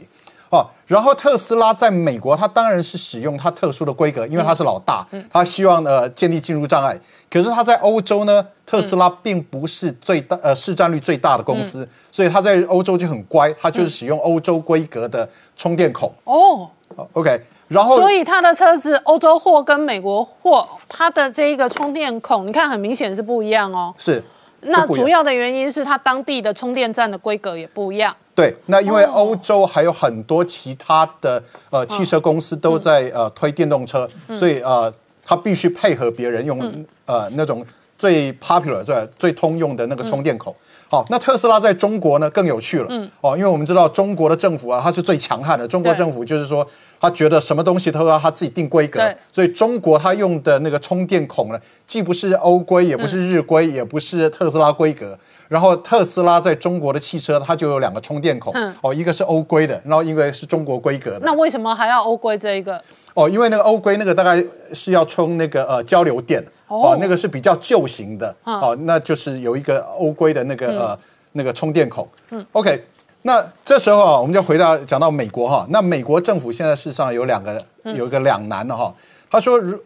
[0.52, 6.99] 哦，然后特斯拉在美国，它当然是使用它特殊的规格，因为它是老大，它希望呃建立进入障碍。
[7.30, 16.14] 可是它在欧洲呢，特斯拉并不是最大呃市占率最大的公司，所以它在欧洲就很乖，它就是使用欧洲规格的充电孔。
[16.26, 23.94] 哦，哦 OK，然后所以它的车子欧洲货跟美国货，它的这一个充电孔，你看很明显是不一样哦。
[23.98, 24.22] 是
[24.62, 28.16] 那主要的原因是它当地的充电站的规格也不一样。
[28.36, 29.12] 对，那因为哦。
[29.22, 34.92] 欧洲还有很多其他的呃汽车公司都在呃推电动车，所以呃
[35.24, 36.60] 它必须配合别人用
[37.06, 37.66] 呃那种
[37.98, 40.56] 最 popular 最最通用的那个充电口。
[40.91, 45.65] 好，那特斯拉在中国呢更有趣了，嗯哦，因为我们知道中国的政府啊，它是最强悍的。
[45.65, 46.68] 中国政府就是说，
[46.99, 51.57] 他觉得什么东西都要他自己定规格对，所以中国他用的那个充电孔呢，
[51.88, 55.18] 既不是欧规，也不是日规，也不是特斯拉规格。
[55.47, 61.22] 然后特斯拉在中国的汽车，它就有两个充电孔，嗯哦，一个是欧规的，然后一个是中国规格的。
[61.23, 62.81] 那为什么还要欧规这一个？
[63.14, 64.44] 哦，因为那个欧规那个大概
[64.74, 66.92] 是要充那个呃交流电，哦。
[66.92, 68.60] 哦，那个是比较旧型的，嗯。
[68.60, 71.00] 哦，那就是有一个欧规的那个呃
[71.34, 72.08] 那个充电孔。
[72.32, 72.84] 嗯，OK，
[73.24, 78.94] 那这时候啊，我们就回到讲到美国哈，那美国政府现在事实上有两个有一个两难了哈，
[79.30, 79.78] 他说如。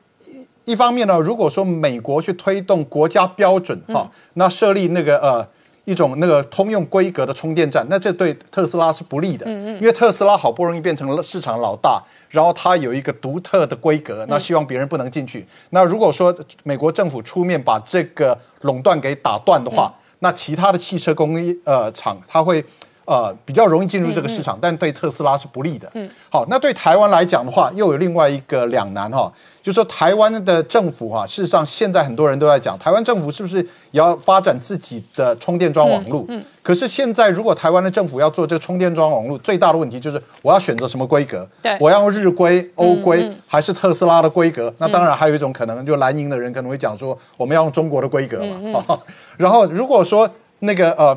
[0.65, 5.47] 一一方面呢，如果说美国去推动国家标准哈、那设立那个呃
[5.83, 12.01] 一种那个通用规格的充电站，那这对特斯拉是不利的，因为特斯拉好不容易变成了市场老大，
[12.35, 15.45] 然后它有一个独特的规格，那希望别人不能进去。
[15.69, 22.63] 那如果说美国政府出面把这个垄断给打断的话，那其他的汽车工业呃厂它会。
[23.05, 25.89] 呃，比较容易进入这个市场，但对特斯拉是不利的。
[25.93, 33.57] 嗯，好，那对台湾来讲的话，又有另外一个两难哈，就是说台湾的政府哈、事实上现在很多人都在讲，台湾政府是不是
[33.91, 36.25] 也要发展自己的充电桩网络？
[36.29, 41.47] 嗯，可是现在如果台湾的政府要做这个充电桩网络，最大的问题就是我要选择什么规格？
[41.61, 44.73] 对我要用日规、欧规，还是特斯拉的规格？
[44.79, 48.99] 那当然还有一种可能，就蓝营的人可能会讲说，我们要用中国的规格嘛。
[49.37, 50.27] 然后如果说
[50.57, 51.15] 那个呃。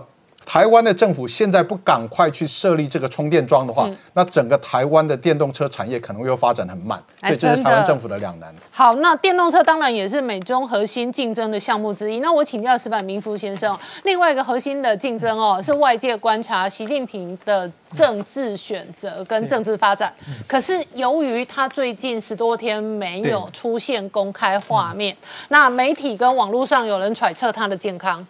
[0.49, 8.51] 台湾的政府现在不赶快去设立这个充电桩的话，那整个台湾的电动车产业可能又发展很慢，哎所以这是台湾政府的两难。
[8.70, 12.20] 好，那电动车当然也是美中核心竞争的项目之一。
[12.20, 20.11] 那我请教石板明夫先生哦，另外一个核心的竞争哦，是外界观察习近平的政治选择跟政治发展。
[20.47, 25.15] 可是由于他最近十多天没有出现公开画面，
[25.49, 28.27] 那媒体跟网络上有人揣测他的健康。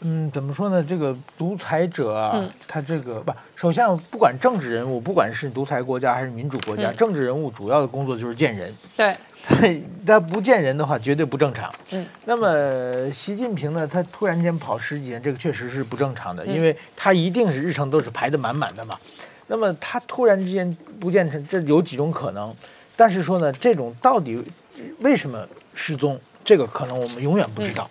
[0.00, 0.82] 嗯，怎么说呢？
[0.82, 8.72] 这个独裁者啊，嗯他这个不，首先不管政治人物，不管是独裁国家还是民主国家，嗯政治人物主要的工作就是见人。
[8.96, 9.56] 对， 他
[10.06, 11.72] 他不见人的话，绝对不正常。
[11.90, 18.96] 嗯，那么习近平呢，他突然间跑十几年，这个确实是不正常的，嗯因为他一定是日程都是排得满满的嘛。
[19.48, 22.54] 那么他突然之间不见成，这有几种可能。
[22.94, 24.44] 但是说呢，这种到底
[25.00, 25.44] 为什么
[25.74, 26.20] 失踪？
[26.48, 27.86] 这个可能我们永远不知道。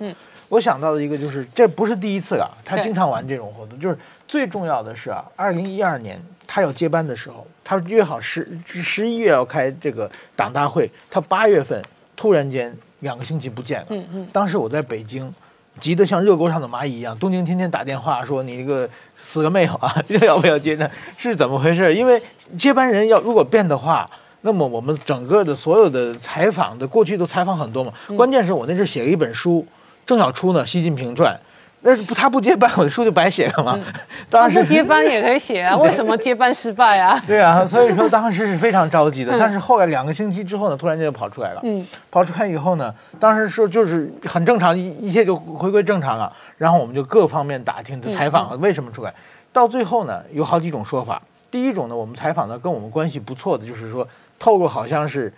[0.50, 3.80] 我想到的一个就是，这不是第一次了，他经常玩这种活动。
[3.80, 3.96] 就是
[4.28, 11.80] 最重要的是啊，二零一二年他要接班的时候，他约好十十一月要开这个党大会，他八月份
[12.16, 13.88] 突然间两个星期不见了。
[13.92, 15.32] 嗯嗯，当时我在北京。
[15.80, 19.96] 急得像热锅上的蚂蚁一样，东京天天打电话说你这个死了没有啊？
[20.26, 20.90] 要不要接呢？
[21.16, 21.94] 是怎么回事？
[21.94, 22.20] 因为
[22.58, 24.10] 接班人要如果变的话，
[24.48, 27.92] 那么我们整个的所有的采访的过去都采访很多嘛。
[28.16, 29.68] 关键是我那是写了一本书，
[30.06, 31.36] 正要出呢，《习近平传》。
[31.82, 33.78] 那不他不接班，我的书就白写了嘛。
[34.32, 37.22] 当时不接班也可以写啊， 为什么接班失败啊？
[37.28, 39.38] 对啊，所以说当时是非常 着急的。
[39.38, 41.60] 但是后来两个星期之后呢，突然间就跑出来了。
[41.66, 46.32] 嗯，跑出来以后呢，当时说就是很正常，一一切就回归正常了。
[46.58, 49.14] 然后我们就各方面打听、采访为什么出来。
[49.52, 51.22] 到最后呢，有好几种说法。
[51.50, 54.06] 第一种呢，我们采访的跟我们关系不错的，就是说
[54.40, 55.34] 透露好像是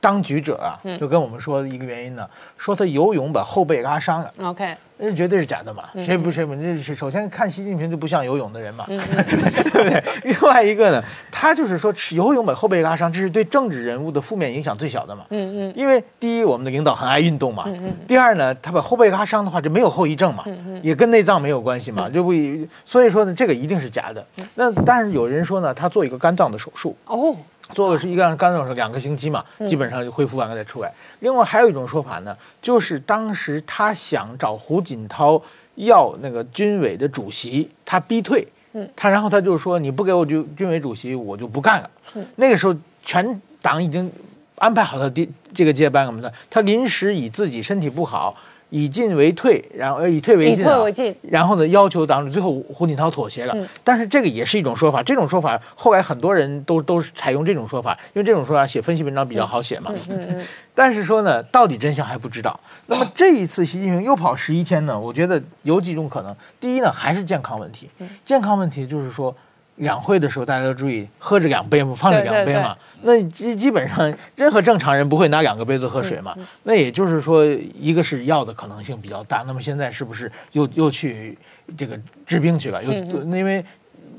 [0.00, 2.28] 当局者啊，就跟我们说一个原因呢，
[2.58, 4.32] 说他游泳把后背拉伤了。
[4.42, 6.54] OK，那绝对是假的嘛，谁不谁不？
[6.54, 10.04] 那是首先看习近平就不像游泳的人嘛，对不 对？
[10.24, 11.02] 另外一个呢，
[11.32, 15.24] 他就是说游泳把后背拉伤，这是对政治人物的负面影响最小的嘛。
[15.30, 15.72] 嗯嗯。
[15.74, 17.64] 因为第一，我们的领导很爱运动嘛。
[17.66, 17.96] 嗯嗯。
[18.06, 20.44] 第二呢，他把后背拉伤的话，就没有后遗症嘛。
[20.46, 20.80] 嗯嗯。
[20.82, 22.32] 也跟内脏没有关系嘛，就不，
[22.84, 24.22] 所以说呢，这个一定是假的。
[24.54, 26.94] 那但是有人说呢，他做一个肝脏的手术。
[27.06, 27.34] 哦。
[27.72, 30.92] 做的是一个刚才我说，两个星期嘛，基本上就恢复完了再出来。
[31.20, 35.40] 另外还有一种说法呢，就是当时他想找胡锦涛
[35.76, 41.90] 要那个军委的主席，他逼退，嗯，他然后他就说你不给我军军委主席，我就不干了。
[42.36, 44.12] 那个时候全党已经
[44.56, 48.36] 安排好他第这个接班什么的，他临时以自己身体不好。
[48.74, 53.54] 以进为退，然后呃以退为进、啊，以退为进，然后呢要求党主，最后胡锦涛妥协了。
[53.56, 59.92] 嗯、但是这个也是一种说法，这种说法后来很多人都都是采用这种说法，因为这种说法写分析文章比较好写嘛。
[59.92, 62.58] 嗯嗯嗯、 但是说呢，到底真相还不知道。
[62.86, 66.34] 那么这一次习近平又跑十一天呢，我觉得有几种可能。
[66.58, 67.88] 第一呢，还是健康问题。
[68.24, 69.32] 健康问题就是说。
[69.76, 72.76] 两会的时候，大家都注意喝着两杯嘛，放着两杯嘛。
[73.02, 76.32] 那基基本上任何正常人不会拿两个杯子喝水嘛。
[76.36, 77.44] 嗯嗯、那也就是说，
[77.78, 79.44] 一个是药的可能性比较大。
[79.46, 81.36] 那么现在是不是又又去
[81.76, 82.82] 这个治病去了？
[82.82, 83.64] 又嗯因为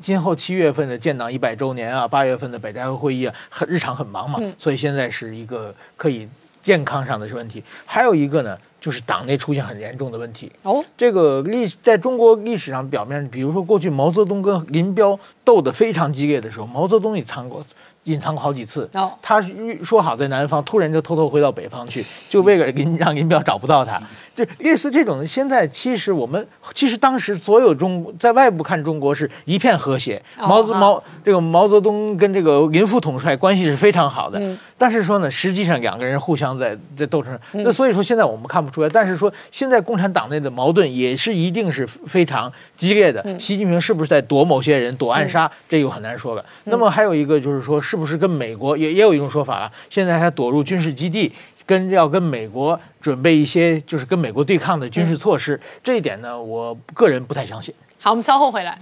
[0.02, 6.28] 今后七月份的建党一百周年啊，八月份的北戴河会议啊，很日常很忙嘛，所以现在是一个可以
[6.62, 7.64] 健康上的问题。
[7.86, 8.58] 还有一个呢。
[8.86, 17.66] 就是党内出现很严重的问题哦，这个历在中国历史上表面，比如说过去毛泽东跟林彪斗得非常激烈的时候，毛泽东也藏过。
[18.04, 19.44] 隐藏过好几次，哦、他
[19.84, 24.00] 说好在南方，突然就偷偷回到北方去，就为了林让林彪找不到他。
[24.36, 34.38] 这类似这种，现在其实我们其实当时所有中在外部看中国是一片和谐，哦、毛泽毛这个毛泽东跟这个林副统帅关系是非常好的。
[34.40, 37.40] 嗯、但是说呢，实际上两个人互相在在斗争。
[37.52, 43.24] 那所以说现在我们看不出来，但是说现在共产党内的矛盾也是一定是非常激烈的。
[43.40, 46.44] 习近平是不是在躲某些人，躲暗杀，这又很难说了。
[46.66, 47.80] 那么还有一个就是说。
[47.86, 49.72] 是不是跟美国也也有一种说法啊？
[49.92, 51.32] 现在他躲入军事基地，
[51.68, 57.72] 跟要跟美国准备一些就是跟美国对抗的军事措施，这一点呢，我个人不太相信。
[58.02, 58.80] 好，我们稍后回来。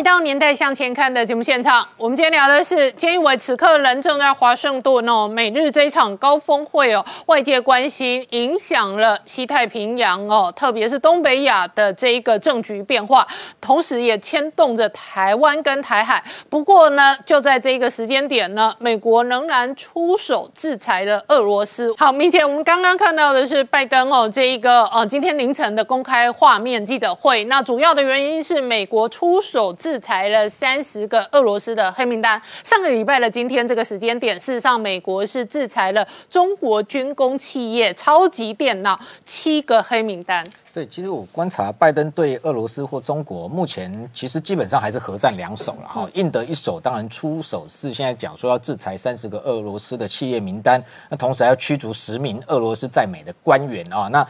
[0.00, 13.28] 回到年代向前看的节目现场，我们今天聊的是菅义伟此刻人正在华盛顿哦，美日这一场高峰会哦，外界关心影响了西太平洋哦，特别是东北亚的这一个政局变化，
[13.60, 16.24] 同时也牵动着台湾跟台海。
[16.48, 21.94] 不过呢，就在这个时间点呢，美国仍然出手制裁了俄罗斯。
[21.98, 29.89] 好，明显我们刚刚看到的是拜登哦，这一个呃今天凌晨的公开画面记者会，那主要的原因是美国出手制。
[29.90, 32.40] 制裁了三十个俄罗斯的黑名单。
[32.62, 38.96] 上个礼拜的今天这个时间点，事实上美国是制裁了中国军工企业超级电脑
[39.26, 40.46] 七个黑名单。
[40.72, 46.08] 对，其实我观察拜登对俄罗斯或中国，目前其实基本上还是核战两手了哈。
[46.14, 54.06] 印得一手，当然出手是现在讲说要制裁三十个俄罗斯的企业名单，那同时还要驱逐十名俄罗斯在美的官员啊。
[54.06, 54.24] 那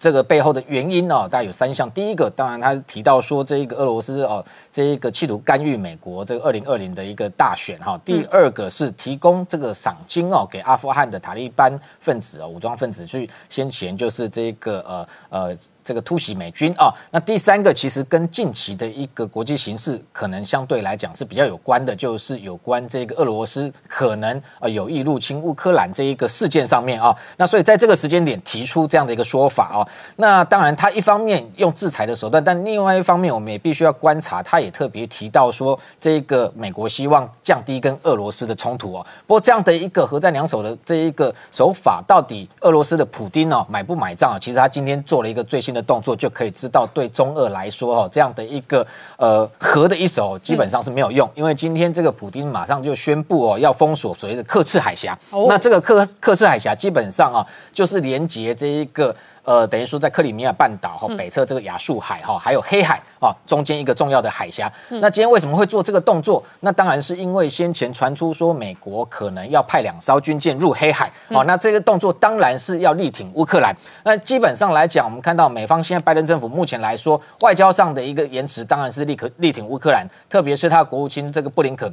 [0.00, 1.88] 这个背后的原因哦，大概有三项。
[1.90, 8.00] 第一个，当然他提到说，这一个俄罗斯哦，这一个企图干预美国这个二零二零的一个大选哈。
[8.02, 16.92] 第二个是提供这个赏金哦，给阿富汗的塔利班分子哦，武装分子去先前就是这个呃呃这个突袭美军啊。
[17.10, 27.14] 那第三个其实跟近期的一个国际形势可能相对来讲是比较有关的，就是有关这个俄罗斯可能呃有意入侵乌克兰这一个事件上面啊。
[27.36, 29.88] 那所以在这个时间点提出这样的一个说法啊。
[30.16, 39.06] 那当然，他一方面用制裁的手段，但另外一方面我们也必须要观察，他也特别提到说，这个美国希望降低跟俄罗斯的冲突哦。
[39.26, 44.38] 不过这样的一个合在两手的这一个手法，到底俄罗斯的普丁哦买不买账啊？
[44.38, 48.86] 其实他今天做了一个最新的动作，就可以知道对中俄来说哦，这样的一个
[49.16, 55.18] 呃和的一手基本上是没有用，因为今天这个普丁马上就宣布哦要封锁所谓的克赤海峡。
[55.48, 59.14] 那这个克克赤海峡基本上啊就是连接这一个。
[59.50, 64.72] 呃，等于说在克里米亚半岛哈北侧这个亚速海哈，还有黑海啊中间一个重要的海峡。
[64.88, 66.40] 那今天为什么会做这个动作？
[66.60, 73.74] 那当然是因为先前传出说美国可能要派两艘军舰入黑海哦，那这个动作当然是要力挺乌克兰。
[74.04, 81.92] 那基本上来讲，我们看到美方现在拜登政府目前来说，外交上的一个延迟当然是力可力挺乌克兰，特别是他国务卿这个布林肯。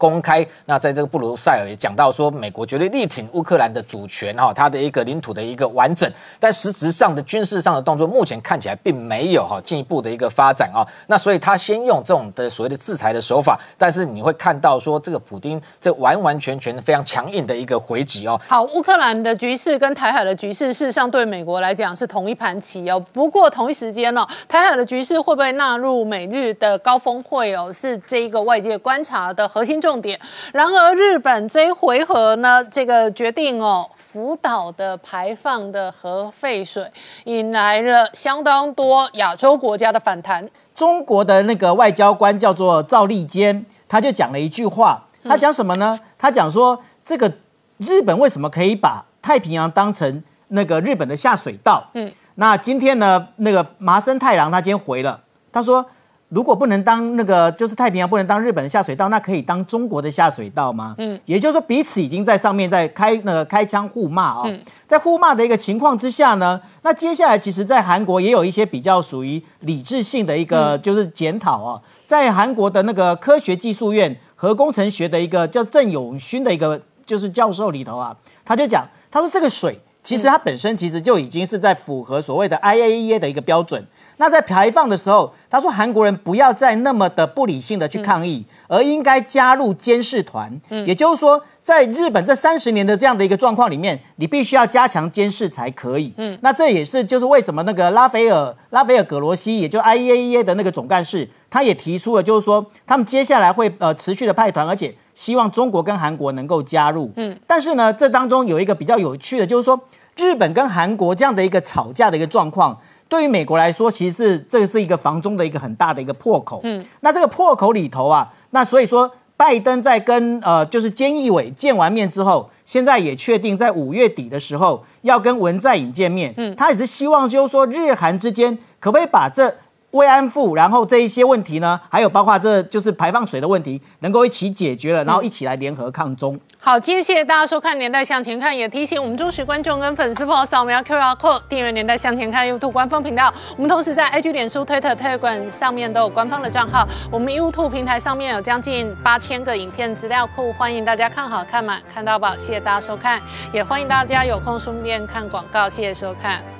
[0.00, 10.80] 公开，那在这个布鲁塞尔也讲到说，美国绝对力挺乌克兰的主权哈，它的一个领土的一个完整，但实质上的军事上的动作，目前看起来并没有哈进一步的一个发展啊。
[11.08, 18.40] 那所以他先用这种的所谓的制裁的手法，但是你会看到说，这个普丁这完完全全非常强硬的一个回击哦。
[18.48, 22.98] 好，乌克兰的局势跟台海的局势，事实上对美国来讲是同一盘棋哦。
[23.12, 29.80] 不过同一时间呢，台海的局势会不会纳入美日的高峰会哦，是这一个外界观察的核心。
[29.80, 30.20] 重点。
[30.52, 36.86] 然而，日本这一回合呢，这个决定哦，福岛的排放的核废水
[37.24, 40.46] 引来了相当多亚洲国家的反弹。
[40.74, 45.98] 中国的那个外交官叫做赵立坚，他就讲了一句话，他讲什么呢？
[46.18, 47.32] 他讲说，这个
[47.78, 51.88] 日本为什么可以把太平洋当成那个日本的下水道？
[51.94, 55.86] 嗯，那今天呢，那个麻生太郎他今天回了，他说。
[56.30, 60.94] 如果不能当那个，就是太平洋不能当日本的下水道，那可以当中国的下水道吗？
[60.98, 64.50] 嗯，也就是说彼此已经在上面在开那个开枪互骂啊，
[64.86, 83.84] 在互骂的一个情况之下呢，那接下来其实，在韩国也有一些比较属于理智性的一个就是检讨啊，在韩国的那个科学技术院核工程学的一个叫郑永勋的一个就是教授里头啊，他就讲，他说这个水其实它本身其实就已经是在符合所谓的 IAEA 的一个标准。
[84.20, 90.60] 那在排放的时候，他说韩国人不要再那么的不理性的去抗议，而应该加入监视团。
[90.68, 96.12] 嗯，也就是说，在日本这三十年的这样的一个状况里面，你必须要加强监视才可以。
[96.18, 107.10] 嗯，那这也是就是为什么那个拉斐尔拉斐尔葛罗西，也就 IAEA 的那个总干事，他也提出了，就是说他们接下来会呃持续的派团，而且希望中国跟韩国能够加入。
[107.16, 109.80] 嗯，但是呢，这当中有一个比较有趣的，就是说
[110.18, 112.78] 日本跟韩国这样的一个吵架的一个状况。
[113.10, 116.60] 对于美国来说，其实是这个是一个防中的一个很大的一个破口。
[116.62, 126.32] 嗯，那这个破口里头啊，那所以说，拜登在跟呃就是菅义伟见完面之后，现在也确定在五月底的时候要跟文在寅见面。
[126.36, 129.54] 嗯，他也是希望就是说，日韩之间可不可以把这。
[129.92, 136.38] 慰安妇，然后这一些问题呢，还有包括这就是排放水的问题，能够一起解决了，然后一起来联合抗中。
[136.62, 143.32] 好，今天谢谢大家收看《年代向前看》，也提醒我们忠实观众跟粉丝朋友扫描 QR Code 订阅《年代向前看》YouTube 官方频道。
[143.56, 146.86] 我们同时在 IG、脸书、Twitter、推特管上面都有官方的账号。
[147.10, 152.36] 我们 YouTube 平台上面有将近八千个影片资料库，欢迎大家看好看满看到宝。
[152.36, 153.20] 谢谢大家收看，
[153.54, 155.66] 也欢迎大家有空顺便看广告。
[155.68, 156.59] 谢谢收看。